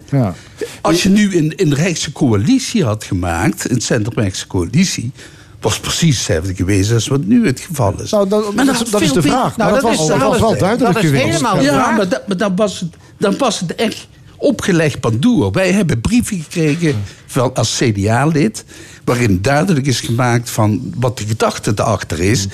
[0.81, 5.13] Als je nu een, een rechtse coalitie had gemaakt, een centrum-rechtse coalitie,
[5.67, 8.11] was precies hetzelfde geweest als wat nu het geval is.
[8.11, 9.57] Nou, dat- Maar dat dat is de vraag.
[9.57, 11.25] Maar dat was- dat was wel duidelijk Dat is geweest.
[11.25, 12.89] helemaal Ja, Ja, maar, dat, maar dan, was het,
[13.19, 14.07] dan was het echt
[14.37, 15.51] opgelegd pandoer.
[15.53, 18.65] Wij hebben brieven gekregen van, als CDA-lid...
[19.07, 22.49] waarin duidelijk is gemaakt van wat de gedachte erachter is...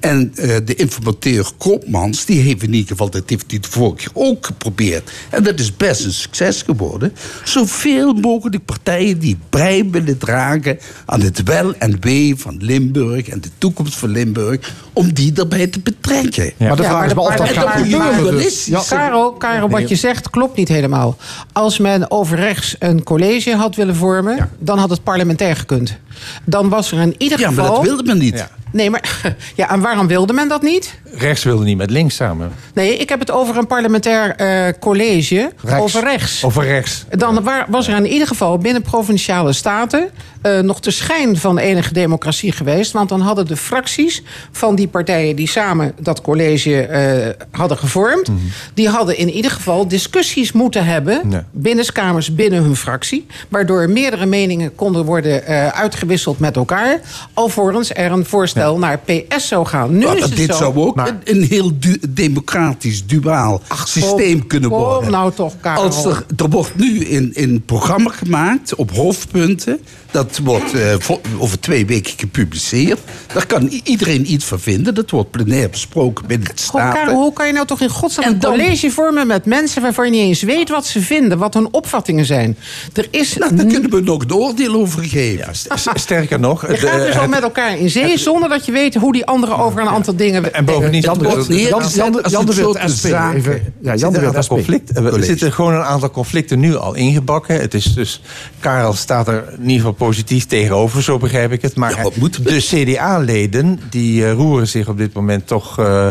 [0.00, 3.96] En eh, de informateur Koopmans, die heeft in ieder geval, dat heeft hij de vorige
[3.96, 5.10] keer ook geprobeerd.
[5.30, 7.12] En dat is best een succes geworden.
[7.44, 13.40] Zoveel mogelijk partijen die bij willen dragen aan het wel en wee van Limburg en
[13.40, 16.52] de toekomst van Limburg, om die daarbij te betrekken.
[16.56, 18.50] Maar de vraag is wel of dat gaat gebeuren.
[18.64, 18.82] Ja.
[18.88, 21.16] Karel, Karel, wat je zegt klopt niet helemaal.
[21.52, 25.97] Als men over rechts een college had willen vormen, dan had het parlementair gekund.
[26.44, 27.76] Dan was er in ieder Ja, maar geval.
[27.76, 28.46] dat wilde men niet.
[28.72, 30.94] Nee, maar ja, en waarom wilde men dat niet?
[31.14, 32.52] Rechts wilde niet met links samen.
[32.74, 35.82] Nee, ik heb het over een parlementair eh, college Rechts.
[35.82, 36.44] over rechts.
[36.44, 37.04] Over rechts.
[37.10, 40.08] Dan wa- was er in ieder geval binnen provinciale staten
[40.42, 42.92] eh, nog de schijn van enige democratie geweest.
[42.92, 44.22] Want dan hadden de fracties
[44.52, 48.30] van die partijen die samen dat college eh, hadden gevormd,
[48.74, 51.40] die hadden in ieder geval discussies moeten hebben Nee.
[51.50, 57.00] binnenskamers binnen hun fractie, waardoor meerdere meningen konden worden uitgewisseld met elkaar,
[57.34, 59.98] alvorens er een voorstel naar PS zou gaan.
[59.98, 60.56] Nu Maar is het dit zo.
[60.56, 65.10] zou ook een, een heel du- democratisch, duaal systeem kunnen kom worden.
[65.10, 65.82] nou toch, Karel.
[65.82, 69.80] Als er, er wordt nu een, een programma gemaakt op hoofdpunten.
[70.10, 70.94] Dat wordt eh,
[71.38, 73.00] over twee weken gepubliceerd.
[73.32, 74.94] Daar kan iedereen iets van vinden.
[74.94, 77.14] Dat wordt plenair besproken binnen de Karel, Staten.
[77.14, 80.04] hoe kan je nou toch in godsnaam En een dan- college vormen met mensen waarvan
[80.04, 82.56] je niet eens weet wat ze vinden, wat hun opvattingen zijn?
[82.92, 83.36] Er is.
[83.36, 85.54] Nou, daar kunnen we nog een oordeel over geven.
[85.54, 88.48] S- Sterker nog, je gaat de- dus al het- met elkaar in zee zonder zonder
[88.48, 90.54] dat je weet hoe die anderen over een aantal dingen...
[90.54, 93.04] En bovendien, Jan, Jan, Jan, Jan, Jan, Jan de Wild, SP.
[93.04, 96.76] Even, Ja, er Jan zitten de Wild, conflicten- Er zitten gewoon een aantal conflicten nu
[96.76, 97.60] al ingebakken.
[97.60, 98.20] Het is dus,
[98.60, 101.76] Karel staat er in ieder geval positief tegenover, zo begrijp ik het.
[101.76, 102.04] Maar
[102.42, 106.08] de CDA-leden, die eh, roeren zich op dit moment toch eh,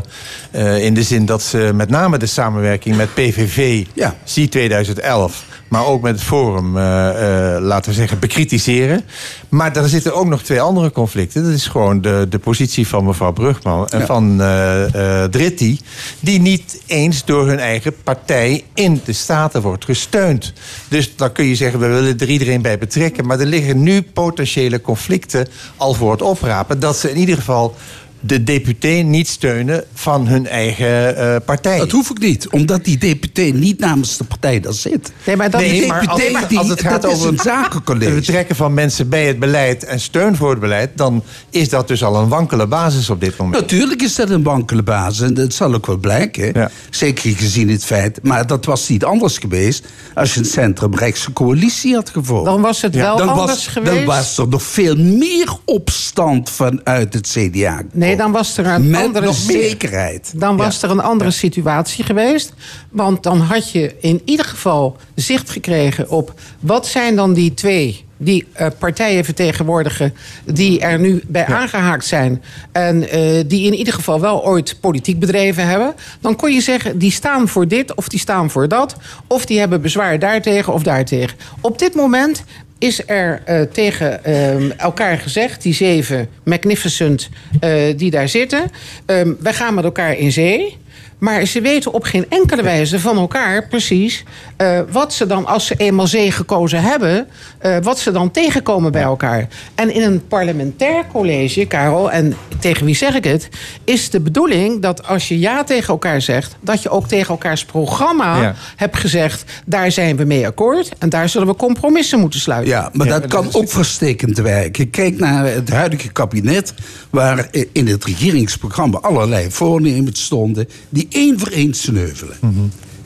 [0.51, 3.85] eh, in de zin dat ze met name de samenwerking met PVV,
[4.23, 9.01] zie 2011, maar ook met het Forum, eh, eh, laten we zeggen, bekritiseren.
[9.49, 11.43] Maar er zitten ook nog twee andere conflicten.
[11.43, 14.05] Dat is gewoon de, de positie van mevrouw Brugman en Ja.
[14.05, 15.79] van eh, Dritti...
[16.19, 20.53] die niet eens door hun eigen partij in de Staten wordt gesteund.
[20.87, 23.25] Dus dan kun je zeggen, we willen er iedereen bij betrekken...
[23.25, 26.79] maar er liggen nu potentiële conflicten al voor het oprapen...
[26.79, 27.75] dat ze in ieder geval
[28.19, 31.77] de deputé niet steunen van hun eigen eh, partij.
[31.77, 35.11] Dat hoef ik niet, omdat die deputé niet namens de partij daar zit.
[35.25, 38.11] Nee, maar dat Nee, maar als, die, als het gaat over een zakencollege.
[38.11, 41.87] het betrekken van mensen bij het beleid en steun voor het beleid, dan is dat
[41.87, 43.61] dus al een wankele basis op dit moment.
[43.61, 46.71] Natuurlijk is dat een wankele basis en dat zal ook wel blijken.
[46.89, 48.19] Zeker gezien het feit.
[48.23, 52.45] Maar dat was niet anders geweest als je een centrumrechtse coalitie had gevolgd.
[52.45, 53.95] Dan was het wel dan anders was, geweest.
[53.95, 57.81] Dan was er nog veel meer opstand vanuit het CDA.
[57.91, 60.31] Nee, dan was er een Met andere zekerheid.
[60.35, 62.53] Dan was er een andere situatie geweest.
[62.89, 68.05] Want dan had je in ieder geval zicht gekregen op wat zijn dan die twee
[68.17, 70.13] die eh, partijen vertegenwoordigen
[70.45, 75.19] die er nu bij aangehaakt zijn en eh, die in ieder geval wel ooit politiek
[75.19, 78.95] bedreven hebben, dan kon je zeggen die staan voor dit of die staan voor dat
[79.27, 81.37] of die hebben bezwaar daartegen of daartegen.
[81.61, 82.43] Op dit moment
[82.79, 87.29] is er eh, tegen ehm, elkaar gezegd, die zeven magnificent
[87.59, 88.71] eh, die daar zitten,
[89.05, 90.77] ehm, wij gaan met elkaar in zee.
[91.17, 94.23] Maar ze weten op geen enkele wijze van elkaar precies
[94.57, 97.27] eh, wat ze dan, als ze eenmaal zee gekozen hebben,
[97.57, 99.47] eh, wat ze dan tegenkomen bij elkaar.
[99.75, 103.49] En in een parlementair college, Karel, en tegen wie zeg ik het,
[103.83, 107.65] is de bedoeling dat als je ja tegen elkaar zegt, dat je ook tegen elkaars
[107.65, 108.55] programma Ja.
[108.75, 112.73] hebt gezegd, daar zijn we mee akkoord en daar zullen we compromissen moeten sluiten.
[112.73, 114.89] Ja, maar dat kan ook verstekend werken.
[114.89, 116.73] Kijk naar het huidige kabinet,
[117.09, 122.37] waar in het regeringsprogramma allerlei voornemens stonden die één voor één sneuvelen.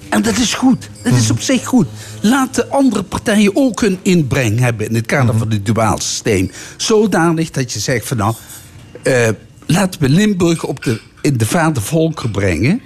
[0.09, 0.89] En dat is goed.
[1.03, 1.87] Dat is op zich goed.
[2.21, 6.51] Laat de andere partijen ook hun inbreng hebben in het kader van het duaal systeem.
[6.77, 8.35] Zodanig dat je zegt van nou,
[9.03, 9.29] eh,
[9.65, 12.81] laten we Limburg op de, in de vader volken brengen.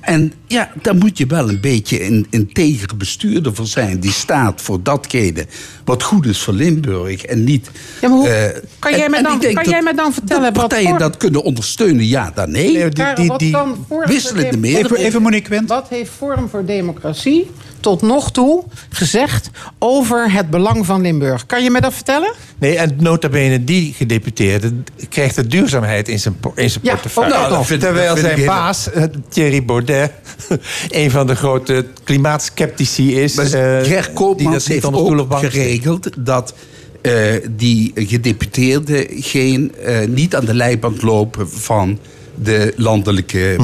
[0.00, 4.00] En ja, daar moet je wel een beetje een integere bestuurder voor zijn.
[4.00, 5.46] Die staat voor datgene
[5.84, 7.24] wat goed is voor Limburg.
[7.24, 7.70] En niet.
[8.00, 10.42] Ja, maar hoe- eh, kan jij en- me dan- kan dat- jij me dan vertellen
[10.42, 12.06] dat wat partijen voor- dat kunnen ondersteunen?
[12.06, 12.72] Ja, dan nee.
[12.72, 14.72] Nee, Karel, wat kan Forum voor wisselen de Dem- meer.
[14.88, 17.50] Wat heeft- Wat heeft Forum voor Democratie
[17.80, 21.46] tot nog toe gezegd over het belang van Limburg?
[21.46, 22.32] Kan je me dat vertellen?
[22.58, 24.72] Nee, en nota bene die gedeputeerde
[25.08, 27.34] krijgt de duurzaamheid in zijn, in zijn Ja, portefeuille.
[27.34, 27.66] ook dat nog.
[27.66, 30.12] Terwijl zijn baas, eh, Thierry Baudet,
[30.88, 33.34] een van de grote klimaatskeptici is.
[33.34, 36.54] Maar Koopmans niet heeft ook geregeld dat
[37.02, 37.14] eh,
[37.50, 41.98] die gedeputeerden geen, eh, niet aan de leiband lopen van
[42.42, 43.56] de landelijke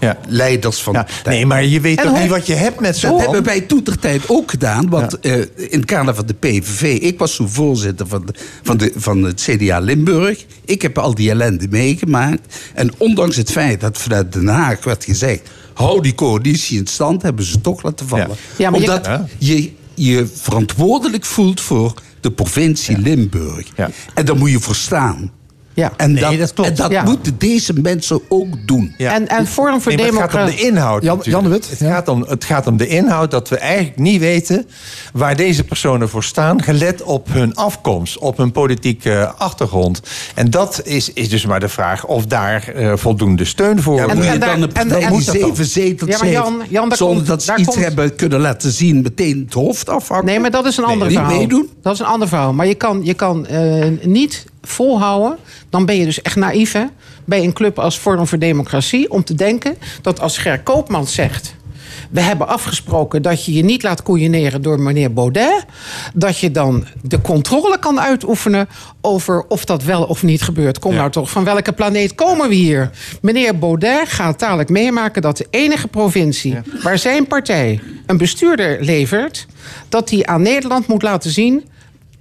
[0.00, 1.06] eh, leiders van.
[1.24, 3.60] Nee, maar je weet En toch niet wat je hebt met zo'n Dat hebben wij
[3.60, 4.88] toetertijd ook gedaan.
[4.88, 6.82] Want in het kader van de PVV...
[6.82, 10.44] Ik was toen voorzitter van, de, van, de, van het CDA Limburg.
[10.64, 12.56] Ik heb al die ellende meegemaakt.
[12.74, 15.50] En ondanks het feit dat vanuit Den Haag werd gezegd...
[15.74, 18.36] hou die coalitie in stand, hebben ze toch laten vallen.
[18.58, 23.66] Ja, maar je Omdat kan- je je verantwoordelijk voelt voor de provincie Limburg.
[24.14, 25.30] En daar moet je voor staan.
[25.74, 25.92] Ja.
[25.96, 26.68] En Nee, dat, dat klopt.
[26.70, 27.02] en dat Ja.
[27.02, 28.94] moeten deze mensen ook doen.
[28.98, 29.14] Ja.
[29.14, 30.70] En, en Forum voor Nee, maar het gaat om de Democratie...
[30.76, 31.02] inhoud.
[31.02, 31.20] Jan-.
[31.22, 34.20] Jan de Wit, Het, gaat om, het gaat om de inhoud dat we eigenlijk niet
[34.20, 34.66] weten
[35.12, 40.00] waar deze personen voor staan, gelet op hun afkomst, op hun politieke achtergrond.
[40.34, 44.06] En dat is, is dus maar de vraag of daar eh, voldoende steun voor Ja,
[44.06, 44.14] is.
[44.14, 45.34] moet je en dan en- moet dan?
[45.34, 48.14] zeven zetels Ja, maar Jan- Jan, daar zonder komt- dat ze daar iets komt- hebben
[48.16, 50.26] kunnen laten zien, meteen het hoofd afhakken?
[50.28, 51.36] Nee, maar dat is een ander niet verhaal.
[51.38, 51.68] meedoen?
[51.82, 52.52] Dat is een ander verhaal.
[52.52, 55.38] Maar je kan, je kan eh, niet volhouden.
[55.70, 56.84] Dan ben je dus echt naïef, hè?
[57.24, 59.10] Bij een club als Forum voor Democratie.
[59.10, 61.54] Om te denken dat als Ger Koopmans zegt.
[62.10, 65.64] We hebben afgesproken dat je je niet laat koeieneren door meneer Baudet.
[66.14, 68.68] Dat je dan de controle kan uitoefenen
[69.00, 70.78] over of dat wel of niet gebeurt.
[70.78, 72.90] Kom nou toch, van welke planeet komen we hier?
[73.20, 79.46] Meneer Baudet gaat dadelijk meemaken dat de enige provincie waar zijn partij een bestuurder levert,
[79.88, 81.64] dat hij aan Nederland moet laten zien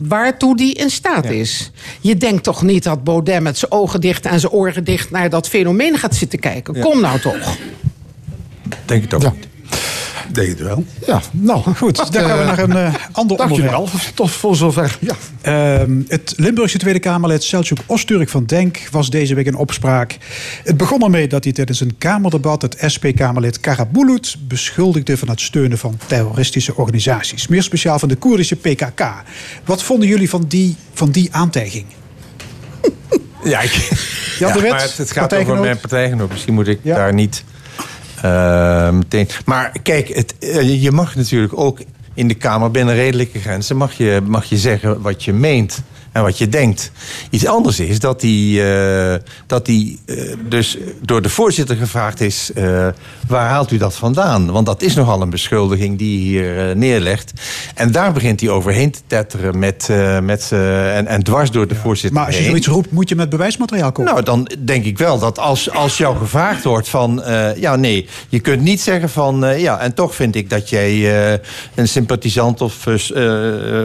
[0.07, 1.71] waartoe die in staat is.
[2.01, 5.29] Je denkt toch niet dat Baudet met zijn ogen dicht en zijn oren dicht naar
[5.29, 6.79] dat fenomeen gaat zitten kijken?
[6.79, 7.57] Kom nou toch.
[8.85, 9.21] Denk ik toch.
[9.21, 9.33] Ja.
[10.31, 10.85] Deed het wel.
[11.07, 14.15] Ja, nou Goed, dat, dan gaan we eh, naar een uh, ander Dankjewel, onderwerp.
[14.15, 14.97] tot voor zover.
[14.99, 15.15] Ja.
[15.41, 20.17] Ehm, het Limburgse Tweede Kamerlid Selçuk Osturk van Denk was deze week in opspraak.
[20.63, 25.77] Het begon ermee dat hij tijdens een Kamerdebat het SP-Kamerlid Karabulut beschuldigde van het steunen
[25.77, 27.47] van terroristische organisaties.
[27.47, 29.03] Meer speciaal van de Koerdische PKK.
[29.65, 31.85] Wat vonden jullie van die, van die aantijging?
[33.43, 33.71] Ja, ik,
[34.39, 36.29] Jan ja, de Wet, maar het, het gaat over mijn partijgenoot.
[36.31, 37.43] Misschien moet ik daar niet
[38.23, 39.27] eh, meteen...
[39.45, 41.79] Maar kijk, het, eh, je mag natuurlijk ook
[42.13, 43.77] in de Kamer binnen redelijke grenzen...
[43.77, 45.81] mag je, mag je zeggen wat je meent
[46.13, 46.91] en wat je denkt.
[47.29, 50.17] Iets anders is dat die, eh, dat die eh,
[50.47, 52.51] dus door de voorzitter gevraagd is...
[52.55, 52.87] eh,
[53.27, 54.51] waar haalt u dat vandaan?
[54.51, 57.33] Want dat is nogal een beschuldiging die hij hier neerlegt.
[57.75, 59.89] En daar begint hij overheen te tetteren met,
[60.21, 63.29] met, en, en dwars door de voorzitter Maar als je zoiets roept, moet je met
[63.29, 64.11] bewijsmateriaal komen.
[64.11, 67.23] Nou, dan denk ik wel dat als, als jou gevraagd wordt van...
[67.55, 69.59] ja, nee, je kunt niet zeggen van...
[69.59, 71.13] ja, en toch vind ik dat jij
[71.75, 72.87] een sympathisant of,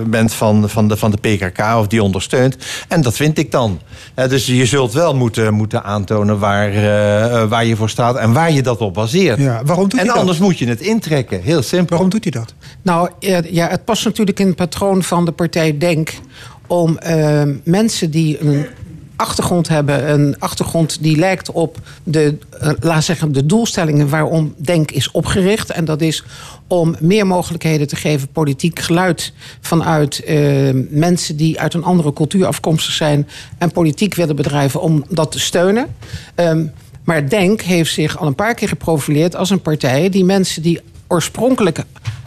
[0.07, 1.77] bent van, van, de, van de PKK...
[1.77, 2.57] of die ondersteunt.
[2.89, 3.81] En dat vind ik dan.
[4.15, 8.17] Eh, dus je zult wel moeten, moeten aantonen waar, eh, waar je voor staat...
[8.17, 9.39] en waar je dat op baseert.
[9.39, 10.17] Ja, waarom doet en hij dat?
[10.17, 11.43] anders moet je het intrekken.
[11.43, 11.89] Heel simpel.
[11.89, 12.55] Waarom doet hij dat?
[12.83, 16.11] Nou eh, ja, het past natuurlijk in het patroon van de partij Denk
[16.67, 18.67] om eh, mensen die een
[19.19, 24.91] achtergrond hebben, een achtergrond die lijkt op de, eh, laat zeggen, de doelstellingen waarom Denk
[24.91, 25.71] is opgericht.
[25.71, 26.25] En dat is
[26.67, 32.47] om meer mogelijkheden te geven, politiek geluid vanuit eh, mensen die uit een andere cultuur
[32.47, 33.29] afkomstig zijn
[33.59, 35.87] en politiek willen bedrijven om dat te steunen.
[36.35, 36.65] Ehm,
[37.05, 40.81] maar Denk heeft zich al een paar keer geprofileerd als een partij die mensen die
[41.09, 41.85] oorspronkelijk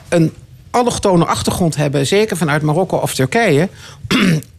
[0.10, 0.34] een
[0.72, 3.70] allochtone achtergrond hebben, zeker vanuit Marokko of Turkije,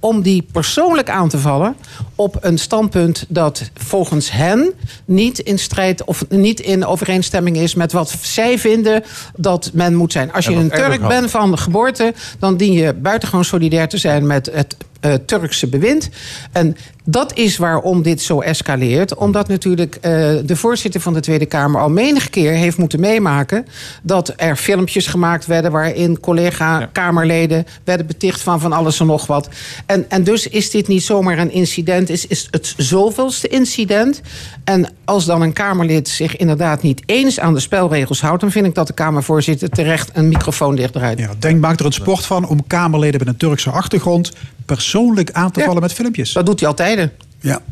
[0.02, 1.76] om die persoonlijk aan te vallen
[2.14, 4.72] op een standpunt dat volgens hen
[5.04, 9.02] niet in strijd of niet in overeenstemming is met wat zij vinden
[9.36, 10.32] dat men moet zijn.
[10.32, 14.26] Als je En een Turk bent van geboorte, dan dien je buitengewoon solidair te zijn
[14.26, 16.08] met het eh, Turkse bewind.
[16.52, 19.14] En dat is waarom dit zo escaleert.
[19.14, 20.10] Omdat natuurlijk eh,
[20.44, 23.66] de voorzitter van de Tweede Kamer al menig keer heeft moeten meemaken
[24.02, 29.48] dat er filmpjes gemaakt werden waarin collega-Kamerleden werden beticht van van alles en nog wat.
[29.92, 34.20] En, en dus is dit niet zomaar een incident, is, is het zoveelste incident.
[34.64, 38.66] En als dan een Kamerlid zich inderdaad niet eens aan de spelregels houdt, dan vind
[38.66, 41.18] ik dat de Kamervoorzitter terecht een microfoon dichtdraait.
[41.18, 44.32] Ja, Denk maakt er een sport van om Kamerleden met een Turkse achtergrond
[44.66, 46.32] persoonlijk aan te vallen met filmpjes.
[46.32, 47.10] Dat doet hij altijd.
[47.40, 47.62] Ja.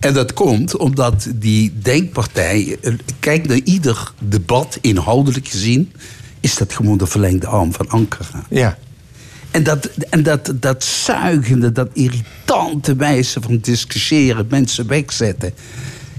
[0.00, 5.92] En dat komt omdat die denkpartij, eh, kijk naar ieder debat, inhoudelijk gezien,
[6.40, 8.44] is dat gewoon de verlengde arm van Ankara.
[8.48, 8.78] Ja.
[9.50, 15.52] En dat, en dat, dat zuigende, dat irritante wijze van discussiëren, mensen wegzetten.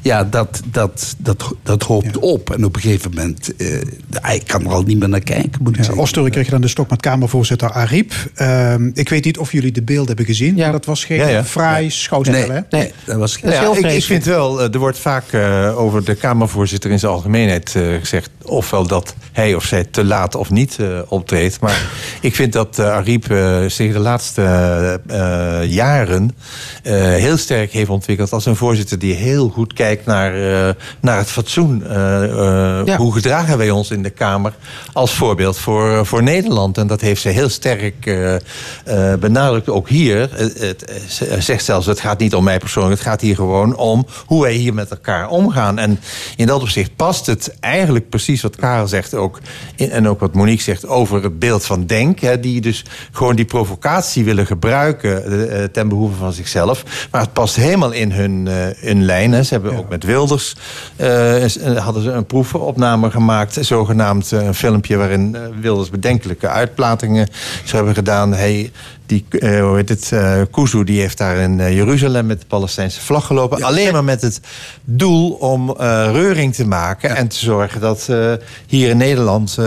[0.01, 2.49] Ja, dat, dat, dat, dat hoopt op.
[2.53, 5.69] En op een gegeven moment, eh, ik kan er al niet meer naar kijken, moet
[5.69, 6.01] ik Ja, zeggen.
[6.01, 8.13] Osturk kreeg dan de stok met Kamervoorzitter Ariep.
[8.35, 10.55] Ehm, ik weet niet of jullie de beelden hebben gezien.
[10.55, 11.43] maar dat was geen Ja, ja.
[11.43, 12.59] fraai schouwspel, hè?
[12.69, 16.15] Nee, dat was Ja, ik, ik vind wel, eh, er wordt vaak eh, over de
[16.15, 18.29] Kamervoorzitter in zijn algemeenheid eh, gezegd...
[18.43, 21.59] ofwel dat hij of zij te laat of niet eh, optreedt.
[21.59, 21.81] Maar
[22.21, 24.41] ik vind dat eh, Ariep eh, zich de laatste
[25.67, 26.35] jaren...
[26.83, 28.99] eh, heel sterk heeft ontwikkeld als een voorzitter...
[28.99, 31.84] die heel goed kijkt naar, eh, naar het fatsoen.
[31.88, 32.23] Eh,
[32.89, 34.53] eh, Hoe gedragen wij ons in de Kamer
[34.93, 36.77] als voorbeeld voor, voor Nederland?
[36.77, 38.19] En dat heeft ze heel sterk
[39.19, 40.30] benadrukt, ook hier.
[40.34, 42.99] Het, het, ze zegt zelfs, het gaat niet om mij persoonlijk...
[42.99, 45.80] het gaat hier gewoon om hoe wij hier met elkaar omgaan.
[45.80, 45.99] En
[46.35, 49.39] in dat opzicht past het eigenlijk precies wat Karel zegt ook...
[49.77, 52.19] en ook wat Monique zegt over het beeld van Denk...
[52.19, 55.23] Hè, die dus gewoon die provocatie willen gebruiken
[55.72, 56.84] ten behoeve van zichzelf.
[57.11, 58.47] Maar het past helemaal in hun,
[58.80, 59.31] hun lijn.
[59.31, 59.43] Hè.
[59.43, 60.55] Ze hebben ook met Wilders...
[60.95, 64.97] eh, eh, hadden ze een proefopname gemaakt, zogenaamd eh, een filmpje...
[64.97, 67.27] waarin Wilders bedenkelijke uitplatingen
[67.63, 68.33] zou hebben gedaan.
[68.33, 68.71] Hij,
[69.05, 70.13] die, eh, hoe heet het,
[70.51, 73.63] Kuzu, die heeft daar in Jeruzalem met de Palestijnse vlag gelopen.
[73.63, 74.39] Alleen maar met het
[74.83, 75.73] doel om
[76.11, 77.15] reuring te maken...
[77.15, 78.09] en te zorgen dat
[78.67, 79.57] hier in Nederland...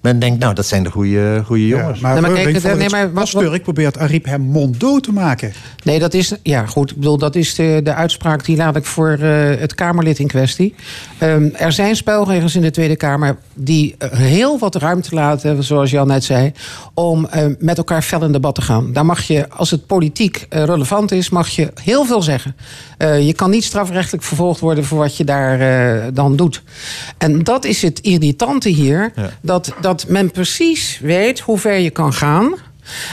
[0.00, 2.00] men denkt, nou, dat zijn de goede, goede jongens.
[2.00, 5.52] Maar, Nee, maar kijk, volgens nee, maar wat- Osturk probeert Ariep hem monddood te maken.
[5.84, 6.32] Nee, dat is.
[6.42, 6.90] Ja, goed.
[6.90, 10.26] Ik bedoel, dat is de, de uitspraak die laat ik voor eh, het Kamerlid in
[10.26, 10.74] kwestie.
[11.18, 15.90] Ehm, er zijn spelregels in de Tweede Kamer die eh, heel wat ruimte laten, zoals
[15.90, 16.52] Jan net zei,
[16.94, 18.92] om eh, met elkaar fel in debat te gaan.
[18.92, 22.56] Daar mag je, als het politiek relevant is, mag je heel veel zeggen.
[22.98, 26.62] Eh, je kan niet strafrechtelijk vervolgd worden voor wat je daar eh, dan doet.
[27.18, 29.12] En dat is het irritante hier,
[29.42, 32.54] dat, dat men precies weet hoe ver je kan gaan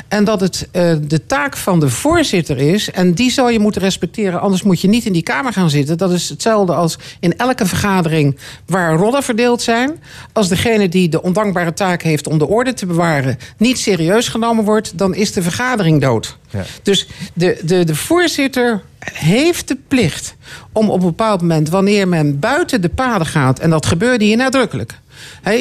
[0.08, 2.92] En dat het eh, de taak van de voorzitter is.
[2.92, 4.42] En die zou je moeten respecteren.
[4.42, 5.98] Anders moet je niet in die kamer gaan zitten.
[5.98, 10.04] Dat is hetzelfde als in elke vergadering waar rollen verdeeld zijn.
[10.34, 13.38] Als degene die de ondankbare taak heeft om de orde te bewaren.
[13.58, 14.98] niet serieus genomen wordt.
[14.98, 16.38] dan is de vergadering dood.
[16.50, 16.64] Ja.
[16.84, 18.82] Dus de, de, de voorzitter
[19.14, 20.36] heeft de plicht
[20.72, 24.38] om op een bepaald moment, wanneer men buiten de paden gaat, en dat gebeurde hier
[24.38, 25.00] nadrukkelijk.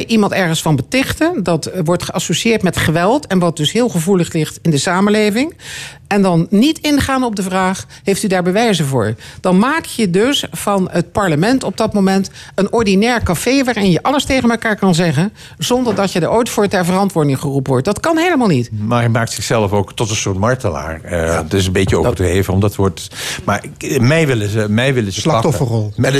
[0.07, 4.33] Iemand ergens van betichten, dat eh, wordt geassocieerd met geweld en wat dus heel gevoelig
[4.33, 5.55] ligt in de samenleving.
[6.07, 9.15] En dan niet ingaan op de vraag: heeft u daar bewijzen voor?
[9.41, 14.03] Dan maak je dus van het parlement op dat moment een ordinair café waarin je
[14.03, 17.87] alles tegen elkaar kan zeggen, zonder dat je er ooit voor ter verantwoording geroepen wordt.
[17.87, 18.71] Dat kan helemaal niet.
[18.73, 21.01] Maar hij maakt zichzelf ook tot een soort martelaar.
[21.03, 23.09] Eh Het is een beetje overdreven, omdat wordt.
[23.45, 23.65] Maar
[23.99, 25.87] mij willen ze, mij willen ze Slachtofferrol.
[25.87, 25.97] het.
[25.97, 26.11] Mij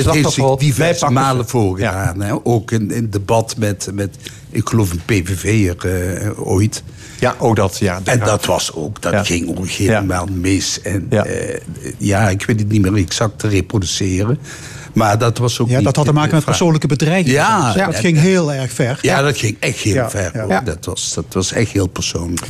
[0.57, 1.11] diverse pakken ze.
[1.11, 2.21] malen voorgedaan.
[2.21, 2.33] hè.
[2.43, 4.15] Ook in, in debat met, met,
[4.49, 6.83] ik geloof een PVV'er eh, ooit.
[7.19, 7.77] Ja, ook dat.
[7.77, 9.23] Ja, en dat was ook, dat Ja.
[9.23, 10.81] ging ook helemaal mis.
[10.81, 11.25] En ja.
[11.97, 14.39] ja, ik weet het niet meer exact te reproduceren.
[14.97, 16.55] Maar dat was ook Ja, niet dat had te maken met vraag.
[16.55, 17.35] persoonlijke bedreiging.
[17.35, 18.99] Ja, dat en- ging heel erg ver.
[19.01, 20.31] Ja, dat ging echt heel Ja, ver.
[20.33, 20.39] ja.
[20.41, 20.49] hoor.
[20.49, 20.59] Ja.
[20.61, 22.47] Dat, was, dat was echt heel persoonlijk.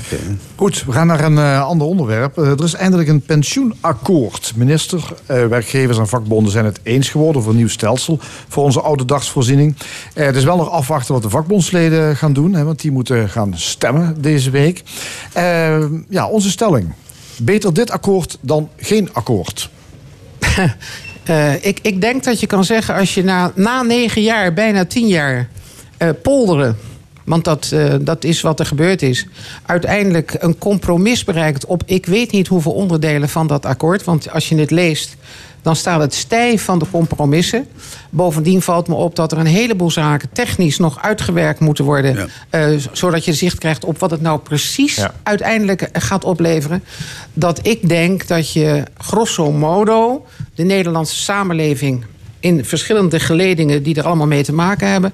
[0.56, 2.38] Goed, we gaan naar een eh, ander onderwerp.
[2.38, 4.54] Eh, er is eindelijk een pensioenakkoord.
[4.56, 8.82] Minister, eh, werkgevers en vakbonden zijn het eens geworden over een nieuw stelsel voor onze
[8.82, 9.76] oude dagsvoorziening.
[10.14, 13.30] Eh, het is wel nog afwachten wat de vakbondsleden gaan doen, hè, want die moeten
[13.30, 14.84] gaan stemmen deze week.
[16.10, 16.94] Ja, onze stelling.
[17.42, 19.70] Beter dit akkoord dan geen akkoord.
[21.28, 24.86] Eh, ik, ik denk dat je kan zeggen, als je na, na negen jaar, bijna
[24.86, 25.50] tien jaar
[25.98, 26.78] eh, polderen.
[27.28, 29.26] Want dat, eh, dat is wat er gebeurd is.
[29.66, 34.04] Uiteindelijk een compromis bereikt op ik weet niet hoeveel onderdelen van dat akkoord.
[34.04, 35.16] Want als je het leest,
[35.62, 37.68] dan staat het stijf van de compromissen.
[38.10, 42.30] Bovendien valt me op dat er een heleboel zaken technisch nog uitgewerkt moeten worden.
[42.50, 45.14] eh, zodat je zicht krijgt op wat het nou precies Ja.
[45.24, 46.84] uiteindelijk gaat opleveren.
[47.34, 50.26] Dat ik denk dat je grosso modo
[50.56, 52.06] de Nederlandse samenleving
[52.40, 55.14] in verschillende geledingen die er allemaal mee te maken hebben.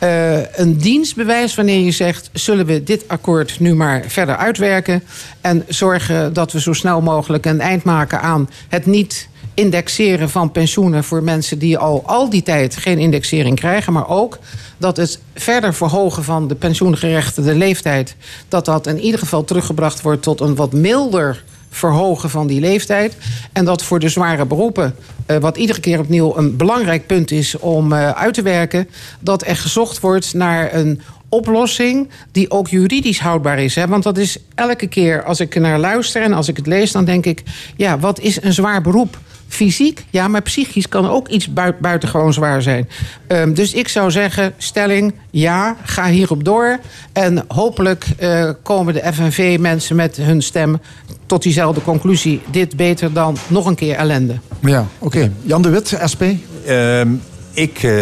[0.00, 5.02] Eh, een dienstbewijs wanneer je zegt: zullen we dit akkoord nu maar verder uitwerken
[5.40, 10.52] en zorgen dat we zo snel mogelijk een eind maken aan het niet indexeren van
[10.52, 14.38] pensioenen voor mensen die al al die tijd geen indexering krijgen, maar ook
[14.76, 18.16] dat het verder verhogen van de pensioengerechtigde leeftijd,
[18.48, 23.16] dat dat in ieder geval teruggebracht wordt tot een wat milder verhogen van die leeftijd.
[23.52, 24.94] En dat voor de zware beroepen,
[25.26, 28.88] eh, wat iedere keer opnieuw een belangrijk punt is om eh, uit te werken,
[29.20, 33.74] dat er gezocht wordt naar een oplossing die ook juridisch houdbaar is.
[33.74, 33.86] Hè?
[33.86, 37.04] Want dat is elke keer als ik naar luister en als ik het lees, dan
[37.04, 37.42] denk ik:
[37.76, 39.18] ja, wat is een zwaar beroep?
[39.54, 42.88] Fysiek, ja, maar psychisch kan ook iets bui- buitengewoon zwaar zijn.
[43.26, 46.78] Ehm, dus ik zou zeggen, stelling, ja, ga hierop door.
[47.12, 50.80] En hopelijk eh, komen de FNV-mensen met hun stem
[51.26, 52.40] tot diezelfde conclusie.
[52.50, 54.34] Dit beter dan nog een keer ellende.
[54.60, 55.30] Ja, oké.
[55.42, 56.22] Jan de Wit, SP.
[56.66, 57.08] Ehm,
[57.52, 57.92] ik eh,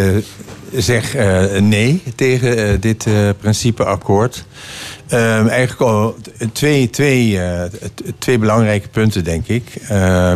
[0.74, 4.45] zeg eh, nee tegen eh, dit eh, principeakkoord.
[5.09, 6.16] Ehm, eigenlijk al
[6.53, 7.40] twee, twee,
[8.19, 9.81] twee belangrijke punten, denk ik.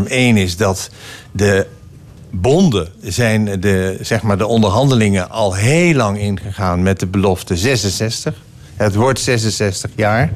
[0.04, 0.90] Eén is dat
[1.32, 1.66] de
[2.30, 8.34] bonden zijn de, zeg maar, de onderhandelingen al heel lang ingegaan met de belofte 66.
[8.76, 10.32] Het wordt 66 jaar.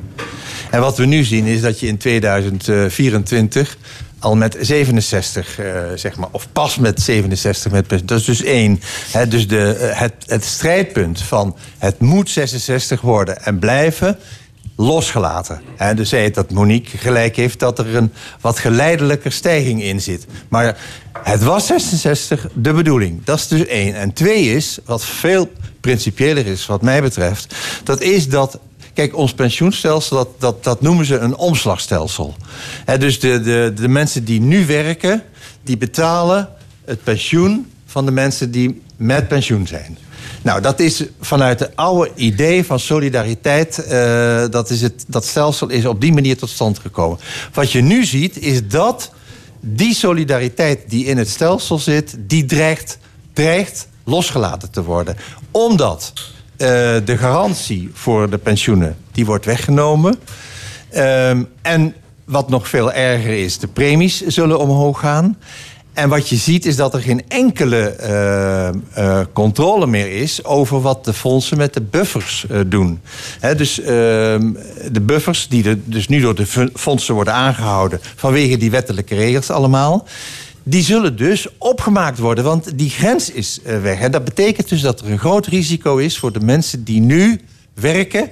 [0.71, 3.77] En wat we nu zien is dat je in 2024
[4.19, 7.89] al met 67, eh, zeg maar, of pas met 67 met.
[7.89, 8.81] Dat is dus één.
[9.29, 14.19] Dus de, eh, het, het strijdpunt van het moet 66 worden en blijven
[14.77, 15.61] losgelaten.
[15.77, 20.27] Hè, dus zei dat Monique gelijk heeft dat er een wat geleidelijke stijging in zit.
[20.49, 20.79] Maar
[21.23, 23.25] het was 66 de bedoeling.
[23.25, 23.95] Dat is dus één.
[23.95, 27.55] En twee is, wat veel principiëler is wat mij betreft...
[27.85, 28.59] dat is dat
[28.97, 32.35] Kijk, ons pensioenstelsel, dat, dat, dat noemen ze een omslagstelsel.
[32.99, 35.23] Dus de, de, de mensen die nu werken,
[35.63, 36.49] die betalen
[36.85, 39.99] het pensioen van de mensen die met pensioen zijn.
[40.43, 43.79] Nou, dat is vanuit het oude idee van solidariteit.
[43.79, 47.19] eh, dat, is het, dat stelsel is op die manier tot stand gekomen.
[47.53, 49.11] Wat je nu ziet, is dat
[49.61, 52.99] die solidariteit die in het stelsel zit, die dreigt,
[53.33, 55.17] dreigt losgelaten te worden.
[55.51, 56.13] Omdat
[56.57, 60.19] de garantie voor de pensioenen, die wordt weggenomen.
[60.91, 65.37] Ehm, en wat nog veel erger is, de premies zullen omhoog gaan.
[65.97, 70.81] En wat je ziet is dat er geen enkele eh, eh, controle meer is over
[70.81, 73.01] wat de fondsen met de buffers eh, doen.
[73.57, 74.53] Dus ehm,
[74.93, 80.07] de buffers, die dus nu door de fondsen worden aangehouden vanwege die wettelijke regels allemaal.
[80.69, 84.01] Die zullen dus opgemaakt worden, want die grens is eh, weg.
[84.01, 87.41] En dat betekent dus dat er een groot risico is voor de mensen die nu
[87.75, 88.31] werken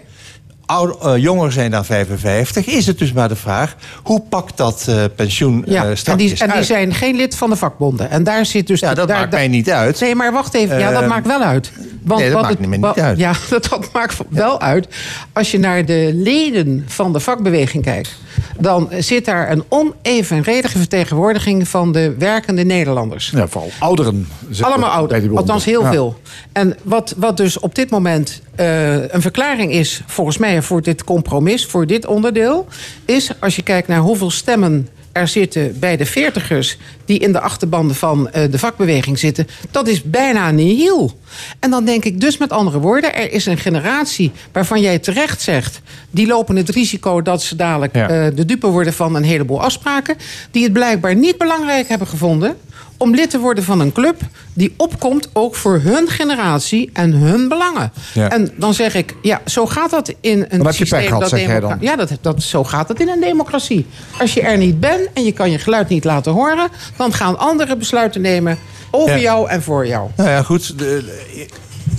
[0.67, 3.77] eh, jonger zijn dan 55, is het dus maar de vraag...
[4.03, 7.51] hoe pakt dat eh, pensioen Ja, en straks die, en die zijn geen lid van
[7.51, 8.11] de vakbonden.
[8.11, 8.81] En daar zit dus.
[8.81, 10.01] Ja, dat daar, maakt mij niet uit.
[10.01, 10.79] Nee, maar wacht even.
[10.79, 11.73] Ja, dat Eh, maakt wel uit.
[12.03, 13.19] Want nee, dat maakt het- me niet uit.
[13.19, 14.89] Ja, dat, dat maakt wel uit.
[15.33, 18.11] Als je naar de leden van de vakbeweging kijkt,
[18.59, 23.31] dan zit daar een onevenredige vertegenwoordiging van de werkende Nederlanders.
[23.35, 24.29] Ja, vooral ouderen.
[24.61, 25.45] Allemaal bij ouder, die bonden.
[25.45, 25.91] althans heel Ja.
[25.93, 26.19] veel.
[26.53, 31.05] En wat, wat dus op dit moment eh, een verklaring is, volgens mij, voor dit
[31.05, 32.67] compromis, voor dit onderdeel,
[33.05, 37.41] is als je kijkt naar hoeveel stemmen er zitten bij de veertigers die in de
[37.41, 41.19] achterbanden van eh, de vakbeweging zitten, dat is bijna nihil.
[41.59, 45.41] En dan denk ik dus met andere woorden, er is een generatie waarvan jij terecht
[45.41, 45.81] zegt,
[46.11, 48.09] die lopen het risico dat ze dadelijk Ja.
[48.09, 50.17] eh, de dupe worden van een heleboel afspraken,
[50.51, 52.57] die het blijkbaar niet belangrijk hebben gevonden
[52.97, 54.21] om lid te worden van een club
[54.53, 57.93] die opkomt ook voor hun generatie en hun belangen.
[58.15, 58.31] Ja.
[58.31, 61.31] En dan zeg ik, ja, zo gaat dat in een je systeem pech gehad, dat
[61.31, 61.77] zeg jij dan.
[61.81, 63.87] Ja, dat, dat, zo gaat het in een democratie.
[64.21, 67.39] Als je er niet bent en je kan je geluid niet laten horen, dan gaan
[67.39, 68.59] anderen besluiten nemen
[68.91, 69.21] over Ja.
[69.21, 70.09] jou en voor jou.
[70.17, 70.79] Nou ja, goed.
[70.79, 71.49] de-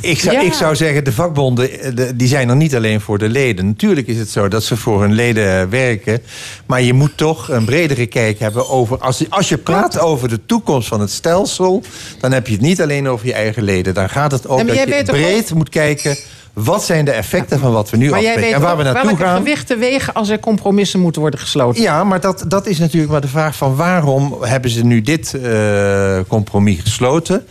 [0.02, 0.42] ik, zou, Ja.
[0.42, 3.66] ik zou zeggen, de vakbonden eh, de- die zijn er niet alleen voor de leden.
[3.66, 6.22] Natuurlijk is het zo dat ze voor hun leden werken.
[6.66, 8.98] Maar je moet toch een bredere kijk hebben over...
[8.98, 11.84] Als, je- als je praat over de toekomst van het stelsel...
[12.20, 13.94] dan heb je het niet alleen over je eigen leden.
[13.94, 16.18] Dan gaat het ook dat je breed moet kijken...
[16.54, 18.54] wat zijn de effecten van wat we nu afspreken.
[18.54, 19.38] En waar we naartoe welke gaan...
[19.38, 21.82] gewichten wegen als er compromissen moeten worden gesloten.
[21.82, 25.34] Ja, maar dat, dat is natuurlijk maar de vraag van waarom hebben ze nu dit
[25.34, 27.46] eh, compromis gesloten?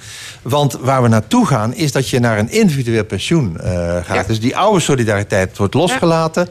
[0.44, 3.70] Want waar we naartoe gaan is dat je naar een individueel pensioen eh,
[4.04, 4.06] gaat.
[4.16, 4.22] Ja.
[4.22, 6.48] Dus die oude solidariteit wordt losgelaten.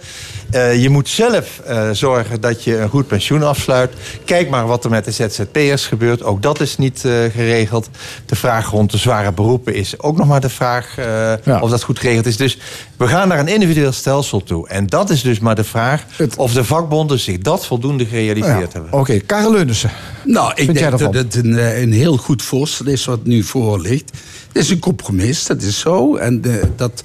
[0.52, 3.91] Eh, je moet zelf eh, zorgen dat je een goed pensioen afsluit.
[4.26, 6.24] Kijk maar wat er met de ZZP'ers gebeurt.
[6.24, 7.90] Ook dat is niet eh, geregeld.
[8.26, 11.06] De vraag rond de zware beroepen is ook nog maar de vraag eh,
[11.44, 11.60] Ja.
[11.60, 12.38] of dat goed geregeld is.
[12.38, 12.57] Dus
[12.98, 14.68] we gaan naar een individueel stelsel toe.
[14.68, 16.03] En dat is dus maar de vraag
[16.38, 18.80] of de vakbonden zich dat voldoende gerealiseerd Ja.
[18.80, 18.94] hebben.
[18.99, 19.91] Oké, Karel Leunissen.
[20.26, 23.44] Nou, ik Vind denk dat het een, eh, een heel goed voorstel is wat nu
[23.44, 24.11] voor ligt.
[24.53, 26.15] Het is een compromis, dat is zo.
[26.15, 27.03] En eh, dat,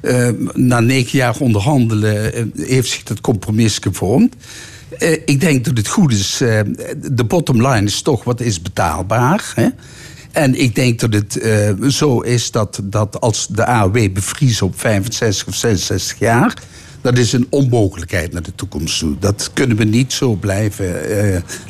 [0.00, 4.34] eh, na negen jaar onderhandelen eh, heeft zich dat compromis gevormd.
[5.24, 6.36] Ik denk dat het goed is.
[7.12, 9.52] de bottom line is toch wat is betaalbaar.
[9.54, 9.68] Hè?
[10.32, 11.40] En ik denk dat het
[11.94, 16.62] zo is dat, dat als de AOW bevries op 65 of 66 jaar...
[17.00, 19.16] dat is een onmogelijkheid naar de toekomst toe.
[19.18, 20.94] Dat kunnen we niet zo blijven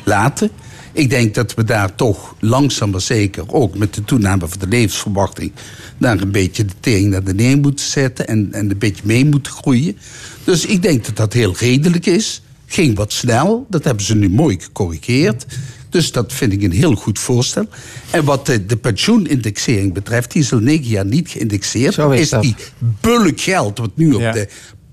[0.03, 0.51] laten.
[0.97, 3.53] Ik denk dat we daar toch langzaam maar zeker...
[3.53, 5.51] ook met de toename van de levensverwachting...
[5.97, 8.27] daar een beetje de tering naar de neer moeten zetten...
[8.27, 9.97] En, en een beetje mee moeten groeien.
[10.43, 12.41] Dus ik denk dat dat heel redelijk is.
[12.65, 15.45] Ging wat snel, dat hebben ze nu mooi gecorrigeerd...
[15.89, 17.65] Dus dat vind ik een heel goed voorstel.
[18.11, 21.93] En wat de, de pensioenindexering betreft, die is al negen jaar niet geïndexeerd.
[21.93, 22.55] Zo is die
[23.01, 24.47] bulk geld wat nu op de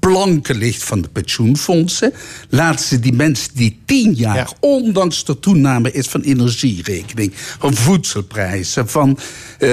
[0.08, 2.12] planken ligt van de pensioenfondsen.
[2.48, 4.48] Laten ze die mensen die tien jaar, Ja.
[4.60, 9.18] ondanks de toename is van energierekening, van voedselprijzen, van
[9.58, 9.70] eh,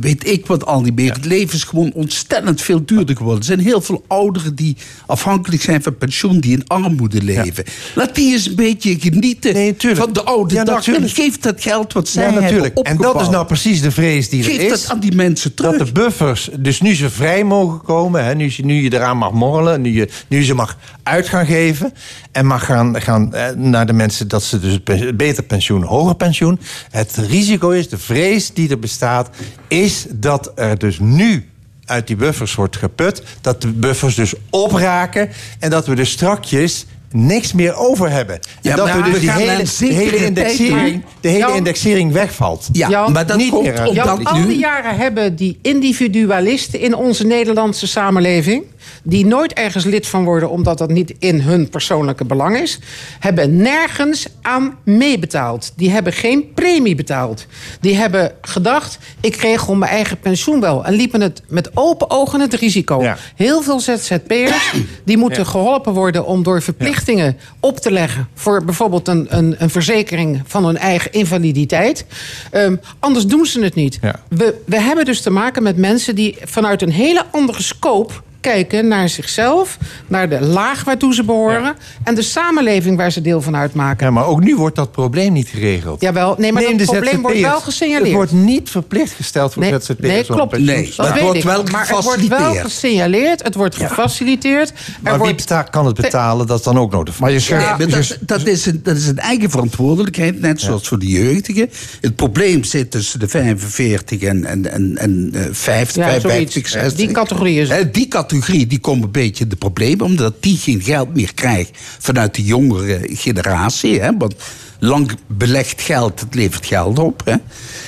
[0.00, 1.12] weet ik wat al die meer.
[1.12, 3.40] Het leven is gewoon ontstellend veel duurder geworden.
[3.40, 4.76] Er zijn heel veel ouderen die
[5.06, 7.64] afhankelijk zijn van pensioen, die in armoede leven.
[7.94, 10.86] Laat die eens een beetje genieten Nee, van de oude Ja, dag.
[10.88, 12.62] En geef dat geld wat zij natuurlijk.
[12.74, 14.68] hebben En dat is nou precies de vrees die Geef er is.
[14.70, 15.76] dat aan die mensen terug.
[15.78, 18.24] Dat de buffers dus nu ze vrij mogen komen.
[18.24, 19.69] Hè, nu, nu je eraan mag morrelen.
[19.78, 21.92] Nu je, nu ze mag uit gaan geven.
[22.32, 24.82] En mag gaan, gaan eh, naar de mensen dat ze dus
[25.14, 26.60] beter pensioen, hoger pensioen.
[26.90, 29.30] Het risico is, de vrees die er bestaat,
[29.68, 31.48] is dat er dus nu
[31.84, 33.22] uit die buffers wordt geput.
[33.40, 35.30] Dat de buffers dus opraken.
[35.58, 38.40] En dat we dus strakjes niks meer over hebben.
[38.60, 41.56] Ja, en dat maar we dus we die hele, de hele indexering, de hele Jan?
[41.56, 42.68] indexering wegvalt.
[42.72, 43.88] Ja, Jan, maar dat niet komt meer uit.
[43.88, 48.64] omdat Jan, al die jaren hebben die individualisten in onze Nederlandse samenleving...
[49.02, 52.78] die nooit ergens lid van worden omdat dat niet in hun persoonlijke belang is...
[53.18, 55.72] hebben nergens aan meebetaald.
[55.76, 57.46] Die hebben geen premie betaald.
[57.80, 60.84] Die hebben gedacht, ik regel mijn eigen pensioen wel.
[60.84, 63.02] En liepen het met open ogen het risico.
[63.02, 63.16] Ja.
[63.36, 64.72] Heel veel ZZP'ers
[65.04, 66.26] die moeten geholpen worden...
[66.26, 68.28] om door verplichtingen op te leggen...
[68.34, 72.04] voor bijvoorbeeld een, een, een verzekering van hun eigen invaliditeit.
[72.50, 73.98] Ehm, anders doen ze het niet.
[74.28, 78.88] We, we hebben dus te maken met mensen die vanuit een hele andere scope kijken
[78.88, 83.56] naar zichzelf, naar de laag waartoe ze behoren en de samenleving waar ze deel van
[83.56, 84.06] uitmaken.
[84.06, 86.00] Ja, maar ook nu wordt dat probleem niet geregeld.
[86.00, 88.04] Jawel, nee, maar Neem dat probleem wordt wel gesignaleerd.
[88.04, 89.98] Het wordt niet verplicht gesteld voor Nee, ZZP'ers.
[89.98, 90.58] nee, klopt.
[90.58, 91.44] Nee, Dat Het weet wordt ik.
[91.44, 94.68] wel maar het wordt wel gesignaleerd, het wordt gefaciliteerd.
[94.68, 97.18] Er Maar wie wordt, kan het betalen, dat is dan ook vraag.
[97.18, 97.78] Maar je schrijft...
[97.78, 101.06] Nee, maar dat, dat, is een, dat is een eigen verantwoordelijkheid, net zoals voor de
[101.06, 101.70] jeugdigen.
[102.00, 106.70] Het probleem zit tussen de 45 en, en, en, en eh, 50, Ja, 55, zoiets.
[106.70, 107.06] 60.
[107.06, 110.56] Die categorie is Die categorie categorie die komt een beetje in de problemen, omdat die
[110.56, 114.00] geen geld meer krijgt vanuit de jongere generatie.
[114.00, 114.16] Hè?
[114.16, 114.34] Want
[114.78, 117.22] lang belegd geld, het levert geld op.
[117.24, 117.34] Hè?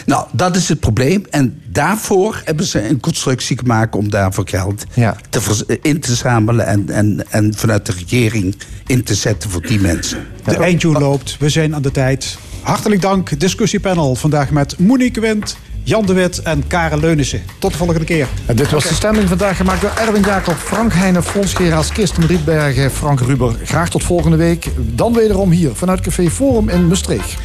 [0.06, 1.24] Nou, dat is het probleem.
[1.30, 4.84] En daarvoor hebben ze een constructie gemaakt om daarvoor geld
[5.30, 8.56] te in te zamelen en, en, en vanuit de regering
[8.86, 10.26] in te zetten voor die mensen.
[10.44, 11.36] De eindtune loopt.
[11.38, 12.38] We zijn aan de tijd.
[12.62, 13.40] Hartelijk dank.
[13.40, 17.42] Discussiepanel vandaag met Monique Wind, Jan de Wit en Karen Leunissen.
[17.58, 18.26] Tot de volgende keer.
[18.46, 22.26] En dit was de stemming vandaag gemaakt door Erwin Jacob, Frank Heijnen, Fons Geraas, Kirsten
[22.26, 23.54] Rietbergen, Frank Ruber.
[23.64, 24.70] Graag tot volgende week.
[24.76, 27.36] Dan wederom hier vanuit Café Forum in Maastricht.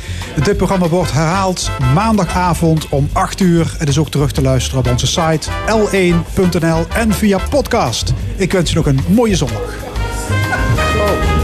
[0.44, 3.76] Dit programma wordt herhaald maandagavond om 8 uur.
[3.78, 8.14] Het is ook terug te luisteren op onze site l1.nl en via podcast.
[8.36, 9.74] Ik wens je nog een mooie zondag.
[10.98, 11.37] Oh.